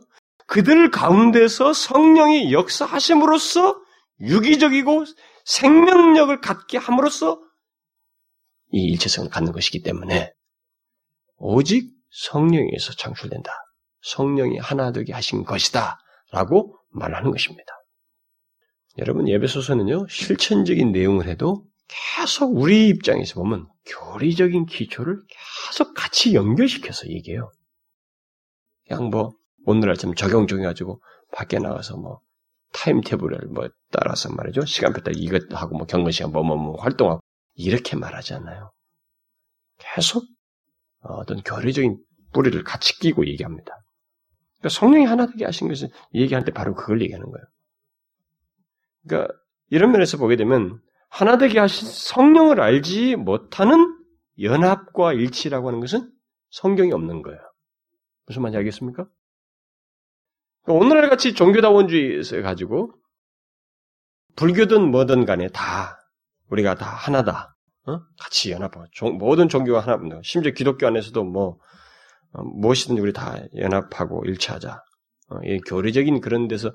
그들 0.49 0.89
가운데서 0.89 1.73
성령이 1.73 2.51
역사하심으로써 2.51 3.79
유기적이고 4.19 5.05
생명력을 5.45 6.41
갖게 6.41 6.79
함으로써 6.79 7.39
이 8.71 8.83
일체성을 8.85 9.29
갖는 9.29 9.51
것이기 9.51 9.83
때문에 9.83 10.33
오직 11.37 11.91
성령에서 12.09 12.93
창출된다. 12.93 13.51
성령이 14.01 14.57
하나 14.57 14.91
되게 14.91 15.13
하신 15.13 15.43
것이다. 15.43 15.99
라고 16.31 16.75
말하는 16.89 17.29
것입니다. 17.29 17.71
여러분, 18.97 19.27
예배소서는요, 19.27 20.07
실천적인 20.09 20.91
내용을 20.91 21.27
해도 21.27 21.63
계속 21.87 22.55
우리 22.55 22.87
입장에서 22.87 23.35
보면 23.35 23.67
교리적인 23.85 24.65
기초를 24.65 25.21
계속 25.67 25.93
같이 25.93 26.33
연결시켜서 26.33 27.07
얘기해요. 27.07 27.51
그냥 28.87 29.09
뭐, 29.09 29.38
오늘날 29.69 29.95
좀 29.97 30.15
적용 30.15 30.47
중해가지고 30.47 30.99
밖에 31.31 31.59
나가서 31.59 31.97
뭐 31.97 32.21
타임테이블을 32.73 33.49
뭐 33.49 33.69
따라서 33.91 34.33
말이죠. 34.33 34.65
시간표 34.65 35.01
따라 35.01 35.13
이것 35.15 35.43
하고 35.53 35.77
뭐 35.77 35.85
경건 35.85 36.11
시간 36.11 36.31
뭐뭐 36.31 36.55
뭐, 36.55 36.57
뭐 36.57 36.81
활동하고 36.81 37.21
이렇게 37.53 37.95
말하지 37.95 38.33
않나요? 38.33 38.71
계속 39.77 40.23
어떤 41.01 41.43
교리적인 41.43 41.99
뿌리를 42.33 42.63
같이 42.63 42.97
끼고 42.99 43.27
얘기합니다. 43.27 43.71
그러니까 44.57 44.69
성령이 44.69 45.05
하나 45.05 45.27
되게 45.27 45.45
하신 45.45 45.67
것을 45.67 45.89
얘기할 46.15 46.45
때 46.45 46.51
바로 46.51 46.73
그걸 46.73 47.01
얘기하는 47.03 47.29
거예요. 47.29 47.45
그러니까 49.03 49.33
이런 49.69 49.91
면에서 49.91 50.17
보게 50.17 50.35
되면 50.35 50.81
하나 51.09 51.37
되게 51.37 51.59
하신 51.59 51.87
성령을 51.87 52.59
알지 52.59 53.17
못하는 53.17 53.95
연합과 54.41 55.13
일치라고 55.13 55.67
하는 55.67 55.79
것은 55.79 56.11
성경이 56.49 56.91
없는 56.91 57.21
거예요. 57.21 57.39
무슨 58.25 58.41
말인지 58.41 58.57
알겠습니까? 58.57 59.07
오늘날 60.67 61.09
같이 61.09 61.33
종교다원주의에서 61.33 62.41
가지고 62.41 62.91
불교든 64.35 64.91
뭐든 64.91 65.25
간에 65.25 65.49
다 65.49 65.97
우리가 66.49 66.75
다 66.75 66.85
하나다. 66.85 67.55
어? 67.85 67.99
같이 68.19 68.51
연합하고 68.51 68.85
모든 69.17 69.49
종교가 69.49 69.79
하나입니다. 69.79 70.19
심지어 70.23 70.51
기독교 70.51 70.85
안에서도 70.87 71.23
뭐 71.23 71.57
어, 72.31 72.43
무엇이든지 72.43 73.01
우리 73.01 73.13
다 73.13 73.37
연합하고 73.55 74.23
일치하자. 74.25 74.83
어, 75.29 75.39
교리적인 75.67 76.21
그런 76.21 76.47
데서 76.47 76.69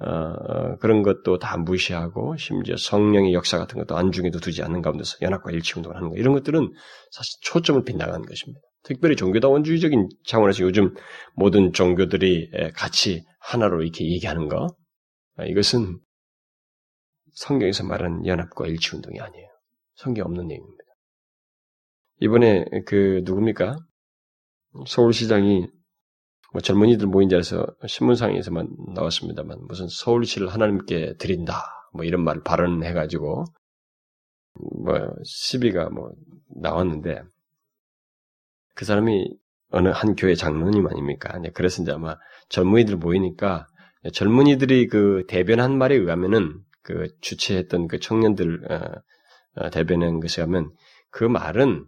어, 0.00 0.10
어, 0.10 0.76
그런 0.76 1.02
것도 1.02 1.38
다 1.38 1.56
무시하고 1.56 2.36
심지어 2.36 2.76
성령의 2.76 3.34
역사 3.34 3.58
같은 3.58 3.78
것도 3.78 3.96
안중에도 3.96 4.40
두지 4.40 4.62
않는 4.62 4.82
가운데서 4.82 5.18
연합과 5.22 5.50
일치 5.52 5.74
운동을 5.76 5.96
하는 5.96 6.10
거 6.10 6.16
이런 6.16 6.34
것들은 6.34 6.72
사실 7.10 7.38
초점을 7.42 7.82
빗나가는 7.84 8.24
것입니다. 8.24 8.60
특별히 8.82 9.16
종교다원주의적인 9.16 10.08
차원에서 10.24 10.64
요즘 10.64 10.94
모든 11.34 11.72
종교들이 11.72 12.50
같이 12.74 13.24
하나로 13.40 13.82
이렇게 13.82 14.04
얘기하는 14.10 14.48
거, 14.48 14.68
아, 15.36 15.44
이것은 15.44 15.98
성경에서 17.34 17.84
말하는 17.84 18.26
연합과 18.26 18.66
일치 18.66 18.96
운동이 18.96 19.20
아니에요. 19.20 19.48
성경 19.94 20.26
없는 20.26 20.46
내용입니다. 20.46 20.84
이번에 22.20 22.64
그 22.86 23.22
누굽니까? 23.24 23.78
서울시장이 24.86 25.66
뭐 26.52 26.60
젊은이들 26.60 27.06
모인 27.06 27.28
자리에서 27.28 27.66
신문상에서만 27.86 28.68
나왔습니다만 28.94 29.58
무슨 29.68 29.86
서울시를 29.88 30.48
하나님께 30.48 31.14
드린다 31.18 31.62
뭐 31.92 32.04
이런 32.04 32.24
말을 32.24 32.42
발언해가지고 32.42 33.44
뭐 34.82 34.94
시비가 35.24 35.90
뭐 35.90 36.10
나왔는데 36.60 37.22
그 38.78 38.84
사람이 38.84 39.28
어느 39.70 39.88
한 39.88 40.14
교회 40.14 40.36
장로님 40.36 40.86
아닙니까? 40.86 41.36
그래서 41.52 41.82
이제 41.82 41.90
아마 41.90 42.16
젊은이들 42.48 42.94
모이니까 42.94 43.66
젊은이들이 44.12 44.86
그 44.86 45.24
대변한 45.26 45.76
말에 45.76 45.96
의하면은 45.96 46.60
그 46.82 47.08
주최했던 47.20 47.88
그 47.88 47.98
청년들 47.98 48.70
어, 48.70 49.02
어, 49.56 49.70
대변한 49.70 50.20
것에 50.20 50.42
하면 50.42 50.70
그 51.10 51.24
말은 51.24 51.86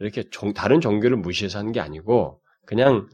이렇게 0.00 0.28
종, 0.30 0.52
다른 0.52 0.80
종교를 0.80 1.16
무시해서 1.16 1.60
하는 1.60 1.70
게 1.70 1.78
아니고 1.78 2.42
그냥 2.66 3.08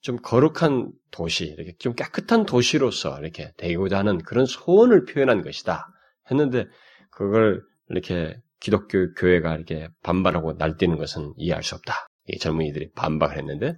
좀 0.00 0.16
거룩한 0.16 0.92
도시, 1.10 1.44
이렇게 1.44 1.74
좀 1.78 1.92
깨끗한 1.92 2.46
도시로서 2.46 3.20
이렇게 3.20 3.52
되고자 3.58 3.98
하는 3.98 4.16
그런 4.16 4.46
소원을 4.46 5.04
표현한 5.04 5.42
것이다. 5.42 5.88
했는데 6.30 6.68
그걸 7.10 7.62
이렇게 7.90 8.40
기독교 8.62 9.12
교회가 9.14 9.56
이렇게 9.56 9.88
반발하고 10.04 10.52
날뛰는 10.52 10.96
것은 10.96 11.34
이해할 11.36 11.64
수 11.64 11.74
없다. 11.74 12.06
이 12.28 12.38
젊은이들이 12.38 12.92
반박을 12.92 13.36
했는데 13.36 13.76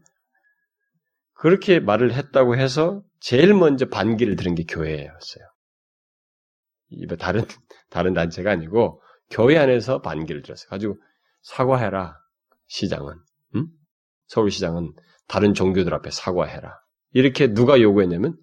그렇게 1.33 1.81
말을 1.81 2.13
했다고 2.13 2.57
해서 2.57 3.03
제일 3.19 3.55
먼저 3.55 3.89
반기를 3.89 4.37
들은 4.37 4.55
게 4.55 4.65
교회였어요. 4.65 5.45
이거 6.91 7.17
다른 7.17 7.41
다른 7.89 8.13
단체가 8.13 8.51
아니고 8.51 9.03
교회 9.31 9.57
안에서 9.57 10.03
반기를 10.03 10.43
들었어요. 10.43 10.69
가지고 10.69 10.97
사과해라 11.41 12.19
시장은, 12.67 13.15
응? 13.57 13.67
서울시장은 14.27 14.93
다른 15.29 15.55
종교들 15.55 15.95
앞에 15.95 16.11
사과해라. 16.11 16.79
이렇게 17.13 17.55
누가 17.55 17.81
요구했냐면 17.81 18.37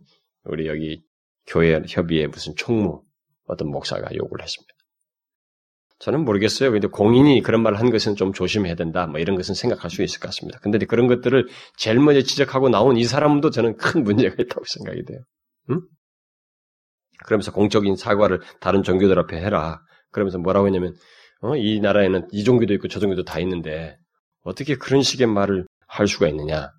우리 0.45 0.67
여기 0.67 1.03
교회 1.45 1.79
협의회 1.87 2.25
무슨 2.25 2.55
총무 2.55 3.03
어떤 3.45 3.69
목사가 3.69 4.09
요구를 4.15 4.43
했습니다. 4.43 4.73
저는 6.01 6.25
모르겠어요. 6.25 6.71
근데 6.71 6.87
공인이 6.87 7.41
그런 7.43 7.61
말을 7.61 7.79
한 7.79 7.91
것은 7.91 8.15
좀 8.15 8.33
조심해야 8.33 8.73
된다. 8.73 9.05
뭐 9.05 9.19
이런 9.19 9.35
것은 9.35 9.53
생각할 9.53 9.91
수 9.91 10.01
있을 10.01 10.19
것 10.19 10.29
같습니다. 10.29 10.57
근데 10.59 10.79
그런 10.79 11.05
것들을 11.07 11.47
제일 11.77 11.99
먼저 11.99 12.21
지적하고 12.23 12.69
나온 12.69 12.97
이 12.97 13.03
사람도 13.03 13.51
저는 13.51 13.77
큰 13.77 14.03
문제가 14.03 14.35
있다고 14.39 14.63
생각이 14.65 15.05
돼요. 15.05 15.19
응? 15.69 15.81
그러면서 17.23 17.51
공적인 17.51 17.95
사과를 17.95 18.41
다른 18.59 18.81
종교들 18.81 19.19
앞에 19.19 19.37
해라. 19.37 19.79
그러면서 20.09 20.39
뭐라고 20.39 20.65
했냐면, 20.65 20.95
어, 21.41 21.55
이 21.55 21.79
나라에는 21.79 22.29
이 22.31 22.43
종교도 22.43 22.73
있고 22.73 22.87
저 22.87 22.99
종교도 22.99 23.23
다 23.23 23.39
있는데, 23.39 23.95
어떻게 24.41 24.75
그런 24.75 25.03
식의 25.03 25.27
말을 25.27 25.67
할 25.87 26.07
수가 26.07 26.27
있느냐. 26.29 26.71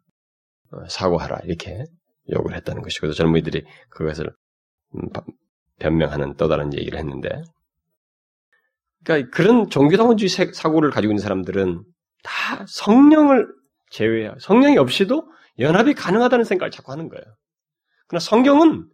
어, 0.72 0.88
사과하라. 0.88 1.42
이렇게 1.44 1.84
요구를 2.28 2.56
했다는 2.56 2.82
것이고, 2.82 3.12
젊은이들이 3.12 3.62
그것을 3.88 4.32
음, 4.96 5.08
변명하는 5.78 6.34
또 6.36 6.48
다른 6.48 6.74
얘기를 6.74 6.98
했는데, 6.98 7.28
그러니까 9.04 9.30
그런 9.30 9.68
종교다원주의 9.68 10.28
사고를 10.28 10.90
가지고 10.90 11.12
있는 11.12 11.22
사람들은 11.22 11.84
다 12.22 12.64
성령을 12.68 13.48
제외하고 13.90 14.38
성령이 14.38 14.78
없이도 14.78 15.30
연합이 15.58 15.94
가능하다는 15.94 16.44
생각을 16.44 16.70
자꾸 16.70 16.92
하는 16.92 17.08
거예요. 17.08 17.24
그러나 18.06 18.20
성경은 18.20 18.88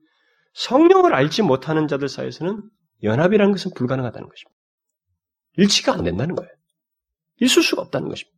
성령을 0.54 1.14
알지 1.14 1.42
못하는 1.42 1.86
자들 1.88 2.08
사이에서는 2.08 2.62
연합이라는 3.02 3.52
것은 3.52 3.72
불가능하다는 3.74 4.28
것입니다. 4.28 4.58
일치가 5.56 5.92
안 5.92 6.04
된다는 6.04 6.34
거예요. 6.34 6.50
있을 7.40 7.62
수가 7.62 7.82
없다는 7.82 8.08
것입니다. 8.08 8.37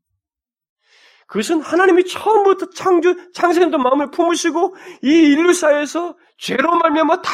그것은 1.31 1.61
하나님이 1.61 2.05
처음부터 2.07 2.71
창조, 2.71 3.15
창세했던 3.33 3.81
마음을 3.81 4.11
품으시고 4.11 4.75
이 5.05 5.09
인류 5.09 5.53
사회에서 5.53 6.17
죄로 6.39 6.75
말미암아 6.77 7.23
다 7.23 7.31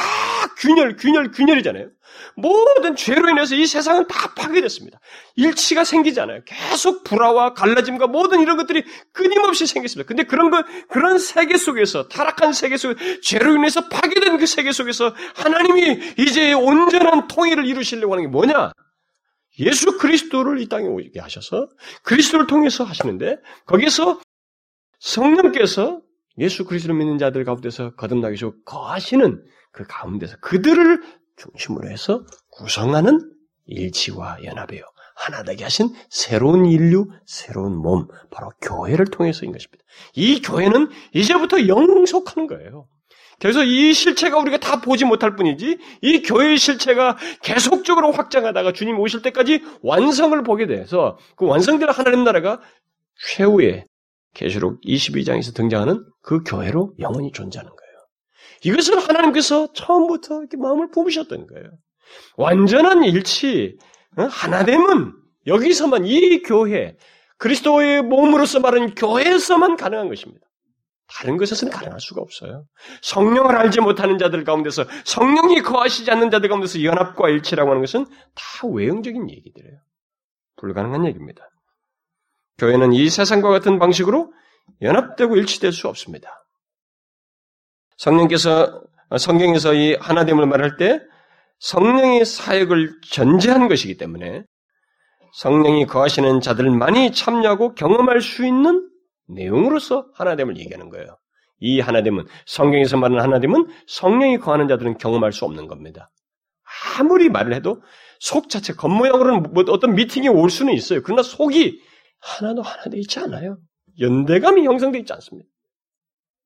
균열, 0.59 0.97
균열, 0.97 1.31
균열이잖아요. 1.31 1.87
모든 2.35 2.95
죄로 2.95 3.29
인해서 3.29 3.55
이 3.55 3.65
세상은 3.65 4.05
다 4.07 4.33
파괴됐습니다. 4.35 4.99
일치가 5.35 5.83
생기지 5.83 6.19
않아요. 6.21 6.41
계속 6.45 7.03
불화와 7.05 7.53
갈라짐과 7.53 8.05
모든 8.05 8.39
이런 8.41 8.55
것들이 8.57 8.83
끊임없이 9.13 9.65
생겼습니다. 9.65 10.07
근데 10.07 10.23
그런 10.23 10.51
것, 10.51 10.63
그런 10.89 11.17
세계 11.17 11.57
속에서, 11.57 12.07
타락한 12.07 12.53
세계 12.53 12.77
속, 12.77 12.95
죄로 13.23 13.55
인해서 13.55 13.87
파괴된 13.89 14.37
그 14.37 14.45
세계 14.45 14.71
속에서 14.71 15.15
하나님이 15.35 16.13
이제 16.19 16.53
온전한 16.53 17.27
통일을 17.27 17.65
이루시려고 17.65 18.13
하는 18.13 18.25
게 18.25 18.29
뭐냐? 18.29 18.73
예수 19.59 19.97
그리스도를 19.97 20.59
이 20.61 20.67
땅에 20.67 20.87
오게 20.87 21.19
하셔서 21.19 21.67
그리스도를 22.03 22.47
통해서 22.47 22.83
하시는데 22.83 23.37
거기서 23.65 24.19
성령께서 24.99 26.01
예수 26.37 26.65
그리스도를 26.65 26.95
믿는 26.95 27.17
자들 27.17 27.43
가운데서 27.43 27.95
거듭나게 27.95 28.37
하 28.43 28.51
거하시는 28.65 29.43
그 29.71 29.85
가운데서 29.87 30.37
그들을 30.41 31.01
중심으로 31.37 31.89
해서 31.89 32.25
구성하는 32.51 33.31
일치와 33.65 34.43
연합이요. 34.43 34.81
하나 35.15 35.43
되게 35.43 35.63
하신 35.63 35.93
새로운 36.09 36.65
인류, 36.65 37.07
새로운 37.25 37.75
몸, 37.75 38.07
바로 38.29 38.51
교회를 38.61 39.05
통해서인 39.05 39.51
것입니다. 39.51 39.83
이 40.13 40.41
교회는 40.41 40.89
이제부터 41.13 41.67
영속하는 41.67 42.47
거예요. 42.47 42.87
그래서 43.39 43.63
이 43.63 43.93
실체가 43.93 44.39
우리가 44.39 44.57
다 44.57 44.81
보지 44.81 45.05
못할 45.05 45.35
뿐이지 45.35 45.77
이 46.01 46.21
교회의 46.23 46.57
실체가 46.57 47.17
계속적으로 47.43 48.11
확장하다가 48.11 48.73
주님 48.73 48.99
오실 48.99 49.21
때까지 49.21 49.61
완성을 49.83 50.41
보게 50.43 50.65
돼서 50.65 51.17
그 51.35 51.45
완성될 51.45 51.89
하나님 51.89 52.23
나라가 52.23 52.59
최후의 53.27 53.85
계시록 54.33 54.81
22장에서 54.81 55.53
등장하는 55.53 56.03
그 56.21 56.43
교회로 56.43 56.93
영원히 56.99 57.31
존재하는 57.31 57.69
거예요. 57.69 57.87
이것을 58.63 58.99
하나님께서 58.99 59.71
처음부터 59.73 60.39
이렇게 60.39 60.57
마음을 60.57 60.89
부으셨던 60.89 61.47
거예요. 61.47 61.69
완전한 62.37 63.03
일치, 63.03 63.77
하나됨은 64.15 65.13
여기서만 65.45 66.05
이 66.05 66.41
교회, 66.41 66.95
그리스도의 67.37 68.01
몸으로서 68.03 68.59
말하는 68.59 68.95
교회에서만 68.95 69.77
가능한 69.77 70.09
것입니다. 70.09 70.46
다른 71.07 71.37
것에서는 71.37 71.71
가능할 71.71 71.99
수가 71.99 72.21
없어요. 72.21 72.65
성령을 73.01 73.55
알지 73.55 73.79
못하는 73.81 74.17
자들 74.17 74.43
가운데서 74.43 74.85
성령이 75.05 75.61
거하시지 75.61 76.09
않는 76.11 76.31
자들 76.31 76.49
가운데서 76.49 76.83
연합과 76.83 77.29
일치라고 77.29 77.69
하는 77.69 77.81
것은 77.81 78.05
다 78.05 78.67
외형적인 78.69 79.29
얘기들이에요. 79.29 79.77
불가능한 80.57 81.05
얘기입니다. 81.05 81.49
교회는 82.57 82.93
이 82.93 83.09
세상과 83.09 83.49
같은 83.49 83.79
방식으로 83.79 84.33
연합되고 84.81 85.37
일치될 85.37 85.71
수 85.71 85.87
없습니다. 85.87 86.29
성령께서 87.97 88.83
성경에서 89.17 89.73
이 89.73 89.95
하나됨을 89.95 90.45
말할 90.45 90.77
때 90.77 90.99
성령의 91.59 92.25
사역을 92.25 92.99
전제한 93.09 93.67
것이기 93.67 93.97
때문에 93.97 94.43
성령이 95.33 95.85
거하시는 95.85 96.41
자들만이 96.41 97.11
참여하고 97.13 97.75
경험할 97.75 98.21
수 98.21 98.45
있는 98.45 98.89
내용으로서 99.27 100.07
하나됨을 100.13 100.57
얘기하는 100.57 100.89
거예요. 100.89 101.17
이 101.59 101.79
하나됨은 101.79 102.25
성경에서 102.45 102.97
말하는 102.97 103.23
하나됨은 103.23 103.67
성령이 103.87 104.37
거하는 104.37 104.67
자들은 104.67 104.97
경험할 104.97 105.33
수 105.33 105.45
없는 105.45 105.67
겁니다. 105.67 106.09
아무리 106.97 107.29
말을 107.29 107.53
해도 107.53 107.81
속 108.19 108.49
자체 108.49 108.73
겉모양으로는 108.73 109.53
뭐 109.53 109.63
어떤 109.69 109.95
미팅에 109.95 110.27
올 110.27 110.49
수는 110.49 110.73
있어요. 110.73 111.01
그러나 111.03 111.23
속이 111.23 111.81
하나도 112.19 112.61
하나 112.61 112.83
되어 112.83 112.99
있지 112.99 113.19
않아요. 113.19 113.57
연대감이 113.99 114.65
형성되어 114.65 114.99
있지 115.01 115.13
않습니다. 115.13 115.49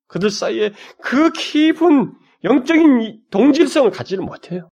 그들 0.06 0.30
사이에 0.30 0.72
그 1.02 1.32
깊은 1.32 2.14
영적인 2.44 3.22
동질성을 3.30 3.90
갖지를 3.90 4.24
못해요. 4.24 4.68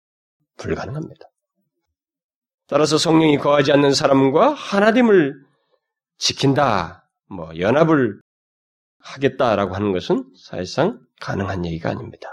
불가능합니다. 0.59 1.27
따라서 2.67 2.99
성령이 2.99 3.39
거하지 3.39 3.73
않는 3.73 3.93
사람과 3.95 4.53
하나됨을 4.53 5.35
지킨다. 6.19 7.00
뭐 7.31 7.51
연합을 7.57 8.21
하겠다라고 8.99 9.75
하는 9.75 9.93
것은 9.93 10.25
사실상 10.37 11.01
가능한 11.21 11.65
얘기가 11.65 11.91
아닙니다. 11.91 12.29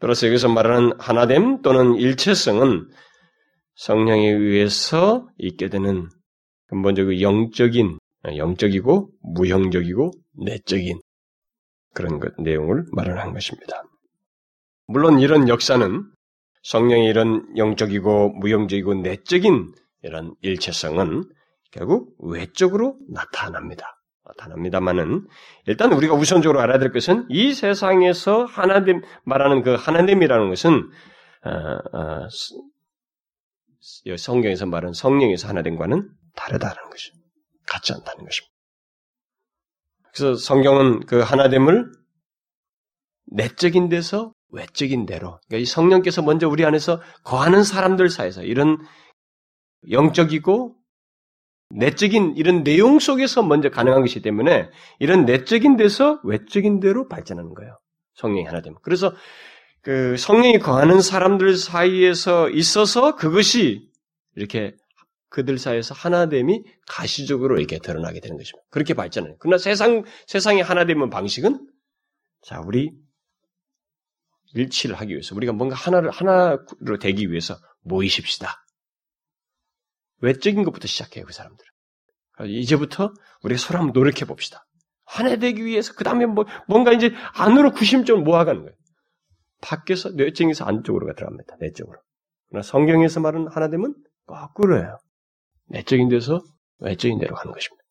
따라서 0.00 0.26
여기서 0.26 0.48
말하는 0.48 0.92
하나됨 0.98 1.62
또는 1.62 1.94
일체성은 1.94 2.90
성령에 3.76 4.28
의해서 4.28 5.28
있게 5.38 5.68
되는 5.68 6.08
근본적으로 6.66 7.20
영적인, 7.20 7.98
영적이고 8.24 9.10
무형적이고 9.22 10.10
내적인 10.44 11.00
그런 11.94 12.18
것, 12.18 12.32
내용을 12.38 12.84
말하는 12.92 13.32
것입니다. 13.32 13.82
물론 14.86 15.20
이런 15.20 15.48
역사는 15.48 16.10
성령의 16.64 17.06
이런 17.06 17.56
영적이고 17.56 18.30
무형적이고 18.40 18.94
내적인 18.94 19.72
이런 20.02 20.34
일체성은 20.40 21.24
결국 21.72 22.14
외적으로 22.18 22.96
나타납니다. 23.08 23.98
나타납니다만은 24.24 25.26
일단 25.66 25.92
우리가 25.92 26.14
우선적으로 26.14 26.60
알아야 26.60 26.78
될 26.78 26.92
것은 26.92 27.26
이 27.28 27.52
세상에서 27.54 28.44
하나님 28.44 29.02
말하는 29.24 29.62
그 29.62 29.74
하나님이라는 29.74 30.48
것은 30.48 30.90
어, 31.44 31.98
어, 31.98 32.28
성경에서 34.16 34.66
말하는 34.66 34.92
성령에서 34.92 35.48
하나됨과는 35.48 36.08
다르다는 36.36 36.90
것이 36.90 37.10
같지 37.66 37.92
않다는 37.92 38.24
것입니다. 38.24 38.52
그래서 40.14 40.34
성경은 40.36 41.06
그 41.06 41.20
하나됨을 41.20 41.90
내적인 43.26 43.88
데서 43.88 44.34
외적인 44.50 45.06
대로 45.06 45.40
그러니까 45.48 45.62
이 45.62 45.64
성령께서 45.64 46.22
먼저 46.22 46.48
우리 46.48 46.64
안에서 46.64 47.00
거하는 47.24 47.64
사람들 47.64 48.10
사이에서 48.10 48.42
이런 48.42 48.78
영적이고 49.90 50.76
내적인 51.74 52.34
이런 52.36 52.64
내용 52.64 52.98
속에서 52.98 53.42
먼저 53.42 53.70
가능한 53.70 54.02
것이기 54.02 54.22
때문에 54.22 54.68
이런 54.98 55.24
내적인 55.24 55.76
데서 55.76 56.20
외적인 56.24 56.80
데로 56.80 57.08
발전하는 57.08 57.54
거예요. 57.54 57.78
성령이 58.14 58.44
하나 58.44 58.60
되면. 58.60 58.78
그래서 58.82 59.14
그 59.80 60.16
성령이 60.16 60.58
거하는 60.58 61.00
사람들 61.00 61.56
사이에서 61.56 62.50
있어서 62.50 63.16
그것이 63.16 63.88
이렇게 64.36 64.74
그들 65.28 65.58
사이에서 65.58 65.94
하나됨이 65.94 66.62
가시적으로 66.86 67.58
이렇게 67.58 67.78
드러나게 67.78 68.20
되는 68.20 68.36
것입니다. 68.36 68.62
그렇게 68.70 68.94
발전해요. 68.94 69.36
그러나 69.40 69.56
세상, 69.56 70.04
세상의 70.26 70.62
하나됨의 70.62 71.08
방식은 71.10 71.66
자, 72.42 72.60
우리 72.60 72.92
일치를 74.54 74.94
하기 74.96 75.12
위해서 75.12 75.34
우리가 75.34 75.52
뭔가 75.52 75.74
하나를, 75.74 76.10
하나로 76.10 76.98
되기 77.00 77.30
위해서 77.30 77.56
모이십시다. 77.80 78.62
외적인 80.22 80.64
것부터 80.64 80.86
시작해요, 80.86 81.24
그 81.26 81.32
사람들은. 81.32 81.70
이제부터 82.46 83.12
우리가 83.42 83.58
서로 83.58 83.78
한번 83.80 83.92
노력해 83.92 84.24
봅시다. 84.24 84.64
화내되기 85.04 85.64
위해서, 85.64 85.92
그 85.94 86.04
다음에 86.04 86.26
뭐, 86.26 86.46
뭔가 86.66 86.92
이제 86.92 87.12
안으로 87.34 87.72
구심점을 87.72 88.22
모아가는 88.22 88.62
거예요. 88.62 88.74
밖에서, 89.60 90.10
뇌증에서 90.10 90.64
안쪽으로 90.64 91.12
들어갑니다. 91.14 91.56
내적으로. 91.60 92.00
그러나 92.48 92.62
성경에서 92.62 93.20
말하는 93.20 93.48
하나됨은 93.48 93.94
거꾸로예요. 94.26 94.98
내적인 95.66 96.08
데서 96.08 96.42
외적인 96.78 97.18
데로 97.18 97.34
가는 97.34 97.52
것입니다. 97.52 97.82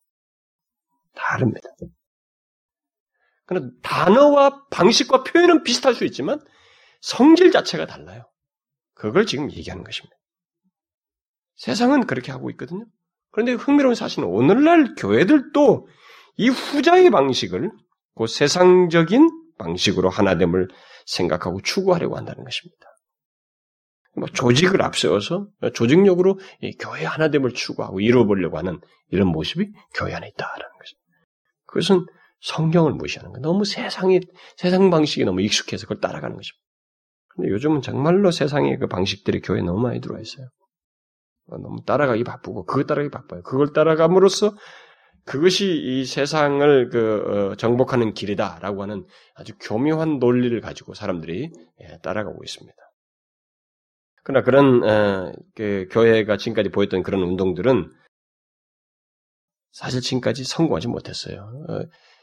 다릅니다. 1.14 1.68
그러나 3.46 3.70
단어와 3.82 4.66
방식과 4.70 5.24
표현은 5.24 5.62
비슷할 5.62 5.94
수 5.94 6.04
있지만 6.04 6.40
성질 7.00 7.50
자체가 7.50 7.86
달라요. 7.86 8.30
그걸 8.94 9.26
지금 9.26 9.50
얘기하는 9.50 9.84
것입니다. 9.84 10.16
세상은 11.56 12.06
그렇게 12.06 12.32
하고 12.32 12.50
있거든요. 12.50 12.84
그런데 13.30 13.52
흥미로운 13.52 13.94
사실은 13.94 14.28
오늘날 14.28 14.94
교회들도 14.96 15.88
이 16.36 16.48
후자의 16.48 17.10
방식을 17.10 17.70
그 18.14 18.26
세상적인 18.26 19.30
방식으로 19.58 20.10
하나됨을 20.10 20.68
생각하고 21.06 21.60
추구하려고 21.62 22.16
한다는 22.16 22.44
것입니다. 22.44 22.86
뭐 24.14 24.28
조직을 24.28 24.82
앞세워서 24.82 25.48
조직력으로 25.74 26.38
교회 26.78 27.04
하나됨을 27.04 27.52
추구하고 27.52 28.00
이루어보려고 28.00 28.58
하는 28.58 28.80
이런 29.08 29.28
모습이 29.28 29.72
교회 29.94 30.14
안에 30.14 30.28
있다라는 30.28 30.78
것입니다. 30.78 31.02
그것은 31.66 32.06
성경을 32.40 32.92
무시하는 32.92 33.32
거예요. 33.32 33.42
너무 33.42 33.64
세상이 33.64 34.20
세상 34.56 34.90
방식이 34.90 35.24
너무 35.24 35.40
익숙해서 35.40 35.86
그걸 35.86 36.00
따라가는 36.00 36.36
것입니다. 36.36 36.62
근데 37.28 37.50
요즘은 37.50 37.80
정말로 37.80 38.30
세상의 38.30 38.78
그 38.78 38.86
방식들이 38.88 39.40
교회에 39.40 39.62
너무 39.62 39.80
많이 39.80 40.00
들어와 40.00 40.20
있어요. 40.20 40.48
너무 41.46 41.82
따라가기 41.84 42.24
바쁘고 42.24 42.64
그것 42.64 42.86
따라가기 42.86 43.10
바빠요. 43.10 43.42
그걸 43.42 43.72
따라감으로써 43.72 44.54
그것이 45.24 45.66
이 45.66 46.04
세상을 46.04 46.88
그 46.88 47.52
어, 47.52 47.56
정복하는 47.56 48.12
길이다라고 48.12 48.82
하는 48.82 49.06
아주 49.34 49.52
교묘한 49.60 50.18
논리를 50.18 50.58
가지고 50.60 50.94
사람들이 50.94 51.50
예, 51.80 51.98
따라가고 52.02 52.42
있습니다. 52.42 52.76
그러나 54.24 54.44
그런 54.44 54.82
어, 54.88 55.32
그 55.54 55.86
교회가 55.90 56.36
지금까지 56.36 56.70
보였던 56.70 57.02
그런 57.02 57.22
운동들은 57.22 57.92
사실 59.70 60.00
지금까지 60.00 60.44
성공하지 60.44 60.88
못했어요. 60.88 61.64
어, 61.68 61.80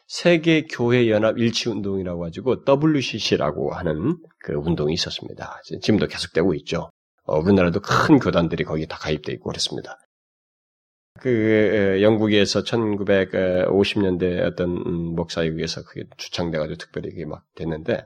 세계 0.07 0.65
교회 0.65 1.09
연합 1.09 1.37
일치 1.37 1.69
운동이라고 1.69 2.19
가지고 2.21 2.63
WCC라고 2.67 3.73
하는 3.73 4.17
그 4.39 4.53
운동이 4.53 4.93
있었습니다. 4.93 5.61
지금도 5.81 6.07
계속되고 6.07 6.53
있죠. 6.55 6.89
우리나라도 7.37 7.79
큰 7.81 8.19
교단들이 8.19 8.63
거기 8.63 8.87
다 8.87 8.97
가입돼 8.97 9.33
있고 9.33 9.49
그렇습니다. 9.49 9.97
그 11.19 11.99
영국에서 12.01 12.63
1950년대 12.63 14.41
어떤 14.45 14.77
음, 14.77 15.15
목사에 15.15 15.47
의해서 15.47 15.83
그게 15.83 16.05
주창돼가지고 16.17 16.77
특별히 16.77 17.09
그게 17.09 17.25
막 17.25 17.43
됐는데 17.55 18.05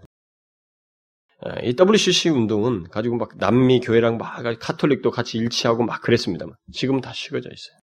이 1.64 1.76
WCC 1.78 2.30
운동은 2.30 2.90
가지고 2.90 3.18
막 3.18 3.38
남미 3.38 3.82
교회랑 3.82 4.18
막 4.18 4.42
카톨릭도 4.60 5.12
같이 5.12 5.38
일치하고 5.38 5.84
막 5.84 6.02
그랬습니다만 6.02 6.56
지금은 6.72 7.02
다 7.02 7.12
식어져 7.14 7.50
있어요. 7.50 7.78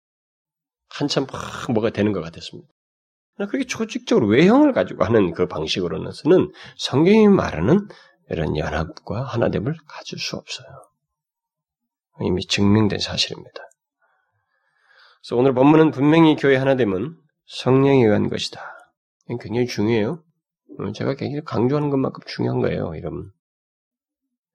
한참 0.89 1.25
막 1.31 1.71
뭐가 1.73 1.89
되는 1.89 2.13
것 2.13 2.21
같았습니다. 2.21 2.69
그렇게 3.37 3.65
조직적으로 3.65 4.27
외형을 4.27 4.73
가지고 4.73 5.05
하는 5.05 5.33
그 5.33 5.47
방식으로는 5.47 6.11
성경이 6.77 7.27
말하는 7.27 7.87
이런 8.29 8.57
연합과 8.57 9.23
하나됨을 9.23 9.75
가질 9.87 10.19
수 10.19 10.35
없어요. 10.37 10.67
이미 12.21 12.45
증명된 12.45 12.99
사실입니다. 12.99 13.61
그래서 15.21 15.35
오늘 15.35 15.53
본문은 15.53 15.91
분명히 15.91 16.35
교회 16.35 16.55
하나됨은 16.55 17.15
성령에 17.45 18.03
의한 18.03 18.29
것이다. 18.29 18.61
굉장히 19.41 19.67
중요해요. 19.67 20.23
어, 20.79 20.91
제가 20.91 21.15
굉장히 21.15 21.43
강조하는 21.43 21.89
것만큼 21.89 22.21
중요한 22.25 22.59
거예요, 22.59 22.91
여러분. 22.97 23.31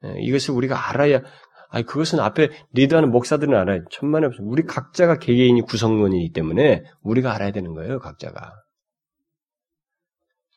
예, 0.05 0.15
이것을 0.21 0.55
우리가 0.55 0.91
알아야, 0.91 1.23
아니, 1.71 1.85
그것은 1.85 2.21
앞에 2.21 2.51
리드하는 2.73 3.11
목사들은 3.11 3.55
알아요. 3.55 3.85
천만에 3.91 4.27
없어. 4.27 4.43
우리 4.43 4.65
각자가 4.65 5.19
개개인이 5.19 5.61
구성원이기 5.63 6.33
때문에 6.33 6.85
우리가 7.03 7.35
알아야 7.35 7.53
되는 7.53 7.75
거예요, 7.75 7.99
각자가. 7.99 8.53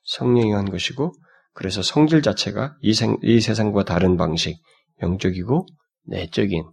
성령이 0.03 0.51
한 0.51 0.69
것이고, 0.69 1.13
그래서 1.53 1.81
성질 1.81 2.21
자체가 2.21 2.75
이, 2.81 2.93
생, 2.93 3.17
이 3.21 3.39
세상과 3.39 3.85
다른 3.85 4.17
방식, 4.17 4.61
영적이고 5.01 5.65
내적인, 6.07 6.69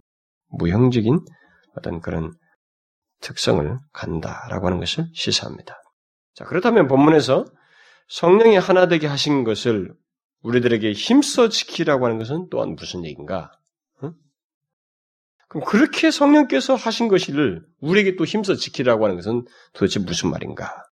무형적인 0.57 1.19
어떤 1.77 2.01
그런 2.01 2.33
특성을 3.21 3.77
갖는다라고 3.93 4.67
하는 4.67 4.79
것을 4.79 5.07
시사합니다. 5.13 5.75
자, 6.35 6.45
그렇다면 6.45 6.87
본문에서 6.87 7.45
성령이 8.09 8.57
하나 8.57 8.87
되게 8.87 9.07
하신 9.07 9.43
것을 9.43 9.93
우리들에게 10.41 10.91
힘써 10.91 11.47
지키라고 11.47 12.05
하는 12.05 12.17
것은 12.17 12.47
또한 12.51 12.75
무슨 12.75 13.05
얘기인가? 13.05 13.51
응? 14.03 14.13
그럼 15.47 15.65
그렇게 15.65 16.11
성령께서 16.11 16.75
하신 16.75 17.07
것을 17.07 17.63
우리에게 17.79 18.15
또 18.17 18.25
힘써 18.25 18.55
지키라고 18.55 19.05
하는 19.05 19.15
것은 19.15 19.45
도대체 19.73 19.99
무슨 19.99 20.31
말인가? 20.31 20.83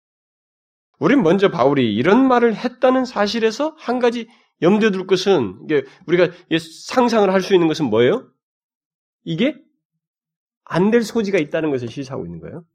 우린 1.00 1.22
먼저 1.24 1.50
바울이 1.50 1.94
이런 1.94 2.28
말을 2.28 2.56
했다는 2.56 3.06
사실에서 3.06 3.76
한 3.78 4.00
가지 4.00 4.28
염두에 4.62 4.92
둘 4.92 5.08
것은 5.08 5.68
우리가 6.06 6.30
상상을 6.88 7.32
할 7.34 7.42
수 7.42 7.54
있는 7.54 7.68
것은 7.68 7.88
뭐예요? 7.88 8.32
이게 9.24 9.56
안 10.64 10.92
될 10.92 11.04
소지가 11.04 11.38
있다는 11.38 11.70
것을 11.72 11.90
시사하고 11.90 12.26
있는 12.26 12.40
거예요. 12.40 12.66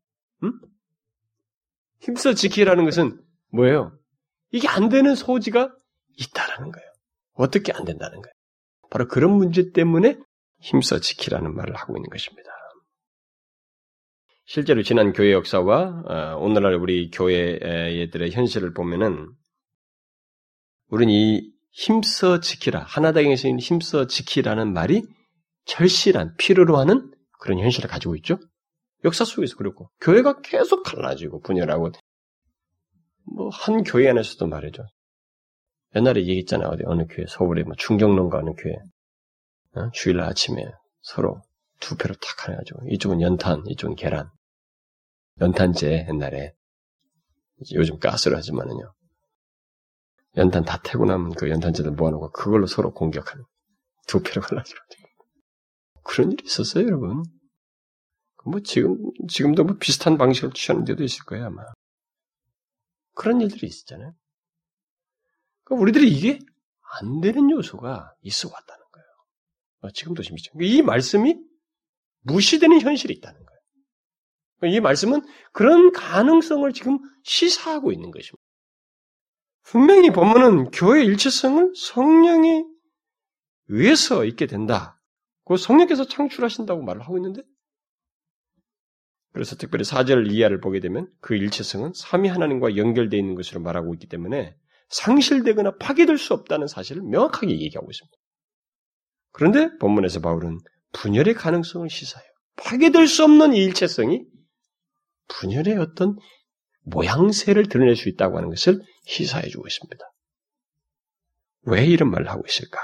응? 0.45 0.53
힘써 2.01 2.35
지키라는 2.35 2.85
것은 2.85 3.21
뭐예요? 3.51 3.99
이게 4.51 4.69
안 4.69 4.89
되는 4.89 5.15
소지가 5.15 5.75
있다라는 6.19 6.73
거예요. 6.73 6.93
어떻게 7.33 7.73
안 7.73 7.85
된다는 7.85 8.21
거예요. 8.21 8.35
바로 8.91 9.09
그런 9.09 9.33
문제 9.33 9.73
때문에 9.73 10.19
힘써 10.61 11.01
지키라는 11.01 11.55
말을 11.55 11.75
하고 11.75 11.97
있는 11.97 12.09
것입니다. 12.11 12.51
실제로 14.45 14.83
지난 14.83 15.13
교회 15.13 15.33
역사와 15.33 16.03
어, 16.07 16.39
오늘날 16.39 16.75
우리 16.75 17.11
교회들의 17.11 18.31
현실을 18.31 18.75
보면은 18.75 19.29
우리는 20.89 21.13
이 21.13 21.53
힘써 21.73 22.41
지키라 22.41 22.81
하나당에서 22.85 23.49
힘써 23.49 24.07
지키라는 24.07 24.73
말이 24.73 25.03
절실한 25.67 26.35
필요로 26.37 26.77
하는 26.79 27.13
그런 27.41 27.59
현실을 27.59 27.89
가지고 27.91 28.17
있죠. 28.17 28.39
역사 29.05 29.25
속에서 29.25 29.57
그렇고 29.57 29.91
교회가 30.01 30.41
계속 30.41 30.83
갈라지고 30.83 31.41
분열하고 31.41 31.91
뭐 33.35 33.51
한 33.51 33.83
교회 33.83 34.09
안에서도 34.09 34.47
말이죠. 34.47 34.87
옛날에 35.95 36.21
얘기했잖아요. 36.21 36.69
어디 36.69 36.83
어느 36.87 37.07
교회 37.09 37.27
서울에 37.29 37.63
뭐 37.63 37.75
충경론가 37.77 38.39
어느 38.39 38.51
교회 38.57 38.75
어? 39.75 39.91
주일 39.93 40.21
아침에 40.21 40.65
서로 41.03 41.43
두 41.81 41.97
패로 41.97 42.15
탁 42.15 42.49
해가지고 42.49 42.89
이쪽은 42.89 43.21
연탄, 43.21 43.63
이쪽은 43.67 43.97
계란. 43.97 44.31
연탄재 45.41 46.07
옛날에 46.09 46.53
요즘 47.75 47.99
가스로 47.99 48.37
하지만은요. 48.37 48.93
연탄 50.39 50.65
다 50.65 50.81
태고 50.83 51.07
나면 51.07 51.35
그 51.35 51.51
연탄재들 51.51 51.93
모아놓고 51.93 52.31
그걸로 52.31 52.67
서로 52.67 52.93
공격하는 52.93 53.45
두 54.07 54.23
패로 54.23 54.43
갈라지고 54.43 54.79
그런 56.07 56.33
일이 56.33 56.45
있었어요, 56.45 56.87
여러분. 56.87 57.25
뭐 58.45 58.61
지금 58.61 58.97
지금도 59.29 59.65
뭐 59.65 59.77
비슷한 59.79 60.17
방식을 60.17 60.53
취하는 60.53 60.85
데도 60.85 61.03
있을 61.03 61.25
거예요, 61.25 61.47
아마. 61.47 61.63
그런 63.15 63.41
일들이 63.41 63.67
있었잖아요. 63.67 64.15
그러니까 65.65 65.83
우리들이 65.83 66.11
이게 66.11 66.39
안 67.01 67.21
되는 67.21 67.51
요소가 67.51 68.15
있어 68.23 68.49
왔다는 68.49 68.85
거예요. 68.93 69.07
어, 69.81 69.91
지금도 69.91 70.23
심이죠. 70.23 70.53
이 70.61 70.83
말씀이 70.83 71.37
무시되는 72.23 72.81
현실이 72.81 73.15
있다는 73.15 73.41
거예요. 73.45 74.75
이 74.75 74.81
말씀은 74.81 75.23
그런 75.53 75.93
가능성을 75.93 76.73
지금 76.73 76.99
시사하고 77.25 77.93
있는 77.93 78.11
것입니다. 78.11 78.43
분명히 79.65 80.11
본문은 80.11 80.71
교회 80.71 81.05
일체성을 81.05 81.73
성령에 81.75 82.65
의해서 83.69 84.25
있게 84.25 84.47
된다. 84.47 84.96
그 85.47 85.57
성령께서 85.57 86.07
창출하신다고 86.07 86.83
말을 86.83 87.03
하고 87.03 87.17
있는데 87.19 87.43
그래서 89.33 89.55
특별히 89.57 89.85
사절 89.85 90.31
이하를 90.31 90.61
보게 90.61 90.81
되면 90.81 91.09
그 91.21 91.35
일체성은 91.35 91.93
삼위 91.95 92.29
하나님과 92.29 92.77
연결되어 92.77 93.19
있는 93.19 93.35
것으로 93.35 93.61
말하고 93.61 93.95
있기 93.95 94.09
때문에 94.09 94.57
상실되거나 94.89 95.77
파괴될 95.77 96.19
수 96.19 96.35
없다는 96.35 96.67
사실을 96.67 97.03
명확하게 97.03 97.61
얘기하고 97.61 97.91
있습니다. 97.91 98.17
그런데 99.33 99.77
본문에서 99.79 100.21
바울은 100.21 100.59
분열의 100.93 101.35
가능성을 101.35 101.89
시사해요. 101.91 102.29
파괴될 102.57 103.07
수 103.07 103.23
없는 103.25 103.53
이 103.53 103.59
일체성이 103.59 104.25
분열의 105.29 105.77
어떤 105.77 106.17
모양새를 106.83 107.69
드러낼 107.69 107.95
수 107.95 108.09
있다고 108.09 108.39
하는 108.39 108.49
것을 108.49 108.81
시사해 109.05 109.49
주고 109.49 109.67
있습니다. 109.67 110.05
왜 111.63 111.85
이런 111.85 112.11
말을 112.11 112.31
하고 112.31 112.43
있을까? 112.49 112.81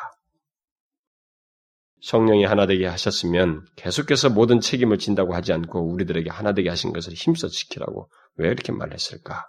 성령이 2.03 2.45
하나 2.45 2.67
되게 2.67 2.87
하셨으면 2.87 3.65
계속해서 3.77 4.31
모든 4.31 4.61
책임을 4.61 4.99
진다고 4.99 5.35
하지 5.35 5.53
않고 5.53 5.93
우리들에게 5.93 6.31
하나 6.31 6.53
되게 6.53 6.69
하신 6.69 6.93
것을 6.93 7.13
힘써 7.13 7.49
지키라고 7.49 8.11
왜 8.37 8.49
이렇게 8.49 8.73
말했을까? 8.73 9.47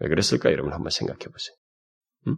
왜 0.00 0.08
그랬을까? 0.08 0.50
여러분 0.50 0.72
한번 0.72 0.90
생각해 0.90 1.18
보세요. 1.18 1.56
음? 2.26 2.36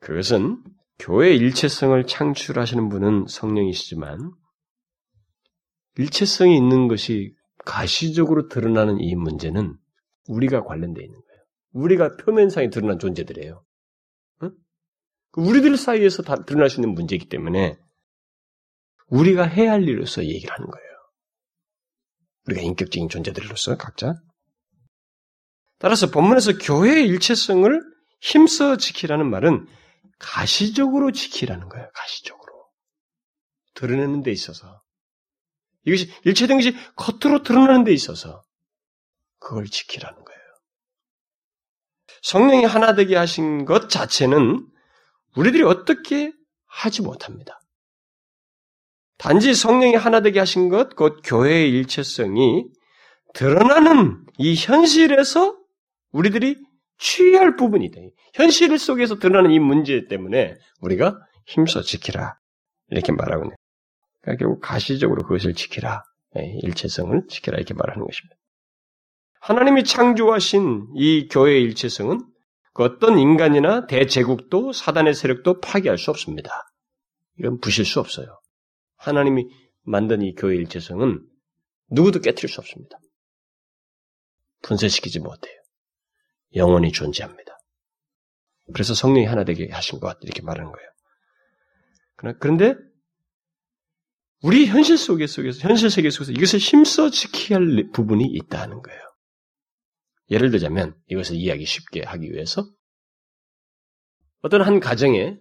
그것은 0.00 0.62
교회 0.98 1.34
일체성을 1.34 2.06
창출하시는 2.06 2.88
분은 2.90 3.26
성령이시지만 3.28 4.30
일체성이 5.96 6.56
있는 6.56 6.86
것이 6.86 7.34
가시적으로 7.64 8.48
드러나는 8.48 9.00
이 9.00 9.14
문제는 9.14 9.74
우리가 10.26 10.64
관련되어 10.64 11.02
있는 11.02 11.18
거예요. 11.18 11.42
우리가 11.72 12.16
표면상에 12.16 12.68
드러난 12.68 12.98
존재들이에요. 12.98 13.64
우리들 15.38 15.76
사이에서 15.76 16.22
다 16.22 16.34
드러날 16.44 16.68
수 16.68 16.80
있는 16.80 16.94
문제이기 16.94 17.28
때문에 17.28 17.78
우리가 19.06 19.44
해야 19.44 19.72
할 19.72 19.84
일로서 19.84 20.24
얘기를 20.24 20.52
하는 20.52 20.66
거예요. 20.66 20.88
우리가 22.46 22.62
인격적인 22.62 23.08
존재들로서 23.08 23.76
각자. 23.76 24.14
따라서 25.78 26.10
본문에서 26.10 26.58
교회의 26.58 27.06
일체성을 27.06 27.80
힘써 28.20 28.76
지키라는 28.76 29.30
말은 29.30 29.68
가시적으로 30.18 31.12
지키라는 31.12 31.68
거예요. 31.68 31.88
가시적으로. 31.94 32.68
드러내는 33.74 34.24
데 34.24 34.32
있어서. 34.32 34.82
이것이 35.84 36.10
일체된 36.24 36.58
것이 36.58 36.74
겉으로 36.96 37.44
드러나는 37.44 37.84
데 37.84 37.92
있어서 37.92 38.42
그걸 39.38 39.66
지키라는 39.66 40.24
거예요. 40.24 40.40
성령이 42.22 42.64
하나 42.64 42.96
되게 42.96 43.14
하신 43.14 43.64
것 43.64 43.88
자체는 43.88 44.68
우리들이 45.36 45.62
어떻게 45.62 46.32
하지 46.66 47.02
못합니다. 47.02 47.60
단지 49.18 49.54
성령이 49.54 49.96
하나 49.96 50.20
되게 50.20 50.38
하신 50.38 50.68
것, 50.68 50.94
곧 50.94 51.20
교회의 51.24 51.70
일체성이 51.70 52.66
드러나는 53.34 54.24
이 54.38 54.54
현실에서 54.54 55.56
우리들이 56.12 56.56
취할 56.98 57.56
부분이다. 57.56 58.00
현실 58.34 58.76
속에서 58.78 59.18
드러나는 59.18 59.50
이 59.50 59.58
문제 59.58 60.06
때문에 60.06 60.56
우리가 60.80 61.18
힘써 61.46 61.82
지키라. 61.82 62.38
이렇게 62.90 63.12
말하고 63.12 63.44
있네요. 63.44 63.56
그러니까 64.22 64.44
결국 64.44 64.60
가시적으로 64.60 65.22
그것을 65.22 65.54
지키라. 65.54 66.02
예, 66.36 66.58
일체성을 66.62 67.26
지키라. 67.28 67.56
이렇게 67.56 67.74
말하는 67.74 68.04
것입니다. 68.04 68.36
하나님이 69.40 69.84
창조하신 69.84 70.88
이 70.96 71.28
교회의 71.28 71.62
일체성은 71.62 72.20
그 72.78 72.84
어떤 72.84 73.18
인간이나 73.18 73.88
대제국도 73.88 74.72
사단의 74.72 75.12
세력도 75.12 75.58
파괴할 75.58 75.98
수 75.98 76.12
없습니다. 76.12 76.48
이건 77.36 77.58
부실 77.58 77.84
수 77.84 77.98
없어요. 77.98 78.40
하나님이 78.94 79.48
만든 79.82 80.22
이 80.22 80.32
교회 80.36 80.54
일체성은 80.54 81.26
누구도 81.90 82.20
깨뜨릴 82.20 82.48
수 82.48 82.60
없습니다. 82.60 82.96
분쇄시키지 84.62 85.18
못해요. 85.18 85.60
영원히 86.54 86.92
존재합니다. 86.92 87.58
그래서 88.72 88.94
성령이 88.94 89.26
하나 89.26 89.42
되게 89.42 89.68
하신 89.72 89.98
것 89.98 90.16
이렇게 90.22 90.42
말하는 90.42 90.70
거예요. 90.70 90.88
그런데 92.38 92.76
우리 94.40 94.66
현실 94.66 94.96
속에 94.98 95.26
속에서 95.26 95.68
현실 95.68 95.90
세계 95.90 96.10
속에서 96.10 96.30
이것을 96.30 96.60
힘써 96.60 97.10
지켜야 97.10 97.58
할 97.58 97.90
부분이 97.92 98.24
있다는 98.24 98.82
거예요. 98.82 99.07
예를 100.30 100.50
들자면 100.50 100.94
이것을 101.06 101.36
이해하기 101.36 101.64
쉽게 101.64 102.02
하기 102.02 102.30
위해서 102.32 102.64
어떤 104.42 104.62
한 104.62 104.80
가정에 104.80 105.38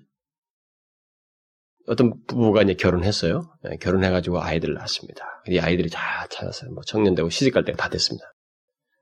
어떤 1.88 2.22
부부가 2.26 2.64
이제 2.64 2.74
결혼했어요. 2.74 3.50
예, 3.72 3.78
결혼해가지고 3.78 4.42
아이들을 4.42 4.74
낳았습니다. 4.74 5.26
이 5.48 5.60
아이들이 5.60 5.90
다 5.90 6.28
자랐어요. 6.30 6.72
뭐 6.72 6.84
청년되고 6.84 7.30
시집갈 7.30 7.64
때가 7.64 7.78
다 7.78 7.90
됐습니다. 7.90 8.26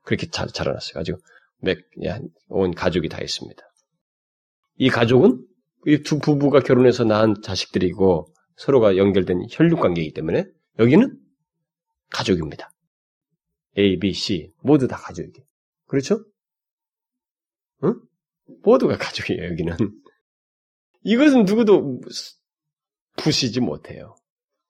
그렇게 0.02 0.28
자, 0.30 0.46
자라났어요. 0.46 0.94
가지고 0.94 1.18
몇, 1.58 1.78
온 2.48 2.72
가족이 2.74 3.08
다 3.08 3.20
있습니다. 3.20 3.62
이 4.76 4.88
가족은 4.88 5.44
이 5.86 6.02
두 6.02 6.18
부부가 6.18 6.60
결혼해서 6.60 7.04
낳은 7.04 7.42
자식들이고 7.42 8.32
서로가 8.56 8.96
연결된 8.96 9.46
혈육 9.50 9.80
관계이기 9.80 10.14
때문에 10.14 10.44
여기는 10.78 11.16
가족입니다. 12.10 12.70
A, 13.78 13.98
B, 13.98 14.12
C 14.12 14.52
모두 14.62 14.88
다 14.88 14.96
가족이에요. 14.96 15.46
그렇죠? 15.86 16.24
응? 17.84 18.00
모두가 18.62 18.96
가족이에요, 18.98 19.44
여기는. 19.50 19.76
이것은 21.02 21.44
누구도 21.44 22.00
부시지 23.16 23.60
못해요. 23.60 24.16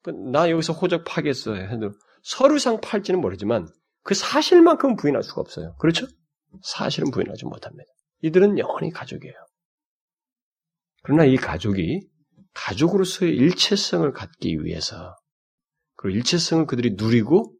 그나 0.02 0.50
여기서 0.50 0.72
호적 0.72 1.04
파겠어 1.04 1.54
해도 1.54 1.92
서류상 2.22 2.80
팔지는 2.80 3.20
모르지만 3.20 3.68
그 4.02 4.14
사실만큼은 4.14 4.96
부인할 4.96 5.22
수가 5.22 5.40
없어요. 5.40 5.74
그렇죠? 5.78 6.06
사실은 6.62 7.10
부인하지 7.10 7.44
못합니다. 7.44 7.90
이들은 8.22 8.58
영원히 8.58 8.90
가족이에요. 8.90 9.34
그러나 11.02 11.24
이 11.24 11.36
가족이 11.36 12.08
가족으로서의 12.54 13.34
일체성을 13.34 14.10
갖기 14.12 14.64
위해서 14.64 15.14
그리고 15.96 16.18
일체성을 16.18 16.66
그들이 16.66 16.94
누리고 16.96 17.54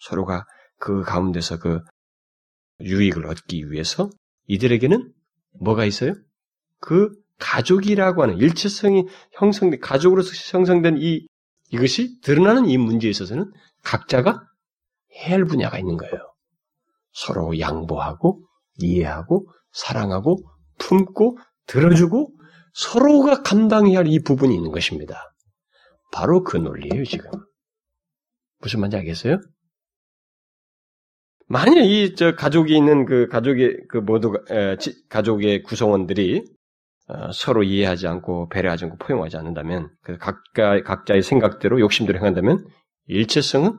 서로가 0.00 0.44
그 0.78 1.02
가운데서 1.02 1.58
그 1.58 1.80
유익을 2.80 3.26
얻기 3.26 3.70
위해서 3.70 4.10
이들에게는 4.46 5.12
뭐가 5.60 5.84
있어요? 5.84 6.14
그 6.80 7.10
가족이라고 7.38 8.22
하는 8.22 8.38
일체성이 8.38 9.04
형성된 9.32 9.80
가족으로서 9.80 10.30
형성된 10.56 10.96
이 10.98 11.26
이것이 11.70 12.20
드러나는 12.22 12.66
이 12.66 12.78
문제에 12.78 13.10
있어서는 13.10 13.50
각자가 13.82 14.42
해야 15.16 15.34
할 15.34 15.44
분야가 15.44 15.78
있는 15.78 15.96
거예요. 15.96 16.14
서로 17.12 17.58
양보하고 17.58 18.44
이해하고 18.78 19.48
사랑하고 19.72 20.38
품고 20.78 21.38
들어주고 21.66 22.34
서로가 22.74 23.42
감당해야 23.42 23.98
할 23.98 24.06
이 24.06 24.20
부분이 24.22 24.54
있는 24.54 24.70
것입니다. 24.70 25.34
바로 26.12 26.42
그 26.42 26.56
논리예요, 26.56 27.04
지금. 27.04 27.30
무슨 28.60 28.80
말인지 28.80 28.96
알겠어요? 28.96 29.40
만약 31.48 31.80
이저 31.80 32.34
가족이 32.34 32.76
있는 32.76 33.06
그 33.06 33.26
가족의 33.28 33.86
그 33.88 34.04
지, 34.78 35.08
가족의 35.08 35.62
구성원들이 35.62 36.44
어, 37.08 37.32
서로 37.32 37.62
이해하지 37.62 38.06
않고 38.06 38.50
배려하지 38.50 38.84
않고 38.84 38.98
포용하지 38.98 39.38
않는다면 39.38 39.90
그 40.02 40.18
각자 40.18 40.82
각자의 40.82 41.22
생각대로 41.22 41.80
욕심대로 41.80 42.18
행한다면 42.18 42.66
일체성은 43.06 43.78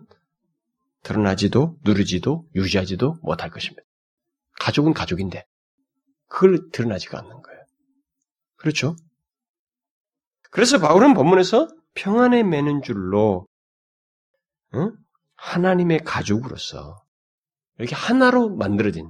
드러나지도 1.04 1.78
누르지도 1.86 2.46
유지하지도 2.56 3.18
못할 3.22 3.52
것입니다. 3.52 3.84
가족은 4.60 4.94
가족인데 4.94 5.46
그걸 6.28 6.70
드러나지가 6.72 7.20
않는 7.20 7.30
거예요. 7.30 7.60
그렇죠? 8.58 8.96
그래서 10.50 10.80
바울은 10.80 11.14
본문에서 11.14 11.68
평안에 11.94 12.42
매는 12.42 12.82
줄로 12.82 13.46
응? 14.74 14.92
하나님의 15.36 16.00
가족으로서 16.04 16.98
이렇게 17.80 17.96
하나로 17.96 18.56
만들어진 18.56 19.10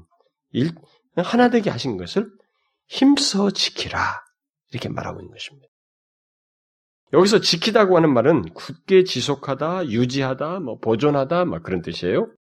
일, 0.52 0.72
하나 1.18 1.50
되게 1.50 1.70
하신 1.70 1.98
것을 1.98 2.32
힘써 2.88 3.52
지키라 3.52 4.24
이렇게 4.72 4.90
말하고 4.90 5.20
있는 5.20 5.32
것입니다. 5.32 5.68
여기서 7.12 7.40
지키다고 7.40 7.98
하는 7.98 8.14
말은 8.14 8.54
굳게 8.54 9.04
지속하다, 9.04 9.88
유지하다, 9.88 10.60
뭐 10.60 10.78
보존하다, 10.78 11.46
막 11.46 11.64
그런 11.64 11.82
뜻이에요. 11.82 12.32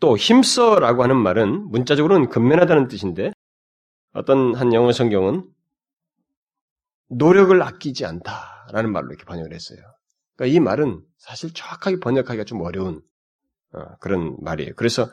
또 0.00 0.16
힘써라고 0.16 1.02
하는 1.02 1.16
말은 1.16 1.68
문자적으로는 1.70 2.28
근면하다는 2.28 2.88
뜻인데 2.88 3.32
어떤 4.12 4.54
한 4.54 4.72
영어 4.72 4.92
성경은 4.92 5.48
노력을 7.08 7.60
아끼지 7.60 8.06
않다라는 8.06 8.92
말로 8.92 9.08
이렇게 9.08 9.24
번역을 9.24 9.52
했어요. 9.52 9.78
그러니까 10.36 10.56
이 10.56 10.60
말은 10.60 11.02
사실 11.18 11.52
정확하게 11.52 11.98
번역하기가 12.00 12.44
좀 12.44 12.60
어려운 12.62 12.96
어, 12.96 13.02
그런 14.00 14.36
말이에요. 14.40 14.72
그래서 14.76 15.10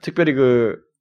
특별히 0.00 0.34
그 0.34 0.92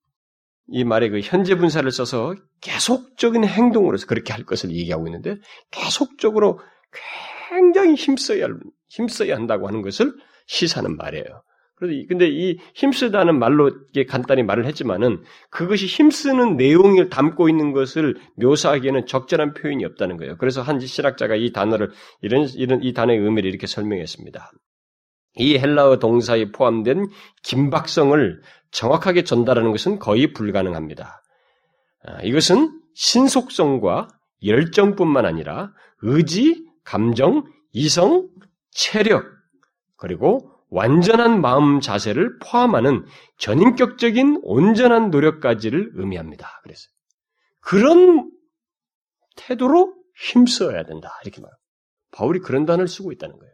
이 0.71 0.83
말의 0.85 1.09
그 1.09 1.19
현재 1.21 1.55
분사를 1.55 1.89
써서 1.91 2.33
계속적인 2.61 3.43
행동으로서 3.43 4.07
그렇게 4.07 4.31
할 4.33 4.45
것을 4.45 4.71
얘기하고 4.71 5.07
있는데 5.07 5.37
계속적으로 5.69 6.59
굉장히 7.49 7.95
힘써야 7.95 8.47
힘써야 8.87 9.35
한다고 9.35 9.67
하는 9.67 9.81
것을 9.81 10.13
시사하는 10.47 10.95
말이에요. 10.97 11.43
근데 12.07 12.29
이 12.29 12.59
힘쓰다는 12.75 13.39
말로 13.39 13.71
간단히 14.07 14.43
말을 14.43 14.65
했지만은 14.65 15.23
그것이 15.49 15.87
힘쓰는 15.87 16.55
내용을 16.55 17.09
담고 17.09 17.49
있는 17.49 17.71
것을 17.71 18.17
묘사하기에는 18.35 19.07
적절한 19.07 19.55
표현이 19.55 19.83
없다는 19.85 20.17
거예요. 20.17 20.37
그래서 20.37 20.61
한 20.61 20.79
신학자가 20.79 21.35
이 21.35 21.51
단어를 21.51 21.89
이런 22.21 22.47
이런 22.55 22.83
이 22.83 22.93
단어의 22.93 23.17
의미를 23.17 23.49
이렇게 23.49 23.65
설명했습니다. 23.65 24.51
이 25.35 25.57
헬라어 25.57 25.99
동사에 25.99 26.51
포함된 26.51 27.07
긴박성을 27.43 28.41
정확하게 28.71 29.23
전달하는 29.23 29.71
것은 29.71 29.99
거의 29.99 30.33
불가능합니다. 30.33 31.21
아, 32.05 32.21
이것은 32.23 32.81
신속성과 32.93 34.07
열정뿐만 34.43 35.25
아니라 35.25 35.71
의지, 36.01 36.65
감정, 36.83 37.45
이성, 37.71 38.27
체력, 38.71 39.25
그리고 39.95 40.51
완전한 40.69 41.41
마음 41.41 41.81
자세를 41.81 42.39
포함하는 42.39 43.05
전인격적인 43.37 44.41
온전한 44.43 45.11
노력까지를 45.11 45.91
의미합니다. 45.95 46.59
그래서 46.63 46.87
그런 47.59 48.31
태도로 49.35 49.93
힘써야 50.15 50.83
된다. 50.83 51.11
이렇게 51.23 51.41
말합니다. 51.41 51.61
바울이 52.11 52.39
그런 52.39 52.65
단어를 52.65 52.87
쓰고 52.87 53.11
있다는 53.11 53.37
거예요. 53.37 53.53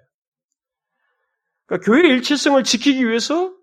그러니까 1.67 1.85
교회의 1.85 2.09
일체성을 2.15 2.63
지키기 2.63 3.07
위해서 3.07 3.53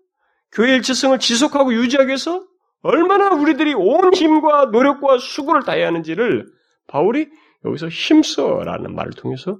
교회의 0.53 0.77
일체성을 0.77 1.19
지속하고 1.19 1.73
유지하기 1.73 2.07
위해서 2.07 2.45
얼마나 2.81 3.33
우리들이 3.33 3.73
온 3.73 4.13
힘과 4.13 4.65
노력과 4.65 5.17
수고를 5.17 5.63
다해야 5.63 5.87
하는지를 5.87 6.45
바울이 6.87 7.29
여기서 7.65 7.89
힘써라는 7.89 8.93
말을 8.93 9.13
통해서 9.13 9.59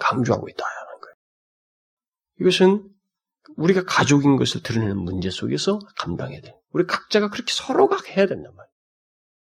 강조하고 0.00 0.48
있다는 0.48 1.00
거예요. 1.00 1.14
이것은 2.40 2.88
우리가 3.56 3.84
가족인 3.84 4.36
것을 4.36 4.62
드러내는 4.62 4.98
문제 4.98 5.30
속에서 5.30 5.78
감당해야 5.96 6.40
돼. 6.40 6.54
우리 6.72 6.84
각자가 6.84 7.30
그렇게 7.30 7.52
서로가 7.52 7.98
해야 8.08 8.26
된단 8.26 8.52
말이에요. 8.54 8.72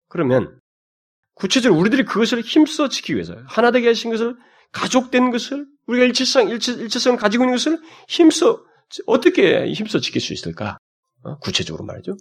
그러면 0.08 0.60
구체적으로 1.34 1.80
우리들이 1.80 2.04
그것을 2.04 2.42
힘써 2.42 2.88
지키기 2.88 3.14
위해서 3.14 3.36
하나 3.46 3.72
되게 3.72 3.88
하신 3.88 4.12
것을 4.12 4.36
가족된 4.70 5.32
것을 5.32 5.66
우리가 5.86 6.04
일치성 6.06 6.48
일치, 6.48 6.72
일치성을 6.72 7.18
가지고 7.18 7.44
있는 7.44 7.56
것을 7.56 7.78
힘써 8.08 8.64
어떻게 9.06 9.70
힘써 9.72 9.98
지킬 9.98 10.20
수 10.20 10.32
있을까? 10.32 10.78
어? 11.22 11.38
구체적으로 11.38 11.84
말이죠. 11.84 12.16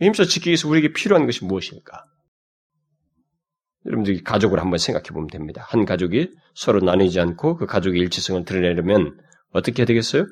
힘써 0.00 0.24
지키기 0.24 0.50
위해서 0.50 0.68
우리에게 0.68 0.92
필요한 0.92 1.26
것이 1.26 1.44
무엇일까? 1.44 2.04
여러분들 3.86 4.22
가족을 4.22 4.60
한번 4.60 4.78
생각해 4.78 5.08
보면 5.08 5.28
됩니다. 5.28 5.64
한 5.68 5.84
가족이 5.84 6.30
서로 6.54 6.80
나뉘지 6.80 7.20
않고 7.20 7.56
그 7.56 7.66
가족의 7.66 8.00
일치성을 8.00 8.44
드러내려면 8.44 9.18
어떻게 9.52 9.82
해야 9.82 9.86
되겠어요? 9.86 10.26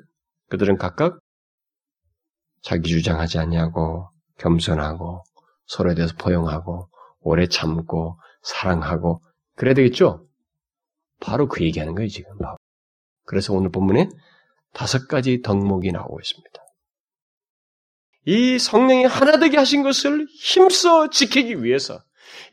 그들은 0.49 0.77
각각 0.77 1.19
자기 2.63 2.91
주장하지 2.91 3.39
않냐고 3.39 4.11
겸손하고 4.39 5.25
서로에 5.67 5.95
대해서 5.95 6.15
포용하고 6.19 6.89
오래 7.21 7.47
참고 7.47 8.19
사랑하고 8.43 9.23
그래야 9.57 9.75
되겠죠? 9.75 10.26
바로 11.21 11.49
그 11.49 11.65
얘기하는 11.65 11.95
거예요 11.95 12.09
지금. 12.09 12.33
그래서 13.25 13.53
오늘 13.53 13.71
본문에 13.71 14.09
다섯 14.73 15.09
가지 15.09 15.43
덕목이 15.43 15.93
나오고 15.93 16.21
있습니다. 16.21 16.63
이 18.27 18.59
성령이 18.59 19.05
하나 19.05 19.39
되게 19.39 19.57
하신 19.57 19.83
것을 19.83 20.27
힘써 20.29 21.11
지키기 21.11 21.63
위해서 21.63 22.03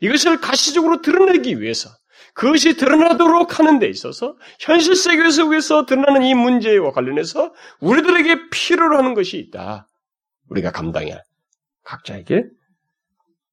이것을 0.00 0.40
가시적으로 0.40 1.02
드러내기 1.02 1.60
위해서 1.60 1.90
그것이 2.32 2.76
드러나도록 2.76 3.58
하는 3.58 3.78
데 3.78 3.88
있어서 3.88 4.36
현실 4.58 4.96
세계 4.96 5.28
속에서 5.30 5.86
드러나는 5.86 6.22
이 6.22 6.34
문제와 6.34 6.92
관련해서 6.92 7.52
우리들에게 7.80 8.50
필요로 8.50 8.98
하는 8.98 9.14
것이 9.14 9.38
있다. 9.38 9.88
우리가 10.50 10.72
감당해야 10.72 11.14
할 11.14 11.22
각자에게 11.84 12.44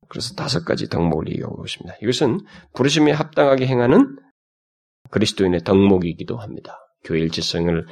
그래서 0.08 0.34
다섯 0.36 0.66
가지 0.66 0.90
덕목을 0.90 1.30
얘기하고 1.30 1.64
있습니다. 1.64 1.96
이것은 2.02 2.42
부르심에 2.74 3.12
합당하게 3.12 3.68
행하는 3.68 4.18
그리스도인의 5.10 5.64
덕목이기도 5.64 6.38
합니다. 6.38 6.78
교회 7.04 7.20
일치성을 7.20 7.86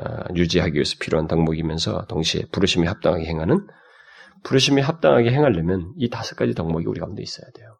어, 0.00 0.34
유지하기 0.34 0.74
위해서 0.74 0.96
필요한 0.98 1.28
덕목이면서 1.28 2.06
동시에 2.06 2.46
부르심에 2.50 2.86
합당하게 2.88 3.26
행하는 3.26 3.66
부르심에 4.42 4.82
합당하게 4.82 5.30
행하려면 5.30 5.92
이 5.96 6.10
다섯 6.10 6.34
가지 6.36 6.54
덕목이 6.54 6.86
우리 6.86 6.98
가운데 7.00 7.22
있어야 7.22 7.46
돼요. 7.54 7.78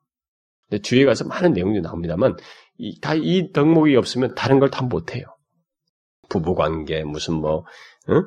근데 0.68 0.80
뒤에 0.82 1.04
가서 1.04 1.24
많은 1.26 1.52
내용이 1.52 1.80
나옵니다만 1.80 2.36
다이 3.02 3.52
덕목이 3.52 3.96
없으면 3.96 4.34
다른 4.34 4.60
걸 4.60 4.70
다 4.70 4.82
못해요. 4.82 5.24
부부 6.28 6.54
관계 6.54 7.02
무슨 7.04 7.34
뭐 7.34 7.64
응? 8.10 8.22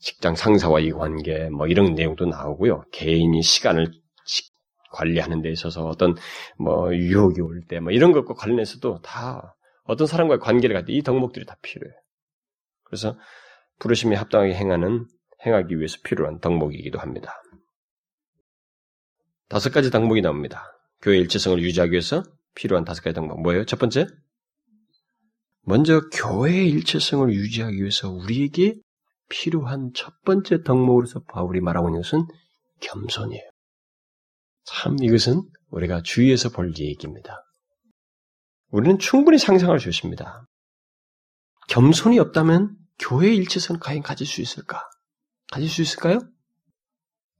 직장 0.00 0.36
상사와의 0.36 0.92
관계 0.92 1.48
뭐 1.50 1.66
이런 1.66 1.94
내용도 1.94 2.26
나오고요. 2.26 2.84
개인이 2.92 3.42
시간을 3.42 3.90
관리하는 4.92 5.42
데 5.42 5.50
있어서 5.50 5.84
어떤 5.86 6.14
뭐 6.58 6.94
유혹이 6.94 7.40
올 7.40 7.62
때 7.66 7.80
뭐 7.80 7.90
이런 7.90 8.12
것과 8.12 8.34
관련해서도 8.34 9.00
다 9.02 9.56
어떤 9.84 10.06
사람과의 10.06 10.40
관계를 10.40 10.74
갖때 10.74 10.92
이 10.92 11.02
덕목들이 11.02 11.46
다 11.46 11.56
필요해요. 11.62 11.94
그래서 12.84 13.18
부르심에 13.78 14.16
합당하게 14.16 14.54
행하는 14.54 15.06
행하기 15.44 15.76
위해서 15.76 15.98
필요한 16.04 16.40
덕목이기도 16.40 16.98
합니다. 16.98 17.34
다섯 19.48 19.70
가지 19.70 19.90
덕목이 19.90 20.22
나옵니다. 20.22 20.64
교회 21.02 21.18
일체성을 21.18 21.60
유지하기 21.62 21.92
위해서 21.92 22.22
필요한 22.54 22.84
다섯 22.84 23.02
가지 23.02 23.14
덕목 23.14 23.42
뭐예요? 23.42 23.66
첫 23.66 23.78
번째, 23.78 24.06
먼저 25.62 26.00
교회의 26.12 26.68
일체성을 26.70 27.32
유지하기 27.32 27.76
위해서 27.78 28.10
우리에게 28.10 28.74
필요한 29.28 29.92
첫 29.94 30.14
번째 30.22 30.62
덕목으로서 30.62 31.24
바울이 31.24 31.60
말하고 31.60 31.88
있는 31.88 32.02
것은 32.02 32.26
겸손이에요. 32.80 33.42
참 34.64 34.96
이것은 35.02 35.42
우리가 35.68 36.02
주위에서 36.02 36.50
볼 36.50 36.72
얘기입니다. 36.78 37.44
우리는 38.74 38.98
충분히 38.98 39.38
상상할 39.38 39.78
수 39.78 39.88
있습니다. 39.88 40.48
겸손이 41.68 42.18
없다면 42.18 42.76
교회의 42.98 43.36
일체성을 43.36 43.78
과연 43.78 44.02
가질 44.02 44.26
수 44.26 44.40
있을까? 44.40 44.82
가질 45.52 45.70
수 45.70 45.80
있을까요? 45.80 46.18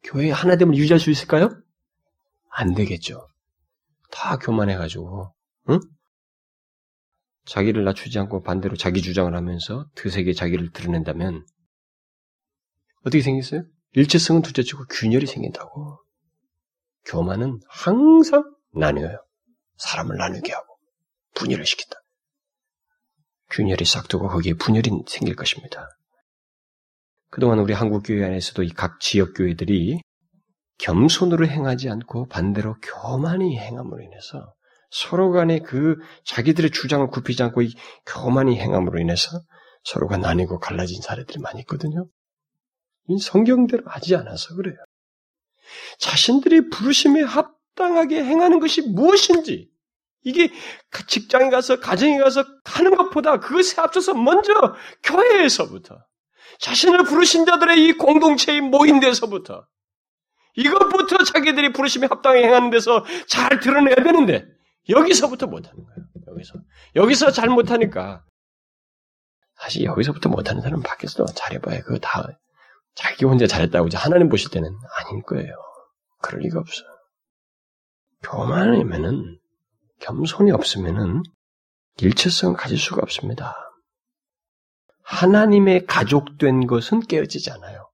교회 0.05 0.30
하나됨을 0.30 0.76
유지할 0.76 1.01
수 1.01 1.11
있을까요? 1.11 1.51
안 2.51 2.72
되겠죠. 2.74 3.26
다 4.12 4.37
교만해가지고, 4.37 5.35
응? 5.70 5.80
자기를 7.47 7.82
낮추지 7.82 8.16
않고 8.20 8.45
반대로 8.45 8.76
자기 8.76 9.03
주장을 9.03 9.35
하면서 9.35 9.89
드세게 9.97 10.35
자기를 10.35 10.70
드러낸다면 10.70 11.45
어떻게 13.01 13.22
생겼어요? 13.22 13.64
일체성은 13.95 14.43
둘째치고 14.43 14.85
균열이 14.89 15.26
생긴다고. 15.26 15.99
교만은 17.07 17.59
항상 17.68 18.55
나뉘어요. 18.72 19.18
사람을 19.78 20.16
나누게 20.16 20.53
하고 20.53 20.74
분열을 21.35 21.66
시킨다. 21.66 21.99
균열이 23.51 23.85
싹두고 23.85 24.28
거기에 24.28 24.55
분열이 24.55 24.91
생길 25.07 25.37
것입니다. 25.37 25.89
그동안 27.30 27.59
우리 27.59 27.72
한국교회 27.72 28.24
안에서도 28.24 28.62
이 28.62 28.70
각 28.70 29.01
지역교회들이 29.01 30.01
겸손으로 30.78 31.47
행하지 31.47 31.89
않고 31.89 32.26
반대로 32.28 32.76
교만히 32.80 33.59
행함으로 33.59 34.03
인해서 34.03 34.55
서로 34.91 35.30
간에 35.32 35.61
그 35.61 35.97
자기들의 36.24 36.70
주장을 36.70 37.07
굽히지 37.09 37.43
않고 37.43 37.62
이 37.62 37.72
교만히 38.07 38.59
행함으로 38.59 39.01
인해서 39.01 39.41
서로가 39.85 40.16
나뉘고 40.16 40.59
갈라진 40.61 41.01
사례들이 41.03 41.41
많이 41.41 41.61
있거든요. 41.61 42.07
성경대로 43.20 43.82
하지 43.87 44.16
않아서 44.16 44.55
그래요. 44.55 44.76
자신들이 45.99 46.70
부르심에 46.70 47.22
합당하게 47.22 48.24
행하는 48.24 48.61
것이 48.61 48.82
무엇인지 48.82 49.68
이게 50.25 50.51
직장에 51.07 51.51
가서 51.51 51.81
가정에 51.81 52.18
가서 52.18 52.45
하는 52.64 52.97
것보다 52.97 53.39
그것에 53.39 53.81
앞서서 53.81 54.14
먼저 54.14 54.53
교회에서부터 55.03 55.99
자신을 56.59 57.05
부르신 57.05 57.45
자들의 57.45 57.85
이 57.85 57.93
공동체의 57.93 58.62
모인 58.62 59.01
데서부터 59.01 59.66
이것부터 60.57 61.18
자기들이 61.25 61.72
부르심에 61.72 62.07
합당하게 62.07 62.47
행하는 62.47 62.70
데서 62.70 63.05
잘 63.27 63.61
드러내야 63.61 63.97
되는데 63.97 64.47
여기서부터 64.89 65.47
못하는 65.47 65.85
거예요. 65.85 66.07
여기서 66.29 66.55
여기서 66.97 67.31
잘 67.31 67.49
못하니까 67.49 68.25
사실 69.61 69.85
여기서부터 69.85 70.29
못하는 70.29 70.62
사람은 70.62 70.83
밖에서도 70.83 71.27
잘해봐야 71.35 71.83
그거 71.83 71.99
다 71.99 72.27
자기 72.95 73.25
혼자 73.25 73.47
잘했다고 73.47 73.89
하나님 73.95 74.29
보실 74.29 74.51
때는 74.51 74.68
아닐 74.68 75.22
거예요. 75.25 75.55
그럴 76.22 76.41
리가 76.43 76.61
없어. 76.61 76.83
교만이면은 78.22 79.39
겸손이 80.01 80.51
없으면은 80.51 81.22
일체성을 81.99 82.57
가질 82.57 82.78
수가 82.78 83.01
없습니다. 83.03 83.55
하나님의 85.03 85.86
가족된 85.86 86.66
것은 86.66 87.01
깨어지지 87.01 87.51
않아요. 87.53 87.90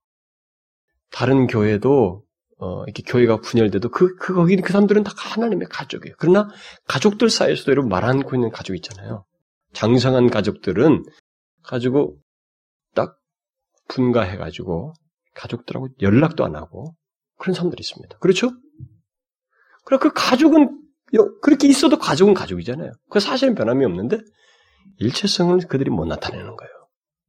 다른 1.11 1.47
교회도 1.47 2.23
어, 2.57 2.83
이렇게 2.83 3.01
교회가 3.03 3.37
분열돼도 3.37 3.89
그, 3.89 4.15
그, 4.15 4.33
거기 4.35 4.55
그 4.55 4.71
사람들은 4.71 5.03
다 5.03 5.11
하나님의 5.15 5.67
가족이에요. 5.67 6.15
그러나 6.19 6.47
가족들 6.85 7.29
사이에서도 7.29 7.71
여러분 7.71 7.89
말하고 7.89 8.35
있는 8.35 8.51
가족 8.51 8.75
있잖아요. 8.75 9.25
장성한 9.73 10.29
가족들은 10.29 11.03
가지고 11.63 12.17
딱 12.93 13.17
분가해가지고 13.87 14.93
가족들하고 15.33 15.89
연락도 16.01 16.45
안 16.45 16.55
하고 16.55 16.95
그런 17.37 17.55
사람들이 17.55 17.81
있습니다. 17.81 18.17
그렇죠? 18.19 18.51
그럼 19.85 19.99
그 19.99 20.11
가족은 20.13 20.80
그렇게 21.41 21.67
있어도 21.67 21.97
가족은 21.97 22.33
가족이잖아요. 22.33 22.91
그 23.09 23.19
사실은 23.19 23.55
변함이 23.55 23.85
없는데 23.85 24.19
일체성을 24.97 25.59
그들이 25.67 25.89
못 25.89 26.05
나타내는 26.05 26.55
거예요. 26.55 26.71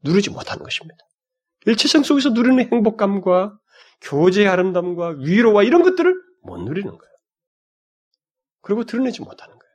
누르지 0.04 0.30
못하는 0.30 0.62
것입니다. 0.62 0.98
일체성 1.66 2.02
속에서 2.02 2.30
누리는 2.30 2.70
행복감과 2.72 3.58
교제의 4.02 4.48
아름다움과 4.48 5.16
위로와 5.18 5.62
이런 5.62 5.82
것들을 5.82 6.14
못 6.42 6.58
누리는 6.58 6.90
거예요. 6.90 7.12
그리고 8.62 8.84
드러내지 8.84 9.22
못하는 9.22 9.58
거예요. 9.58 9.72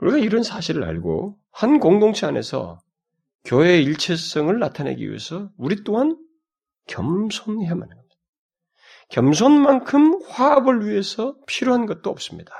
우리가 0.00 0.18
이런 0.18 0.42
사실을 0.42 0.84
알고 0.84 1.38
한 1.50 1.80
공동체 1.80 2.26
안에서 2.26 2.80
교회의 3.44 3.84
일체성을 3.84 4.56
나타내기 4.58 5.08
위해서 5.08 5.50
우리 5.56 5.82
또한 5.84 6.16
겸손해야만 6.86 7.82
합니다. 7.90 8.08
겸손만큼 9.10 10.22
화합을 10.28 10.86
위해서 10.86 11.36
필요한 11.46 11.86
것도 11.86 12.10
없습니다. 12.10 12.52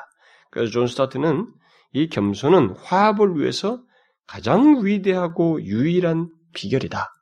그래서 0.51 0.70
존 0.70 0.86
스토트는 0.86 1.46
이 1.92 2.09
겸손은 2.09 2.76
화합을 2.76 3.38
위해서 3.38 3.82
가장 4.26 4.84
위대하고 4.84 5.62
유일한 5.62 6.30
비결이다. 6.55 7.12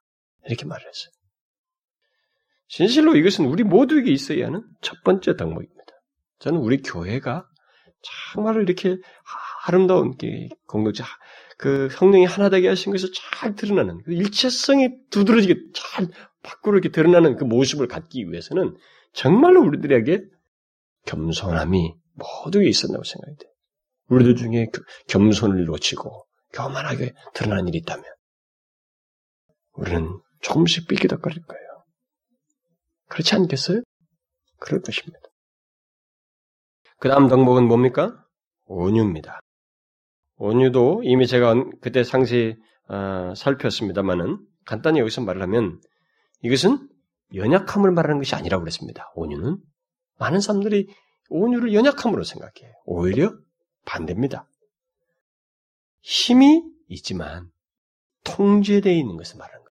이렇게 0.47 0.65
말을 0.65 0.87
했어요. 0.87 1.13
진실로 2.69 3.15
이것은 3.17 3.47
우리 3.47 3.63
모두에게 3.63 4.11
있어야 4.11 4.47
하는 4.47 4.65
첫 4.81 5.03
번째 5.05 5.37
덕목입니다. 5.37 5.77
저는 6.41 6.61
우리 6.61 6.83
교회가 6.83 7.47
정말 8.33 8.61
이렇게 8.61 8.97
아름다운 9.67 10.15
공동체, 10.67 11.05
그 11.59 11.89
성령이 11.91 12.25
하나 12.25 12.51
되게 12.51 12.69
하신 12.69 12.93
것을 12.93 13.11
잘 13.13 13.55
드러나는 13.55 14.03
그 14.05 14.13
일체성이 14.13 14.91
두드러지게 15.11 15.55
잘 15.75 16.09
밖으로 16.43 16.77
이렇게 16.77 16.91
드러나는 16.91 17.37
그 17.37 17.45
모습을 17.45 17.89
갖기 17.89 18.31
위해서는 18.31 18.77
정말로 19.13 19.63
우리들에게 19.63 20.23
겸손함이 21.07 21.95
모두에 22.17 22.69
있었다고 22.69 23.05
생각이 23.05 23.37
돼. 23.37 23.47
우리들 24.09 24.37
중에 24.37 24.69
겸손을 25.09 25.65
놓치고 25.65 26.27
교만하게 26.53 27.13
드러나는 27.35 27.69
일이 27.69 27.79
있다면 27.79 28.05
우리는 29.73 30.21
조금씩 30.41 30.87
삐끼덕거릴 30.89 31.43
거예요. 31.43 31.85
그렇지 33.09 33.35
않겠어요? 33.35 33.83
그럴 34.59 34.81
것입니다. 34.81 35.19
그 36.99 37.09
다음 37.09 37.29
덕목은 37.29 37.67
뭡니까? 37.67 38.25
온유입니다. 38.65 39.41
온유도 40.37 41.03
이미 41.05 41.27
제가 41.27 41.55
그때 41.81 42.05
상세히 42.05 42.57
어, 42.89 43.35
살폈습니다만은 43.37 44.39
간단히 44.65 45.01
여기서 45.01 45.23
말을 45.23 45.43
하면 45.43 45.81
이것은 46.43 46.89
연약함을 47.35 47.91
말하는 47.91 48.19
것이 48.19 48.35
아니라고 48.35 48.63
그랬습니다. 48.63 49.11
온유는 49.15 49.59
많은 50.19 50.41
사람들이 50.41 50.89
온유를 51.29 51.75
연약함으로 51.75 52.25
생각해요. 52.25 52.73
오히려 52.85 53.35
반대입니다. 53.85 54.49
힘이 56.01 56.63
있지만 56.89 57.51
통제되어 58.25 58.93
있는 58.93 59.17
것을 59.17 59.39
말하는 59.39 59.59
거예요. 59.59 59.77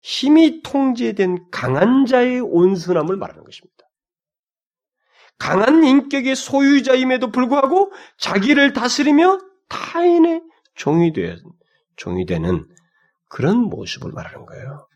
힘이 0.00 0.62
통제된 0.62 1.50
강한 1.50 2.06
자의 2.06 2.40
온순함을 2.40 3.16
말하는 3.16 3.44
것입니다. 3.44 3.88
강한 5.38 5.84
인격의 5.84 6.34
소유자임에도 6.34 7.30
불구하고 7.30 7.92
자기를 8.18 8.72
다스리며 8.72 9.38
타인의 9.68 10.42
종이 10.74 11.12
되, 11.12 11.36
종이 11.96 12.26
되는 12.26 12.68
그런 13.28 13.58
모습을 13.58 14.10
말하는 14.12 14.46
거예요. 14.46 14.88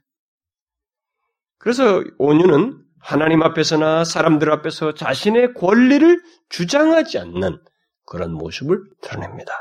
그래서 1.58 2.02
온유는 2.18 2.82
하나님 3.02 3.42
앞에서나 3.42 4.04
사람들 4.04 4.50
앞에서 4.52 4.94
자신의 4.94 5.54
권리를 5.54 6.22
주장하지 6.48 7.18
않는 7.18 7.58
그런 8.06 8.32
모습을 8.32 8.80
드러냅니다. 9.02 9.52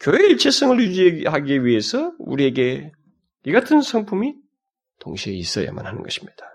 교회 0.00 0.26
일체성을 0.28 0.80
유지하기 0.80 1.64
위해서 1.64 2.12
우리에게 2.18 2.92
이 3.44 3.52
같은 3.52 3.82
성품이 3.82 4.34
동시에 5.00 5.34
있어야만 5.34 5.84
하는 5.86 6.02
것입니다. 6.02 6.46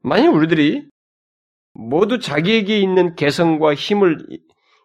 만약 0.00 0.34
우리들이 0.34 0.88
모두 1.72 2.18
자기에게 2.18 2.80
있는 2.80 3.14
개성과 3.14 3.74
힘을 3.74 4.26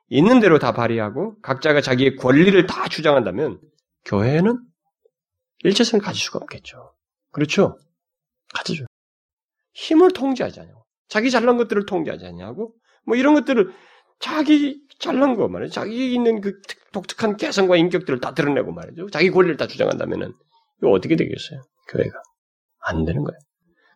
있는 0.10 0.40
대로 0.40 0.60
다 0.60 0.74
발휘하고 0.74 1.40
각자가 1.42 1.82
자기의 1.82 2.18
권리를 2.18 2.68
다 2.68 2.88
주장한다면 2.88 3.60
교회는 4.06 4.60
일체성을 5.64 6.04
가질 6.04 6.22
수가 6.22 6.40
없겠죠. 6.44 6.94
그렇죠? 7.32 7.80
가지죠. 8.54 8.86
힘을 9.74 10.12
통제하지 10.12 10.60
않냐고. 10.62 10.86
자기 11.08 11.30
잘난 11.32 11.58
것들을 11.58 11.86
통제하지 11.86 12.26
않냐고. 12.26 12.74
뭐 13.06 13.16
이런 13.16 13.34
것들을 13.34 13.72
자기 14.20 14.82
잘난 15.00 15.36
거 15.36 15.48
말이에요. 15.48 15.70
자기 15.70 16.14
있는 16.14 16.42
그 16.42 16.54
독특한 16.94 17.36
개성과 17.38 17.76
인격들을 17.78 18.20
다 18.22 18.34
드러내고 18.34 18.72
말이죠. 18.72 19.10
자기 19.10 19.30
권리를 19.32 19.58
다 19.58 19.68
주장한다면은 19.68 20.32
이거 20.80 20.92
어떻게 20.92 21.16
되겠어요? 21.16 21.62
교회가. 21.90 22.22
안 22.86 23.06
되는 23.06 23.24
거예요. 23.24 23.38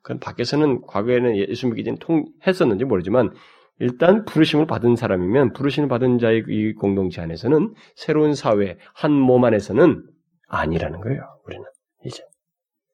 그럼 0.03 0.19
밖에서는 0.19 0.81
과거에는 0.87 1.35
예수 1.37 1.67
믿기 1.67 1.83
전에 1.83 1.97
통, 1.99 2.25
했었는지 2.45 2.85
모르지만 2.85 3.31
일단 3.79 4.25
부르심을 4.25 4.65
받은 4.65 4.95
사람이면 4.95 5.53
부르심을 5.53 5.87
받은 5.89 6.17
자의 6.19 6.43
이 6.47 6.73
공동체 6.73 7.21
안에서는 7.21 7.73
새로운 7.95 8.33
사회 8.33 8.77
한 8.93 9.11
몸 9.11 9.43
안에서는 9.45 10.03
아니라는 10.47 11.01
거예요. 11.01 11.21
우리는 11.45 11.63
이제 12.05 12.23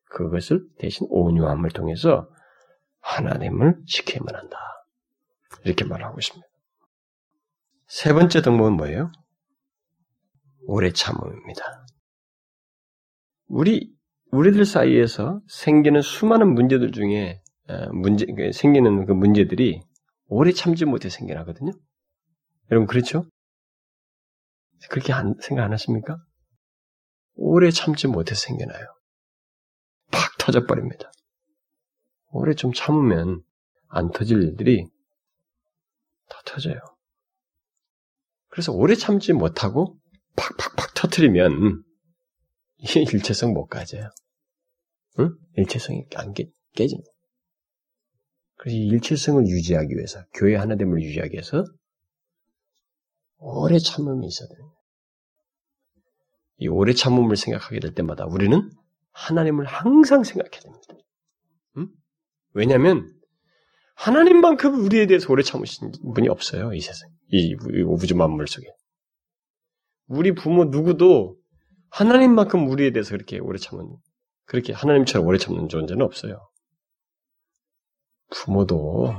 그것을 0.09 0.63
대신 0.79 1.07
온유함을 1.09 1.69
통해서 1.71 2.27
하나님을 3.03 3.83
지켜야만 3.85 4.35
한다. 4.35 4.57
이렇게 5.63 5.85
말하고 5.85 6.19
있습니다. 6.19 6.47
세 7.87 8.13
번째 8.13 8.41
덕목은 8.41 8.73
뭐예요? 8.73 9.11
오래 10.65 10.91
참음입니다. 10.91 11.85
우리 13.47 13.93
우리들 14.31 14.65
사이에서 14.65 15.41
생기는 15.47 16.01
수많은 16.01 16.53
문제들 16.53 16.91
중에 16.91 17.41
문제 17.91 18.25
그 18.25 18.51
생기는 18.51 19.05
그 19.05 19.11
문제들이 19.11 19.81
오래 20.27 20.51
참지 20.51 20.85
못해 20.85 21.09
생겨나거든요. 21.09 21.71
여러분 22.71 22.87
그렇죠? 22.87 23.25
그렇게 24.89 25.13
안, 25.13 25.35
생각 25.41 25.65
안 25.65 25.71
하십니까? 25.73 26.17
오래 27.35 27.69
참지 27.69 28.07
못해 28.07 28.33
생겨나요. 28.33 28.85
팍 30.11 30.37
터져버립니다. 30.39 31.11
오래 32.33 32.55
좀 32.55 32.73
참으면 32.73 33.43
안 33.87 34.09
터질 34.09 34.41
일들이 34.41 34.87
다 36.29 36.41
터져요. 36.45 36.79
그래서 38.49 38.71
오래 38.73 38.95
참지 38.95 39.33
못하고 39.33 39.99
팍팍팍 40.35 40.95
터트리면 40.95 41.83
이게 42.77 43.01
일체성 43.13 43.53
못 43.53 43.67
가져요. 43.67 44.09
응? 45.19 45.35
일체성이 45.57 46.05
안 46.15 46.33
깨, 46.33 46.49
깨집니다. 46.73 47.09
그래서 48.55 48.77
이 48.77 48.87
일체성을 48.87 49.45
유지하기 49.47 49.93
위해서, 49.95 50.23
교회 50.33 50.55
하나됨을 50.55 51.01
유지하기 51.03 51.33
위해서 51.33 51.63
오래 53.37 53.77
참음이 53.77 54.25
있어야 54.25 54.47
됩니다. 54.47 54.75
이 56.57 56.67
오래 56.67 56.93
참음을 56.93 57.35
생각하게 57.35 57.79
될 57.79 57.93
때마다 57.93 58.25
우리는 58.25 58.71
하나님을 59.11 59.65
항상 59.65 60.23
생각해야 60.23 60.61
됩니다. 60.61 60.95
응? 61.77 61.89
왜냐하면 62.53 63.09
하나님만큼 63.95 64.83
우리에 64.83 65.05
대해서 65.05 65.31
오래 65.31 65.43
참으신 65.43 65.91
분이 66.13 66.27
없어요. 66.29 66.73
이 66.73 66.81
세상, 66.81 67.09
이 67.31 67.55
우주 67.85 68.15
만물 68.15 68.47
속에. 68.47 68.67
우리 70.07 70.33
부모 70.33 70.65
누구도 70.65 71.37
하나님만큼 71.91 72.67
우리에 72.69 72.91
대해서 72.91 73.11
그렇게 73.11 73.39
오래 73.39 73.57
참은 73.59 73.87
그렇게 74.45 74.73
하나님처럼 74.73 75.25
오래 75.27 75.37
참는 75.37 75.69
존재는 75.69 76.03
없어요. 76.03 76.49
부모도 78.31 79.13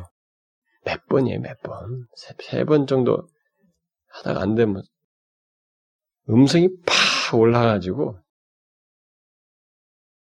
몇 0.84 1.06
번이에요, 1.06 1.40
몇 1.40 1.60
번. 1.62 2.06
세 2.16 2.64
번 2.64 2.86
정도 2.86 3.26
하다가 4.08 4.40
안 4.42 4.54
되면 4.54 4.82
음성이 6.28 6.68
팍 6.84 7.38
올라가지고 7.38 8.18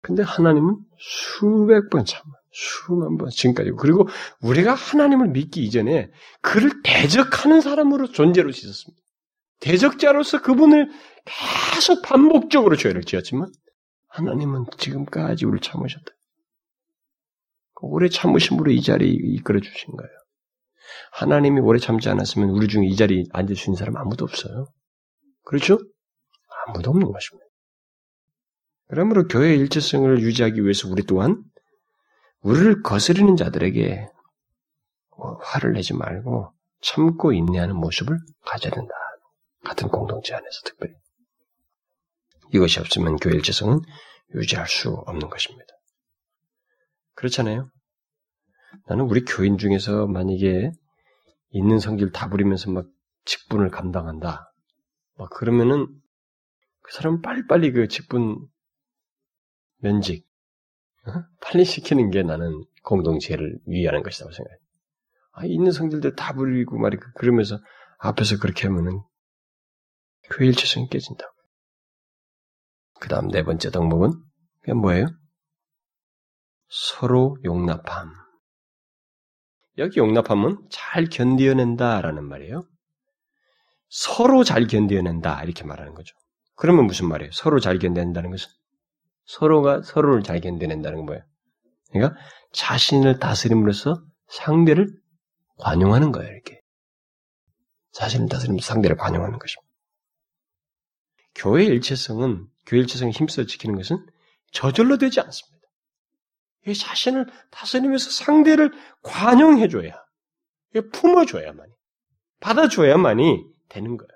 근데 0.01 0.23
하나님은 0.23 0.77
수백 0.97 1.89
번 1.89 2.05
참아. 2.05 2.40
수만 2.51 3.17
번 3.17 3.29
지금까지 3.29 3.71
그리고 3.77 4.07
우리가 4.41 4.73
하나님을 4.73 5.29
믿기 5.29 5.63
이전에 5.63 6.11
그를 6.41 6.81
대적하는 6.83 7.61
사람으로 7.61 8.11
존재로 8.11 8.49
있었습니다. 8.49 9.01
대적자로서 9.61 10.41
그분을 10.41 10.89
계속 11.73 12.01
반복적으로 12.01 12.75
죄를 12.75 13.03
지었지만 13.03 13.51
하나님은 14.07 14.65
지금까지 14.77 15.45
우리를 15.45 15.61
참으셨다. 15.61 16.05
오래 17.83 18.09
참으심으로 18.09 18.71
이 18.71 18.81
자리에 18.81 19.09
이끌어 19.09 19.59
주신 19.59 19.95
거예요. 19.95 20.11
하나님이 21.13 21.61
오래 21.61 21.79
참지 21.79 22.09
않았으면 22.09 22.49
우리 22.49 22.67
중에 22.67 22.85
이 22.85 22.95
자리에 22.95 23.23
앉을 23.31 23.55
수 23.55 23.69
있는 23.69 23.77
사람 23.77 23.97
아무도 23.97 24.25
없어요. 24.25 24.67
그렇죠? 25.43 25.79
아무도 26.67 26.91
없는 26.91 27.11
것입니다. 27.11 27.45
그러므로 28.87 29.27
교회의 29.27 29.57
일체성을 29.59 30.21
유지하기 30.21 30.61
위해서 30.61 30.89
우리 30.89 31.03
또한 31.03 31.43
우리를 32.41 32.81
거스르는 32.81 33.35
자들에게 33.35 34.07
화를 35.41 35.73
내지 35.73 35.93
말고 35.93 36.53
참고 36.81 37.33
인내하는 37.33 37.75
모습을 37.75 38.17
가져야 38.45 38.73
된다. 38.73 38.93
같은 39.63 39.87
공동체 39.87 40.33
안에서 40.33 40.61
특별히. 40.65 40.93
이것이 42.53 42.79
없으면 42.79 43.17
교회 43.17 43.35
일체성은 43.35 43.81
유지할 44.33 44.67
수 44.67 44.89
없는 44.89 45.29
것입니다. 45.29 45.67
그렇잖아요. 47.13 47.69
나는 48.87 49.05
우리 49.05 49.23
교인 49.23 49.57
중에서 49.57 50.07
만약에 50.07 50.71
있는 51.51 51.79
성질 51.79 52.11
다 52.11 52.29
부리면서 52.29 52.71
막 52.71 52.87
직분을 53.25 53.69
감당한다. 53.69 54.51
막 55.17 55.29
그러면은 55.29 55.87
그 56.81 56.93
사람 56.93 57.21
빨리빨리 57.21 57.71
그 57.73 57.87
직분 57.87 58.47
면직 59.77 60.25
어? 60.25 60.30
빨리 61.41 61.65
시키는 61.65 62.11
게 62.11 62.23
나는 62.23 62.63
공동체를 62.83 63.59
위하는 63.65 64.03
것이라고 64.03 64.31
생각해. 64.31 64.57
아, 65.33 65.45
있는 65.45 65.71
성질들 65.71 66.15
다 66.15 66.33
부리고 66.33 66.77
말이 66.77 66.97
그, 66.97 67.11
그러면서 67.13 67.59
앞에서 67.97 68.37
그렇게 68.39 68.67
하면은 68.67 69.01
교회 70.23 70.47
일체성이 70.47 70.87
깨진다고. 70.89 71.31
그 72.99 73.07
다음 73.07 73.29
네 73.29 73.43
번째 73.43 73.71
덕목은 73.71 74.11
그게 74.59 74.73
뭐예요? 74.73 75.07
서로 76.67 77.37
용납함. 77.43 78.13
여기 79.77 79.99
용납함은 79.99 80.67
잘 80.69 81.05
견디어낸다라는 81.05 82.23
말이에요. 82.23 82.67
서로 83.89 84.43
잘 84.43 84.67
견디어낸다 84.67 85.43
이렇게 85.43 85.63
말하는 85.63 85.93
거죠. 85.93 86.15
그러면 86.55 86.85
무슨 86.85 87.07
말이에요? 87.09 87.31
서로 87.33 87.59
잘 87.59 87.79
견뎌낸다는 87.79 88.29
것은 88.29 88.49
서로가 89.31 89.81
서로를 89.81 90.23
잘 90.23 90.41
견뎌낸다는 90.41 90.97
건 90.97 91.05
뭐예요? 91.05 91.23
그러니까 91.91 92.19
자신을 92.51 93.19
다스림으로써 93.19 94.03
상대를 94.27 94.87
관용하는 95.57 96.11
거예요. 96.11 96.29
이렇게 96.29 96.59
자신을 97.93 98.27
다스리면서 98.27 98.65
상대를 98.65 98.97
관용하는 98.97 99.39
것입니다. 99.39 99.71
교회 101.35 101.63
일체성은 101.63 102.47
교회 102.65 102.81
일체성을 102.81 103.13
힘써 103.13 103.45
지키는 103.45 103.75
것은 103.75 104.05
저절로 104.51 104.97
되지 104.97 105.21
않습니다. 105.21 105.67
이 106.67 106.73
자신을 106.73 107.25
다스리면서 107.51 108.11
상대를 108.11 108.71
관용해줘야, 109.01 109.93
품어줘야만이, 110.91 111.71
받아줘야만이 112.41 113.45
되는 113.69 113.97
거예요. 113.97 114.09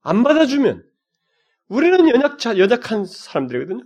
안 0.00 0.22
받아주면 0.22 0.89
우리는 1.70 2.08
연약자, 2.08 2.58
연약한 2.58 3.04
사람들이거든요. 3.06 3.84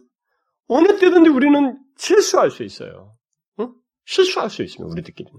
어느 0.69 0.99
때든지 0.99 1.29
우리는 1.31 1.79
실수할 1.97 2.51
수 2.51 2.65
있어요. 2.65 3.15
응? 3.61 3.75
실수할 4.07 4.51
수 4.51 4.63
있습니다. 4.63 4.91
우리들끼리는. 4.91 5.39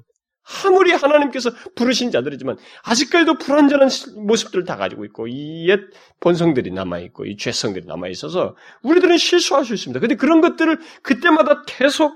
아무리 0.63 0.91
하나님께서 0.91 1.49
부르신 1.75 2.11
자들이지만 2.11 2.57
아직까지도 2.83 3.39
불완전한 3.39 3.89
모습들을 4.27 4.63
다 4.63 4.75
가지고 4.77 5.03
있고 5.05 5.27
이 5.27 5.67
옛 5.67 5.79
본성들이 6.19 6.69
남아 6.69 6.99
있고 6.99 7.25
이 7.25 7.35
죄성들이 7.35 7.87
남아 7.87 8.09
있어서 8.09 8.55
우리들은 8.83 9.17
실수할 9.17 9.65
수 9.65 9.73
있습니다. 9.73 9.99
근데 9.99 10.15
그런 10.15 10.41
것들을 10.41 10.77
그때마다 11.01 11.63
계속 11.63 12.15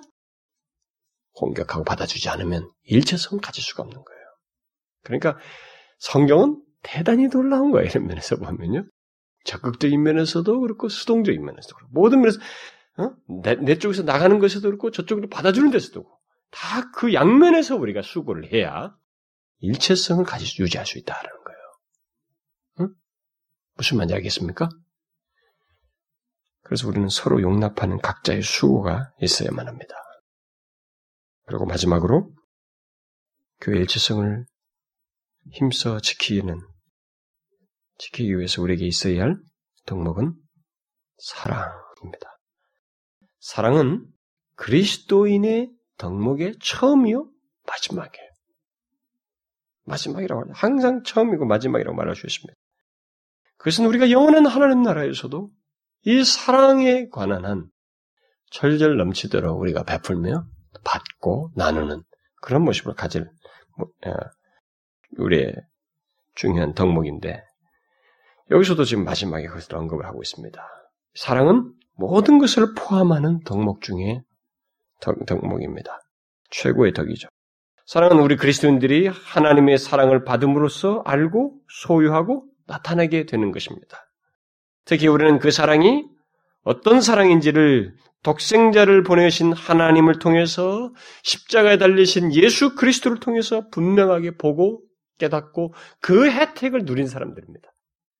공격하고 1.33 1.83
받아주지 1.83 2.29
않으면 2.29 2.69
일체성을 2.83 3.41
가질 3.41 3.63
수가 3.63 3.81
없는 3.81 3.95
거예요. 3.95 4.21
그러니까 5.03 5.37
성경은 5.97 6.61
대단히 6.83 7.27
놀라운 7.29 7.71
거예요. 7.71 7.87
이런 7.87 8.05
면에서 8.05 8.35
보면요. 8.35 8.85
적극적인 9.45 10.01
면에서도 10.01 10.59
그렇고 10.59 10.89
수동적인 10.89 11.43
면에서도 11.43 11.75
그렇고 11.75 11.91
모든 11.93 12.21
면에서 12.21 12.39
어? 12.97 13.11
내, 13.43 13.55
내 13.55 13.77
쪽에서 13.77 14.03
나가는 14.03 14.39
것에도 14.39 14.67
그렇고 14.67 14.91
저쪽으로 14.91 15.29
받아주는 15.29 15.71
데서도 15.71 16.03
그렇고 16.03 16.19
다 16.51 16.91
그 16.99 17.13
양면에서 17.13 17.77
우리가 17.77 18.01
수고를 18.01 18.51
해야 18.51 18.93
일체성을 19.59 20.25
가질 20.25 20.47
수 20.47 20.61
유지할 20.61 20.85
수 20.85 20.97
있다는 20.97 21.29
거예요. 21.29 21.59
응? 22.81 22.95
무슨 23.75 23.97
말인지 23.97 24.15
알겠습니까? 24.15 24.69
그래서 26.63 26.89
우리는 26.89 27.07
서로 27.07 27.41
용납하는 27.41 27.99
각자의 27.99 28.41
수고가 28.41 29.13
있어야만 29.21 29.67
합니다. 29.67 29.95
그리고 31.45 31.65
마지막으로 31.65 32.33
교회 33.61 33.79
일체성을 33.79 34.45
힘써 35.51 35.99
지키는 35.99 36.59
지키기 37.99 38.35
위해서 38.37 38.61
우리에게 38.61 38.85
있어야 38.85 39.21
할 39.21 39.37
덕목은 39.85 40.33
사랑입니다. 41.17 42.39
사랑은 43.39 44.07
그리스도인의 44.55 45.71
덕목의 45.97 46.55
처음이요 46.61 47.29
마지막이에요. 47.67 48.29
마지막이라고. 49.83 50.53
항상 50.53 51.03
처음이고 51.03 51.45
마지막이라고 51.45 51.95
말할 51.95 52.15
수 52.15 52.25
있습니다. 52.25 52.53
그것은 53.57 53.85
우리가 53.85 54.11
영원한 54.11 54.45
하나님 54.45 54.81
나라에서도 54.81 55.51
이 56.05 56.23
사랑에 56.23 57.07
관한 57.09 57.45
한 57.45 57.69
절절 58.51 58.97
넘치도록 58.97 59.59
우리가 59.59 59.83
베풀며 59.83 60.45
받고 60.85 61.51
나누는 61.55 62.03
그런 62.41 62.63
모습을 62.63 62.93
가질 62.93 63.29
뭐, 63.77 63.87
어, 64.05 64.13
우리의 65.17 65.53
중요한 66.35 66.73
덕목인데 66.73 67.43
여기서도 68.51 68.83
지금 68.83 69.03
마지막에 69.03 69.45
그것을 69.47 69.75
언급을 69.75 70.05
하고 70.05 70.21
있습니다. 70.21 70.61
사랑은 71.13 71.71
모든 71.95 72.39
것을 72.39 72.73
포함하는 72.75 73.41
덕목 73.45 73.81
중에 73.81 74.21
덕, 75.01 75.25
덕목입니다. 75.25 75.99
최고의 76.49 76.93
덕이죠. 76.93 77.27
사랑은 77.85 78.19
우리 78.19 78.35
그리스도인들이 78.35 79.07
하나님의 79.07 79.77
사랑을 79.77 80.23
받음으로써 80.23 81.01
알고 81.05 81.59
소유하고 81.67 82.45
나타나게 82.67 83.25
되는 83.25 83.51
것입니다. 83.51 83.97
특히 84.85 85.07
우리는 85.07 85.39
그 85.39 85.51
사랑이 85.51 86.05
어떤 86.63 87.01
사랑인지를 87.01 87.95
독생자를 88.23 89.03
보내신 89.03 89.53
하나님을 89.53 90.19
통해서 90.19 90.93
십자가에 91.23 91.77
달리신 91.77 92.33
예수 92.33 92.75
그리스도를 92.75 93.19
통해서 93.19 93.69
분명하게 93.69 94.37
보고 94.37 94.81
깨닫고 95.17 95.73
그 95.99 96.29
혜택을 96.29 96.81
누린 96.85 97.07
사람들입니다. 97.07 97.69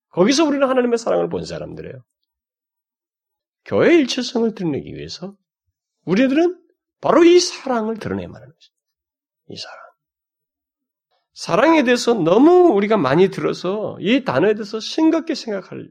거기서 0.10 0.45
우리는 0.45 0.68
하나님의 0.68 0.97
사랑을 0.97 1.30
본 1.30 1.45
사람들이에요. 1.45 2.03
교회 3.66 3.95
일체성을 3.95 4.55
드러내기 4.55 4.93
위해서 4.95 5.36
우리들은 6.05 6.60
바로 7.01 7.24
이 7.24 7.39
사랑을 7.39 7.97
드러내야만 7.97 8.36
하는 8.36 8.53
것입니다. 8.53 8.80
이 9.49 9.57
사랑. 9.57 9.78
사랑에 11.34 11.84
대해서 11.84 12.14
너무 12.14 12.74
우리가 12.74 12.97
많이 12.97 13.30
들어서 13.30 13.97
이 14.01 14.24
단어에 14.24 14.55
대해서 14.55 14.80
심각하게 14.80 15.36
생각할 15.36 15.88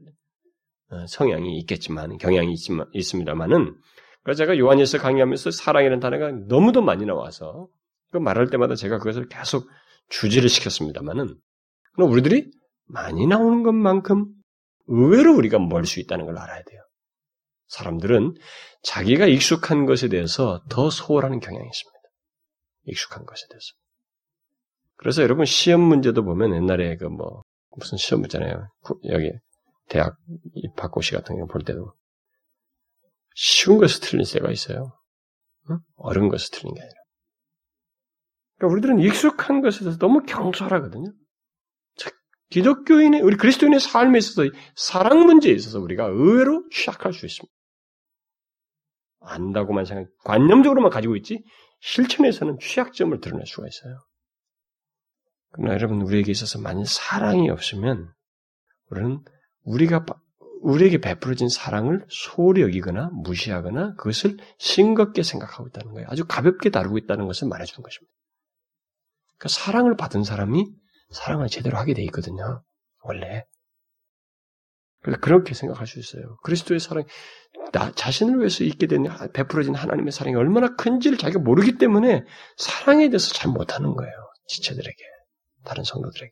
어, 0.91 1.05
성향이 1.07 1.57
있겠지만, 1.59 2.17
경향이 2.17 2.55
있습니다만은, 2.93 3.75
그래서 4.23 4.37
제가 4.39 4.57
요한일서 4.57 4.97
강의하면서 4.97 5.51
사랑이라는 5.51 5.99
단어가 5.99 6.31
너무도 6.31 6.81
많이 6.81 7.05
나와서, 7.05 7.67
그 8.11 8.17
말할 8.17 8.49
때마다 8.49 8.75
제가 8.75 8.97
그것을 8.97 9.27
계속 9.27 9.69
주지를 10.09 10.49
시켰습니다만은, 10.49 11.35
그럼 11.93 12.11
우리들이 12.11 12.51
많이 12.89 13.27
나오는 13.27 13.63
것만큼 13.63 14.25
의외로 14.87 15.35
우리가 15.35 15.59
멀 15.59 15.85
수 15.85 15.99
있다는 15.99 16.25
걸 16.25 16.37
알아야 16.37 16.63
돼요. 16.63 16.81
사람들은 17.67 18.33
자기가 18.81 19.27
익숙한 19.27 19.85
것에 19.85 20.07
대해서 20.09 20.63
더 20.69 20.89
소홀하는 20.89 21.39
경향이 21.39 21.67
있습니다. 21.67 21.99
익숙한 22.85 23.25
것에 23.25 23.45
대해서. 23.49 23.65
그래서 24.97 25.21
여러분 25.21 25.45
시험 25.45 25.81
문제도 25.81 26.23
보면 26.23 26.55
옛날에 26.55 26.97
그 26.97 27.05
뭐 27.05 27.43
무슨 27.77 27.97
시험 27.97 28.21
문제잖아요. 28.21 28.67
여기 29.09 29.31
대학 29.87 30.17
입학고시 30.53 31.13
같은 31.13 31.39
거볼 31.39 31.63
때도 31.63 31.93
쉬운 33.35 33.77
것을 33.77 34.01
틀린 34.01 34.25
때가 34.25 34.51
있어요. 34.51 34.91
응? 35.69 35.77
어려운 35.95 36.29
것을 36.29 36.49
틀린 36.51 36.73
게 36.73 36.81
아니라. 36.81 36.95
그러니까 38.57 38.73
우리들은 38.73 38.99
익숙한 38.99 39.61
것에 39.61 39.79
대해서 39.81 39.97
너무 39.99 40.23
경솔하거든요. 40.23 41.11
기독교인의 42.49 43.21
우리 43.21 43.37
그리스도인의 43.37 43.79
삶에 43.79 44.17
있어서 44.17 44.49
사랑 44.75 45.25
문제에 45.25 45.53
있어서 45.53 45.79
우리가 45.79 46.05
의외로 46.05 46.67
취약할 46.69 47.13
수 47.13 47.25
있습니다. 47.25 47.53
안다고만 49.21 49.85
생각, 49.85 50.09
관념적으로만 50.23 50.91
가지고 50.91 51.15
있지 51.15 51.43
실천에서는 51.81 52.57
취약점을 52.59 53.19
드러낼 53.21 53.45
수가 53.45 53.67
있어요. 53.67 54.03
그러나 55.51 55.73
여러분 55.73 56.01
우리에게 56.01 56.31
있어서 56.31 56.59
만약 56.59 56.85
사랑이 56.85 57.49
없으면 57.49 58.11
우리는 58.89 59.23
우리가 59.63 60.05
우리에게 60.61 60.99
베풀어진 60.99 61.47
사랑을 61.47 62.05
소홀히 62.09 62.61
여기거나 62.61 63.09
무시하거나 63.13 63.95
그것을 63.95 64.37
싱겁게 64.57 65.23
생각하고 65.23 65.67
있다는 65.69 65.93
거예요. 65.93 66.07
아주 66.09 66.25
가볍게 66.25 66.69
다루고 66.69 66.97
있다는 66.97 67.27
것을 67.27 67.47
말해주는 67.47 67.81
것입니다. 67.83 68.13
그 69.37 69.47
사랑을 69.47 69.95
받은 69.95 70.23
사람이 70.23 70.65
사랑을 71.09 71.47
제대로 71.47 71.77
하게 71.77 71.93
돼 71.93 72.03
있거든요. 72.03 72.63
원래. 73.03 73.45
그렇게 75.21 75.53
생각할 75.53 75.87
수 75.87 75.99
있어요. 75.99 76.37
그리스도의 76.43 76.79
사랑, 76.79 77.05
나 77.71 77.91
자신을 77.91 78.39
위해서 78.39 78.63
있게 78.63 78.87
된 78.87 79.05
베풀어진 79.33 79.73
하나님의 79.73 80.11
사랑이 80.11 80.35
얼마나 80.35 80.75
큰지를 80.75 81.17
자기가 81.17 81.39
모르기 81.39 81.77
때문에 81.77 82.25
사랑에 82.57 83.09
대해서 83.09 83.33
잘 83.33 83.51
못하는 83.51 83.93
거예요. 83.95 84.13
지체들에게, 84.47 85.03
다른 85.63 85.83
성도들에게. 85.83 86.31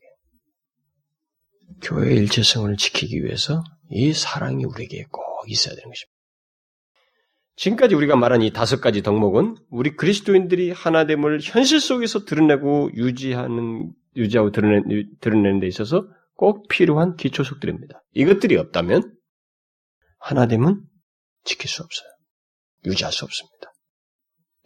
교회의 1.82 2.16
일체성을 2.16 2.76
지키기 2.76 3.24
위해서 3.24 3.62
이 3.90 4.12
사랑이 4.12 4.64
우리에게 4.64 5.04
꼭 5.10 5.44
있어야 5.46 5.74
되는 5.74 5.88
것입니다. 5.88 6.18
지금까지 7.56 7.94
우리가 7.94 8.16
말한 8.16 8.42
이 8.42 8.52
다섯 8.52 8.80
가지 8.80 9.02
덕목은 9.02 9.56
우리 9.70 9.96
그리스도인들이 9.96 10.70
하나됨을 10.70 11.40
현실 11.42 11.80
속에서 11.80 12.24
드러내고 12.24 12.90
유지하는 12.94 13.92
유지하고 14.18 14.50
드러내, 14.50 14.82
드러내는 15.20 15.60
데 15.60 15.66
있어서 15.66 16.06
꼭 16.34 16.68
필요한 16.68 17.16
기초속들입니다. 17.16 18.02
이것들이 18.12 18.56
없다면 18.56 19.16
하나됨은 20.18 20.82
지킬 21.44 21.70
수 21.70 21.82
없어요. 21.82 22.08
유지할 22.84 23.12
수 23.12 23.24
없습니다. 23.24 23.72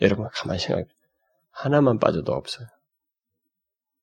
여러분 0.01 0.29
가만히 0.33 0.59
생각해 0.59 0.87
하나만 1.51 1.99
빠져도 1.99 2.33
없어요. 2.33 2.67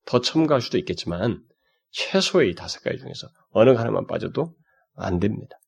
더 0.06 0.20
첨가할 0.20 0.62
수도 0.62 0.78
있겠지만 0.78 1.44
최소의 1.90 2.50
이 2.50 2.54
다섯 2.54 2.80
가지 2.82 2.98
중에서 2.98 3.28
어느 3.50 3.70
하나만 3.70 4.06
빠져도 4.06 4.54
안 4.94 5.18
됩니다. 5.18 5.59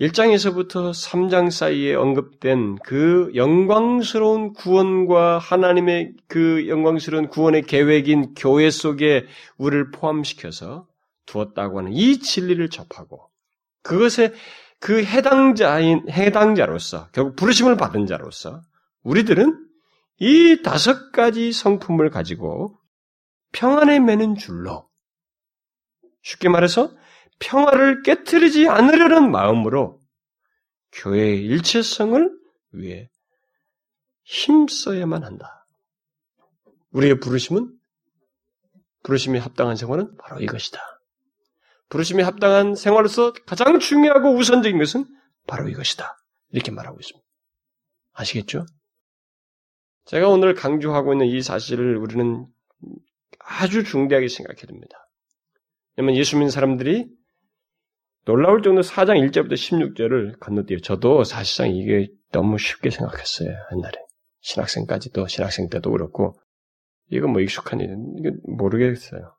1장에서부터 0.00 0.92
3장 0.92 1.50
사이에 1.50 1.94
언급된 1.94 2.76
그 2.84 3.32
영광스러운 3.34 4.52
구원과 4.52 5.38
하나님의 5.38 6.14
그 6.28 6.68
영광스러운 6.68 7.28
구원의 7.28 7.62
계획인 7.62 8.34
교회 8.34 8.70
속에 8.70 9.26
우리를 9.56 9.90
포함시켜서 9.90 10.86
두었다고 11.26 11.78
하는 11.78 11.92
이 11.92 12.18
진리를 12.18 12.70
접하고 12.70 13.28
그것에 13.82 14.32
그 14.78 15.02
해당자인 15.02 16.08
해당자로서 16.08 17.08
결국 17.10 17.34
부르심을 17.34 17.76
받은 17.76 18.06
자로서 18.06 18.62
우리들은 19.02 19.66
이 20.20 20.62
다섯 20.62 21.10
가지 21.10 21.52
성품을 21.52 22.10
가지고 22.10 22.78
평안에 23.52 23.98
매는 23.98 24.36
줄로 24.36 24.88
쉽게 26.22 26.48
말해서 26.48 26.92
평화를 27.38 28.02
깨뜨리지 28.02 28.68
않으려는 28.68 29.30
마음으로 29.30 30.00
교회의 30.92 31.44
일체성을 31.44 32.30
위해 32.72 33.10
힘써야만 34.24 35.24
한다. 35.24 35.66
우리의 36.90 37.20
부르심은 37.20 37.72
부르심이 39.02 39.38
합당한 39.38 39.76
생활은 39.76 40.16
바로 40.16 40.40
이것이다. 40.40 40.80
부르심이 41.88 42.22
합당한 42.22 42.74
생활로서 42.74 43.32
가장 43.46 43.78
중요하고 43.78 44.34
우선적인 44.34 44.78
것은 44.78 45.06
바로 45.46 45.68
이것이다. 45.68 46.16
이렇게 46.50 46.70
말하고 46.70 46.98
있습니다. 47.00 47.26
아시겠죠? 48.12 48.66
제가 50.04 50.28
오늘 50.28 50.54
강조하고 50.54 51.14
있는 51.14 51.26
이 51.26 51.40
사실을 51.40 51.96
우리는 51.96 52.46
아주 53.38 53.84
중대하게 53.84 54.28
생각해야 54.28 54.66
됩니다. 54.66 55.08
왜냐면 55.96 56.16
예수 56.16 56.36
믿는 56.36 56.50
사람들이 56.50 57.08
놀라울 58.28 58.60
정도 58.60 58.82
4장 58.82 59.26
1절부터 59.30 59.54
16절을 59.54 60.38
건너뛰어 60.38 60.80
저도 60.80 61.24
사실상 61.24 61.74
이게 61.74 62.08
너무 62.30 62.58
쉽게 62.58 62.90
생각했어요. 62.90 63.48
옛날에. 63.72 63.94
신학생까지도, 64.40 65.26
신학생 65.28 65.70
때도 65.70 65.90
그렇고, 65.90 66.38
이건 67.10 67.32
뭐 67.32 67.40
익숙한 67.40 67.80
일, 67.80 67.96
이게 68.18 68.32
모르겠어요. 68.44 69.32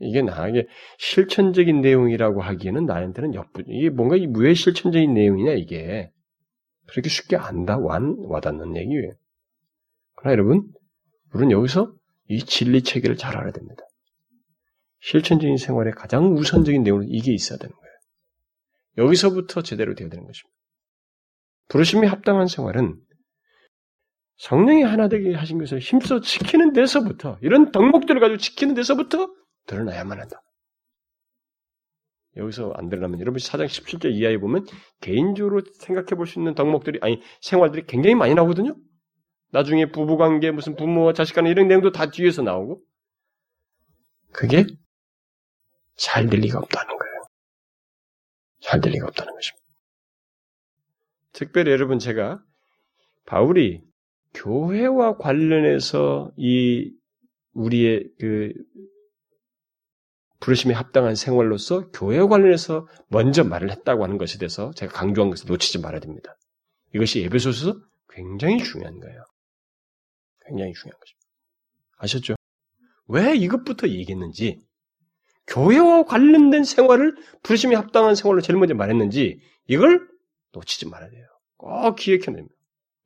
이게 0.00 0.22
나에게 0.22 0.66
실천적인 0.98 1.82
내용이라고 1.82 2.42
하기에는 2.42 2.84
나한테는 2.84 3.34
역부, 3.34 3.62
이게 3.68 3.90
뭔가 3.90 4.16
왜 4.36 4.54
실천적인 4.54 5.14
내용이냐, 5.14 5.52
이게. 5.52 6.10
그렇게 6.88 7.08
쉽게 7.08 7.36
안다, 7.36 7.78
완, 7.78 8.16
와닿는 8.18 8.76
얘기예요. 8.76 9.12
그러나 10.16 10.32
여러분, 10.32 10.64
우리는 11.32 11.52
여기서 11.52 11.94
이 12.26 12.40
진리 12.40 12.82
체계를 12.82 13.16
잘 13.16 13.36
알아야 13.36 13.52
됩니다. 13.52 13.84
실천적인 14.98 15.58
생활의 15.58 15.92
가장 15.92 16.34
우선적인 16.34 16.82
내용은 16.82 17.06
이게 17.08 17.32
있어야 17.32 17.56
되는 17.56 17.72
거예요. 17.72 17.91
여기서부터 18.98 19.62
제대로 19.62 19.94
되어야 19.94 20.10
되는 20.10 20.26
것입니다. 20.26 20.56
부르심이 21.68 22.06
합당한 22.06 22.46
생활은 22.46 23.00
성령이 24.36 24.82
하나 24.82 25.08
되게 25.08 25.34
하신 25.34 25.58
것을 25.58 25.78
힘써 25.78 26.20
지키는 26.20 26.72
데서부터 26.72 27.38
이런 27.42 27.70
덕목들을 27.70 28.20
가지고 28.20 28.38
지키는 28.38 28.74
데서부터 28.74 29.28
드러나야만 29.66 30.20
한다. 30.20 30.42
여기서 32.36 32.72
안 32.76 32.88
드러나면 32.88 33.20
여러분 33.20 33.38
사장 33.38 33.66
17절 33.66 34.12
이하에 34.14 34.38
보면 34.38 34.64
개인적으로 35.00 35.62
생각해 35.80 36.16
볼 36.16 36.26
수 36.26 36.38
있는 36.38 36.54
덕목들이 36.54 36.98
아니 37.02 37.20
생활들이 37.42 37.84
굉장히 37.86 38.14
많이 38.14 38.34
나오거든요. 38.34 38.74
나중에 39.50 39.90
부부관계 39.90 40.50
무슨 40.50 40.74
부모와 40.76 41.12
자식 41.12 41.34
간의 41.34 41.52
이런 41.52 41.68
내용도 41.68 41.92
다 41.92 42.10
뒤에서 42.10 42.42
나오고 42.42 42.82
그게 44.32 44.64
잘 45.96 46.28
될 46.30 46.40
리가 46.40 46.58
없다는 46.58 46.96
거예요. 46.96 47.01
잘 48.62 48.80
될 48.80 48.92
리가 48.92 49.06
없다는 49.08 49.34
것입니다. 49.34 49.62
특별히 51.32 51.72
여러분 51.72 51.98
제가 51.98 52.42
바울이 53.26 53.82
교회와 54.34 55.18
관련해서 55.18 56.32
이 56.36 56.92
우리의 57.52 58.08
그 58.18 58.52
부르심에 60.40 60.74
합당한 60.74 61.14
생활로서 61.14 61.90
교회와 61.90 62.26
관련해서 62.28 62.88
먼저 63.08 63.44
말을 63.44 63.70
했다고 63.70 64.02
하는 64.02 64.18
것에 64.18 64.38
대해서 64.38 64.72
제가 64.72 64.92
강조한 64.92 65.30
것을 65.30 65.46
놓치지 65.46 65.78
말아야 65.78 66.00
됩니다. 66.00 66.36
이것이 66.94 67.22
에베소서 67.22 67.74
굉장히 68.08 68.58
중요한 68.62 68.98
거예요. 68.98 69.24
굉장히 70.46 70.72
중요한 70.72 70.98
것입니다. 70.98 71.26
아셨죠? 71.98 72.34
왜 73.06 73.36
이것부터 73.36 73.88
얘기했는지, 73.88 74.60
교회와 75.46 76.04
관련된 76.04 76.64
생활을 76.64 77.16
부르심에 77.42 77.74
합당한 77.74 78.14
생활로 78.14 78.40
제일 78.40 78.58
먼저 78.58 78.74
말했는지, 78.74 79.40
이걸 79.66 80.06
놓치지 80.52 80.88
말아야 80.88 81.10
돼요. 81.10 81.26
꼭 81.56 81.96
기억해야 81.96 82.36
됩니다. 82.36 82.54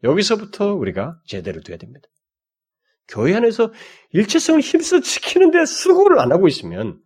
여기서부터 0.04 0.74
우리가 0.74 1.18
제대로 1.26 1.60
돼야 1.60 1.76
됩니다. 1.76 2.08
교회 3.08 3.34
안에서 3.34 3.72
일체성을 4.10 4.60
힘써 4.60 5.00
지키는데 5.00 5.64
수고를 5.64 6.18
안 6.18 6.32
하고 6.32 6.48
있으면, 6.48 7.00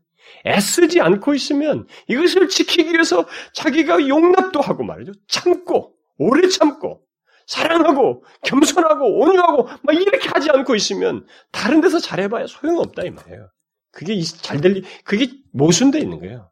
애쓰지 0.46 1.00
않고 1.00 1.34
있으면 1.34 1.86
이것을 2.08 2.48
지키기 2.48 2.92
위해서 2.92 3.26
자기가 3.52 4.08
용납도 4.08 4.60
하고 4.60 4.84
말이죠. 4.84 5.12
참고, 5.28 5.94
오래 6.16 6.48
참고, 6.48 7.02
사랑하고, 7.46 8.24
겸손하고, 8.42 9.20
온유하고, 9.20 9.68
막 9.82 9.94
이렇게 9.94 10.28
하지 10.28 10.50
않고 10.50 10.74
있으면 10.76 11.26
다른 11.50 11.80
데서 11.80 11.98
잘해봐야 11.98 12.46
소용없다 12.46 13.02
이 13.04 13.10
말이에요. 13.10 13.50
그게 13.92 14.20
잘될 14.22 14.72
리, 14.72 14.82
그게 15.04 15.28
모순돼 15.52 15.98
있는 15.98 16.20
거예요. 16.20 16.50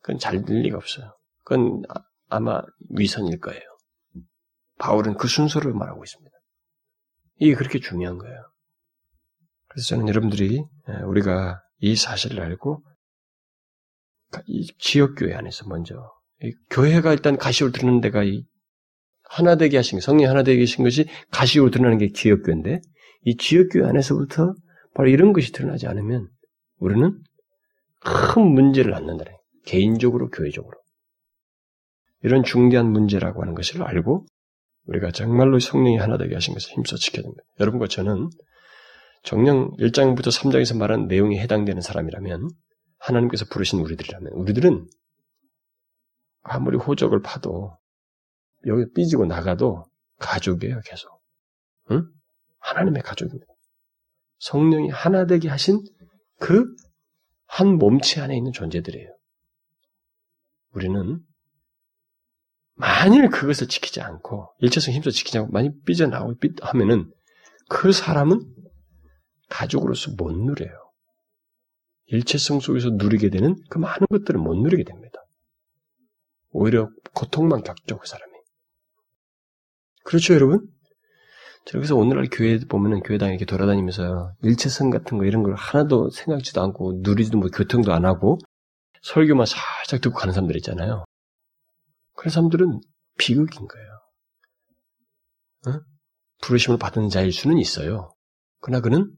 그건 0.00 0.18
잘될 0.18 0.62
리가 0.62 0.76
없어요. 0.76 1.16
그건 1.44 1.82
아, 1.88 2.02
아마 2.28 2.62
위선일 2.90 3.40
거예요. 3.40 3.62
바울은 4.78 5.14
그 5.16 5.28
순서를 5.28 5.72
말하고 5.72 6.04
있습니다. 6.04 6.36
이게 7.40 7.54
그렇게 7.54 7.80
중요한 7.80 8.18
거예요. 8.18 8.36
그래서 9.68 9.88
저는 9.88 10.08
여러분들이 10.08 10.62
우리가 11.06 11.60
이 11.78 11.96
사실을 11.96 12.40
알고 12.42 12.82
이 14.46 14.66
지역교회 14.78 15.34
안에서 15.34 15.66
먼저 15.68 15.94
교회가 16.70 17.12
일단 17.12 17.36
가시로 17.36 17.70
드러는 17.70 18.00
데가 18.00 18.24
이 18.24 18.44
하나 19.22 19.56
되게 19.56 19.76
하신 19.76 20.00
성령 20.00 20.30
하나 20.30 20.42
되게 20.42 20.62
하신 20.62 20.84
것이 20.84 21.06
가시로 21.30 21.70
드러나는 21.70 21.98
게 21.98 22.12
지역교회인데 22.12 22.80
이 23.24 23.36
지역교회 23.36 23.86
안에서부터 23.86 24.54
바로 24.98 25.10
이런 25.10 25.32
것이 25.32 25.52
드러나지 25.52 25.86
않으면 25.86 26.28
우리는 26.78 27.22
큰 28.00 28.42
문제를 28.42 28.90
낳는다네. 28.90 29.30
개인적으로 29.64 30.28
교회적으로 30.28 30.76
이런 32.24 32.42
중대한 32.42 32.90
문제라고 32.90 33.40
하는 33.40 33.54
것을 33.54 33.84
알고 33.84 34.26
우리가 34.86 35.12
정말로 35.12 35.60
성령이 35.60 35.98
하나 35.98 36.18
되게 36.18 36.34
하신 36.34 36.52
것을 36.52 36.72
힘써 36.72 36.96
지켜야 36.96 37.22
됩니다. 37.22 37.44
여러분과 37.60 37.86
저는 37.86 38.28
정령 39.22 39.76
1장부터 39.76 40.36
3장에서 40.36 40.76
말한 40.76 41.06
내용에 41.06 41.38
해당되는 41.38 41.80
사람이라면 41.80 42.48
하나님께서 42.98 43.44
부르신 43.44 43.78
우리들이라면 43.78 44.32
우리들은 44.32 44.84
아무리 46.42 46.76
호적을 46.76 47.22
파도 47.22 47.78
여기 48.66 48.84
삐지고 48.94 49.26
나가도 49.26 49.84
가족이에요, 50.18 50.80
계속. 50.84 51.22
응? 51.92 52.02
하나님의 52.58 53.02
가족입니다. 53.02 53.46
성령이 54.38 54.90
하나 54.90 55.26
되게 55.26 55.48
하신 55.48 55.84
그 56.38 56.74
한 57.48 57.76
몸체 57.78 58.20
안에 58.20 58.36
있는 58.36 58.52
존재들이에요. 58.52 59.16
우리는 60.74 61.20
만일 62.74 63.30
그것을 63.30 63.66
지키지 63.66 64.00
않고 64.00 64.54
일체성 64.60 64.94
힘써 64.94 65.10
지키지 65.10 65.38
않고 65.38 65.50
많이 65.50 65.70
삐져나오고 65.84 66.36
하면은 66.60 67.10
그 67.68 67.90
사람은 67.90 68.54
가족으로서 69.48 70.12
못 70.16 70.30
누려요. 70.30 70.70
일체성 72.06 72.60
속에서 72.60 72.90
누리게 72.90 73.30
되는 73.30 73.56
그 73.70 73.78
많은 73.78 74.06
것들을 74.08 74.38
못 74.38 74.54
누리게 74.54 74.84
됩니다. 74.84 75.18
오히려 76.50 76.90
고통만 77.14 77.62
겪죠, 77.62 77.98
그 77.98 78.06
사람이. 78.06 78.32
그렇죠, 80.04 80.34
여러분? 80.34 80.70
그래서 81.72 81.96
오늘날 81.96 82.28
교회 82.30 82.58
보면은 82.58 83.00
교회당 83.00 83.30
이렇게 83.30 83.44
돌아다니면서 83.44 84.32
일체성 84.42 84.90
같은 84.90 85.18
거 85.18 85.24
이런 85.24 85.42
걸 85.42 85.54
하나도 85.54 86.10
생각지도 86.10 86.62
않고 86.62 87.00
누리지도 87.02 87.38
뭐 87.38 87.50
교통도 87.50 87.92
안 87.92 88.04
하고 88.06 88.38
설교만 89.02 89.46
살짝 89.46 90.00
듣고 90.00 90.16
가는 90.16 90.32
사람들 90.32 90.56
있잖아요. 90.56 91.04
그런 92.14 92.30
사람들은 92.30 92.80
비극인 93.18 93.68
거예요. 93.68 93.88
어? 95.68 95.80
부르심을 96.40 96.78
받은 96.78 97.10
자일 97.10 97.32
수는 97.32 97.58
있어요. 97.58 98.14
그러나 98.60 98.80
그는 98.80 99.12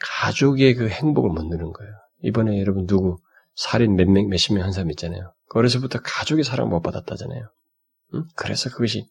가족의 0.00 0.74
그 0.74 0.88
행복을 0.88 1.30
못 1.30 1.44
누는 1.44 1.72
거예요. 1.72 1.92
이번에 2.22 2.58
여러분 2.60 2.86
누구 2.86 3.18
살인 3.54 3.96
몇 3.96 4.08
명, 4.08 4.28
몇십 4.28 4.54
명 4.54 4.64
한 4.64 4.72
사람 4.72 4.90
있잖아요. 4.90 5.32
어려서부터 5.54 6.00
가족의 6.02 6.44
사랑 6.44 6.68
못 6.68 6.80
받았다잖아요. 6.82 7.50
응? 8.14 8.24
그래서 8.36 8.70
그것이 8.70 9.06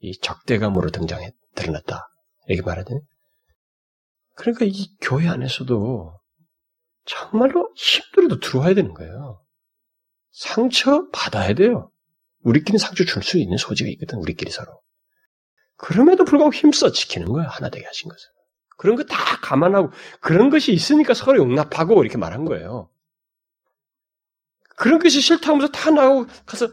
이 0.00 0.18
적대감으로 0.20 0.90
등장해 0.90 1.32
드러났다. 1.54 2.08
이렇게 2.48 2.64
말하더니 2.64 3.00
그러니까 4.36 4.64
이 4.66 4.94
교회 5.00 5.28
안에서도 5.28 6.18
정말로 7.06 7.72
힘들어도 7.76 8.40
들어와야 8.40 8.74
되는 8.74 8.92
거예요. 8.94 9.42
상처 10.32 11.08
받아야 11.10 11.54
돼요. 11.54 11.90
우리끼리 12.42 12.78
상처 12.78 13.04
줄 13.04 13.22
수 13.22 13.38
있는 13.38 13.56
소지가 13.56 13.88
있거든, 13.90 14.18
우리끼리 14.18 14.50
서로. 14.50 14.80
그럼에도 15.76 16.24
불구하고 16.24 16.52
힘써 16.54 16.92
지키는 16.92 17.28
거예요, 17.28 17.48
하나 17.48 17.70
되게 17.70 17.84
하신 17.86 18.08
것을. 18.08 18.28
그런 18.76 18.96
거 18.96 19.04
다 19.04 19.16
감안하고 19.40 19.90
그런 20.20 20.50
것이 20.50 20.72
있으니까 20.72 21.14
서로 21.14 21.38
용납하고 21.38 22.02
이렇게 22.02 22.18
말한 22.18 22.44
거예요. 22.44 22.90
그런 24.76 24.98
것이 24.98 25.20
싫다 25.20 25.50
하면서 25.50 25.68
다 25.72 25.90
나오고 25.90 26.26
가서 26.44 26.68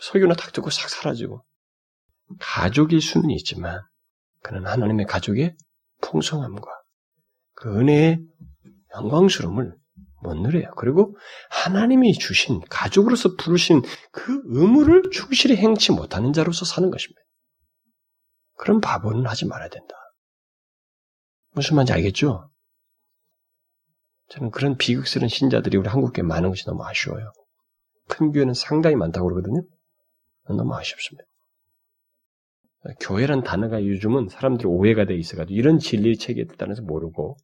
설교나 0.00 0.34
탁 0.34 0.52
듣고 0.52 0.70
싹 0.70 0.88
사라지고 0.88 1.44
가족일 2.38 3.00
수는 3.00 3.30
있지만 3.30 3.80
그는 4.42 4.66
하나님의 4.66 5.06
가족의 5.06 5.56
풍성함과 6.02 6.66
그 7.54 7.78
은혜의 7.78 8.20
영광스러움을 8.94 9.76
못 10.22 10.34
누려요. 10.34 10.70
그리고 10.76 11.16
하나님이 11.50 12.14
주신 12.14 12.60
가족으로서 12.68 13.36
부르신 13.36 13.82
그 14.12 14.42
의무를 14.46 15.10
충실히 15.12 15.56
행치 15.56 15.92
못하는 15.92 16.32
자로서 16.32 16.64
사는 16.64 16.90
것입니다. 16.90 17.20
그런 18.56 18.80
바보는 18.80 19.26
하지 19.26 19.46
말아야 19.46 19.68
된다. 19.68 19.94
무슨 21.52 21.76
말인지 21.76 21.92
알겠죠? 21.92 22.50
저는 24.28 24.50
그런 24.50 24.76
비극스러운 24.76 25.28
신자들이 25.28 25.76
우리 25.76 25.88
한국에 25.88 26.22
많은 26.22 26.50
것이 26.50 26.64
너무 26.64 26.84
아쉬워요. 26.84 27.32
큰 28.08 28.32
교회는 28.32 28.54
상당히 28.54 28.96
많다고 28.96 29.28
그러거든요. 29.28 29.62
너무 30.48 30.74
아쉽습니다. 30.74 31.24
교회란 33.00 33.42
단어가 33.42 33.84
요즘은 33.84 34.28
사람들이 34.28 34.68
오해가 34.68 35.04
돼 35.04 35.14
있어가지고 35.14 35.56
이런 35.56 35.78
진리 35.78 36.16
체계에 36.16 36.44
따라서 36.58 36.82
모르고 36.82 37.36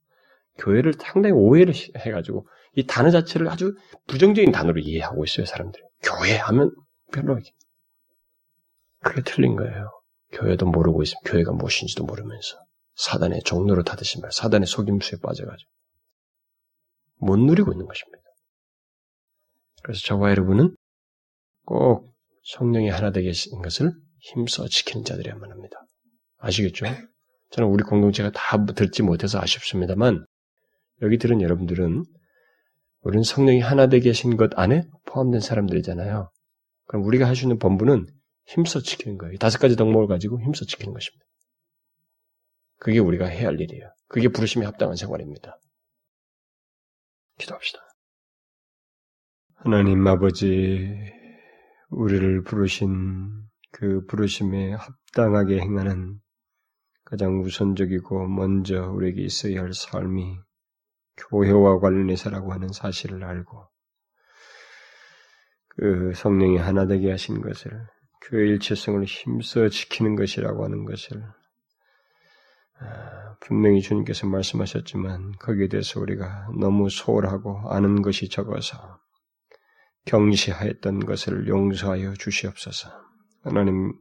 교회를 0.58 0.94
상당히 0.98 1.34
오해를 1.34 1.74
해가지고 1.96 2.46
이 2.74 2.86
단어 2.86 3.10
자체를 3.10 3.48
아주 3.48 3.74
부정적인 4.06 4.52
단어로 4.52 4.80
이해하고 4.80 5.24
있어요 5.24 5.46
사람들이. 5.46 5.82
교회 6.02 6.36
하면 6.36 6.74
별로 7.12 7.38
그게 9.00 9.22
틀린 9.24 9.56
거예요. 9.56 9.90
교회도 10.32 10.66
모르고 10.66 11.02
있으면 11.02 11.20
교회가 11.24 11.52
무엇인지도 11.52 12.04
모르면서 12.04 12.58
사단의 12.94 13.42
종로로 13.44 13.82
타듯이 13.82 14.20
말, 14.20 14.32
사단의 14.32 14.66
속임수에 14.66 15.18
빠져가지고 15.22 15.70
못 17.16 17.36
누리고 17.38 17.72
있는 17.72 17.86
것입니다. 17.86 18.22
그래서 19.82 20.00
저와 20.04 20.30
여러분은 20.30 20.76
꼭 21.64 22.14
성령이 22.44 22.88
하나 22.88 23.10
되게 23.10 23.28
하신 23.28 23.60
것을 23.62 23.92
힘써 24.22 24.68
지키는 24.68 25.04
자들이야만 25.04 25.50
합니다. 25.50 25.76
아시겠죠? 26.38 26.86
저는 27.50 27.68
우리 27.68 27.82
공동체가 27.82 28.30
다 28.30 28.64
듣지 28.64 29.02
못해서 29.02 29.40
아쉽습니다만 29.40 30.24
여기 31.02 31.18
들은 31.18 31.42
여러분들은 31.42 32.04
우리는 33.00 33.22
성령이 33.24 33.60
하나 33.60 33.88
되게 33.88 34.10
하신 34.10 34.36
것 34.36 34.56
안에 34.56 34.84
포함된 35.06 35.40
사람들이잖아요. 35.40 36.30
그럼 36.86 37.04
우리가 37.04 37.26
할 37.26 37.34
수 37.34 37.44
있는 37.44 37.58
본부는 37.58 38.06
힘써 38.46 38.80
지키는 38.80 39.18
거예요. 39.18 39.36
다섯 39.38 39.58
가지 39.58 39.74
덕목을 39.76 40.06
가지고 40.06 40.40
힘써 40.40 40.64
지키는 40.64 40.94
것입니다. 40.94 41.24
그게 42.78 43.00
우리가 43.00 43.26
해야 43.26 43.48
할 43.48 43.60
일이에요. 43.60 43.92
그게 44.08 44.28
부르심에 44.28 44.64
합당한 44.64 44.96
생활입니다. 44.96 45.58
기도합시다. 47.38 47.80
하나님 49.56 50.06
아버지, 50.06 50.88
우리를 51.90 52.42
부르신 52.44 53.42
그 53.72 54.04
부르심에 54.06 54.74
합당하게 54.74 55.58
행하는 55.60 56.20
가장 57.04 57.40
우선적이고 57.40 58.28
먼저 58.28 58.90
우리에게 58.90 59.22
있어야 59.22 59.62
할 59.62 59.72
삶이 59.74 60.38
교회와 61.16 61.80
관련해서라고 61.80 62.52
하는 62.52 62.68
사실을 62.68 63.24
알고 63.24 63.68
그 65.68 66.12
성령이 66.14 66.58
하나 66.58 66.86
되게 66.86 67.10
하신 67.10 67.40
것을 67.40 67.86
교회 68.22 68.46
일체성을 68.48 69.04
힘써 69.04 69.68
지키는 69.68 70.16
것이라고 70.16 70.64
하는 70.64 70.84
것을 70.84 71.22
아, 72.78 73.36
분명히 73.40 73.80
주님께서 73.80 74.26
말씀하셨지만 74.26 75.32
거기에 75.38 75.68
대해서 75.68 76.00
우리가 76.00 76.48
너무 76.58 76.88
소홀하고 76.88 77.70
아는 77.70 78.02
것이 78.02 78.28
적어서 78.28 79.00
경시하였던 80.04 81.00
것을 81.00 81.48
용서하여 81.48 82.14
주시옵소서. 82.14 83.11
하나님 83.42 83.92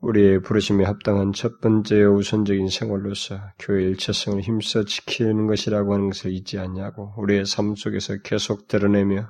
우리의 0.00 0.42
부르심에 0.42 0.84
합당한 0.84 1.32
첫 1.32 1.60
번째 1.60 2.04
우선적인 2.04 2.68
생활로서 2.68 3.40
교회 3.58 3.84
일체성을 3.84 4.40
힘써 4.42 4.84
지키는 4.84 5.46
것이라고 5.46 5.94
하는 5.94 6.10
것을 6.10 6.30
잊지 6.32 6.58
않냐고 6.58 7.14
우리의 7.16 7.46
삶 7.46 7.74
속에서 7.74 8.18
계속 8.22 8.68
드러내며 8.68 9.28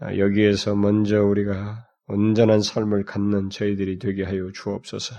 아, 0.00 0.16
여기에서 0.16 0.74
먼저 0.74 1.22
우리가 1.22 1.86
온전한 2.08 2.60
삶을 2.60 3.04
갖는 3.04 3.50
저희들이 3.50 3.98
되게 3.98 4.24
하여 4.24 4.50
주옵소서. 4.52 5.14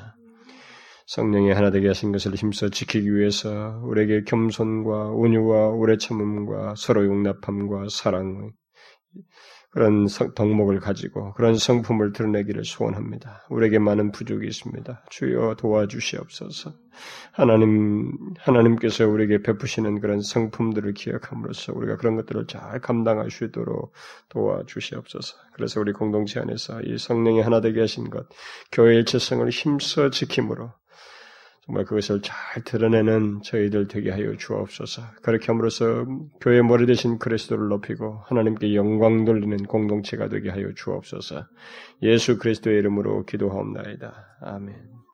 성령이 1.08 1.52
하나 1.52 1.72
되게 1.72 1.88
하신 1.88 2.12
것을 2.12 2.36
힘써 2.36 2.70
지키기 2.70 3.14
위해서 3.14 3.82
우리에게 3.84 4.24
겸손과 4.26 5.12
온유와 5.12 5.70
오래 5.70 5.98
참음과 5.98 6.76
서로 6.78 7.06
용납함과 7.06 7.88
사랑 7.90 8.52
그런 9.74 10.06
덕목을 10.36 10.80
가지고 10.80 11.34
그런 11.34 11.56
성품을 11.56 12.14
드러내기를 12.14 12.64
소원합니다. 12.64 13.48
우리에게 13.50 13.80
많은 13.80 14.12
부족이 14.12 14.46
있습니다. 14.46 15.04
주여 15.10 15.56
도와주시옵소서. 15.58 16.74
하나님 17.32 18.12
하나님께서 18.38 19.08
우리에게 19.08 19.42
베푸시는 19.42 20.00
그런 20.00 20.22
성품들을 20.22 20.94
기억함으로써 20.94 21.74
우리가 21.74 21.98
그런 21.98 22.16
것들을 22.16 22.46
잘 22.46 22.80
감당할 22.82 23.32
수 23.32 23.46
있도록 23.46 23.94
도와주시옵소서. 24.30 25.38
그래서 25.54 25.80
우리 25.80 25.92
공동체 25.92 26.40
안에서 26.40 26.82
이 26.84 27.00
성령이 27.00 27.42
하나 27.42 27.60
되게 27.60 27.80
하신 27.80 28.12
것, 28.12 28.28
교회 28.72 28.96
일체성을 28.98 29.50
힘써 29.50 30.12
지킴으로 30.12 30.72
정말 31.66 31.86
그것을 31.86 32.22
잘 32.22 32.64
드러내는 32.64 33.42
저희들 33.42 33.88
되게 33.88 34.12
하여 34.12 34.36
주옵소서. 34.36 35.02
그렇게 35.22 35.48
함으로써 35.48 36.06
교회 36.42 36.62
머리 36.62 36.86
대신 36.86 37.18
그리스도를 37.20 37.70
높이고 37.70 38.22
하나님께 38.26 38.76
영광 38.76 39.24
돌리는 39.24 39.58
공동체가 39.66 40.28
되게 40.28 40.50
하여 40.50 40.74
주옵소서. 40.76 41.46
예수 42.02 42.38
그리스도의 42.38 42.80
이름으로 42.80 43.26
기도하옵나이다. 43.26 44.38
아멘. 44.42 45.03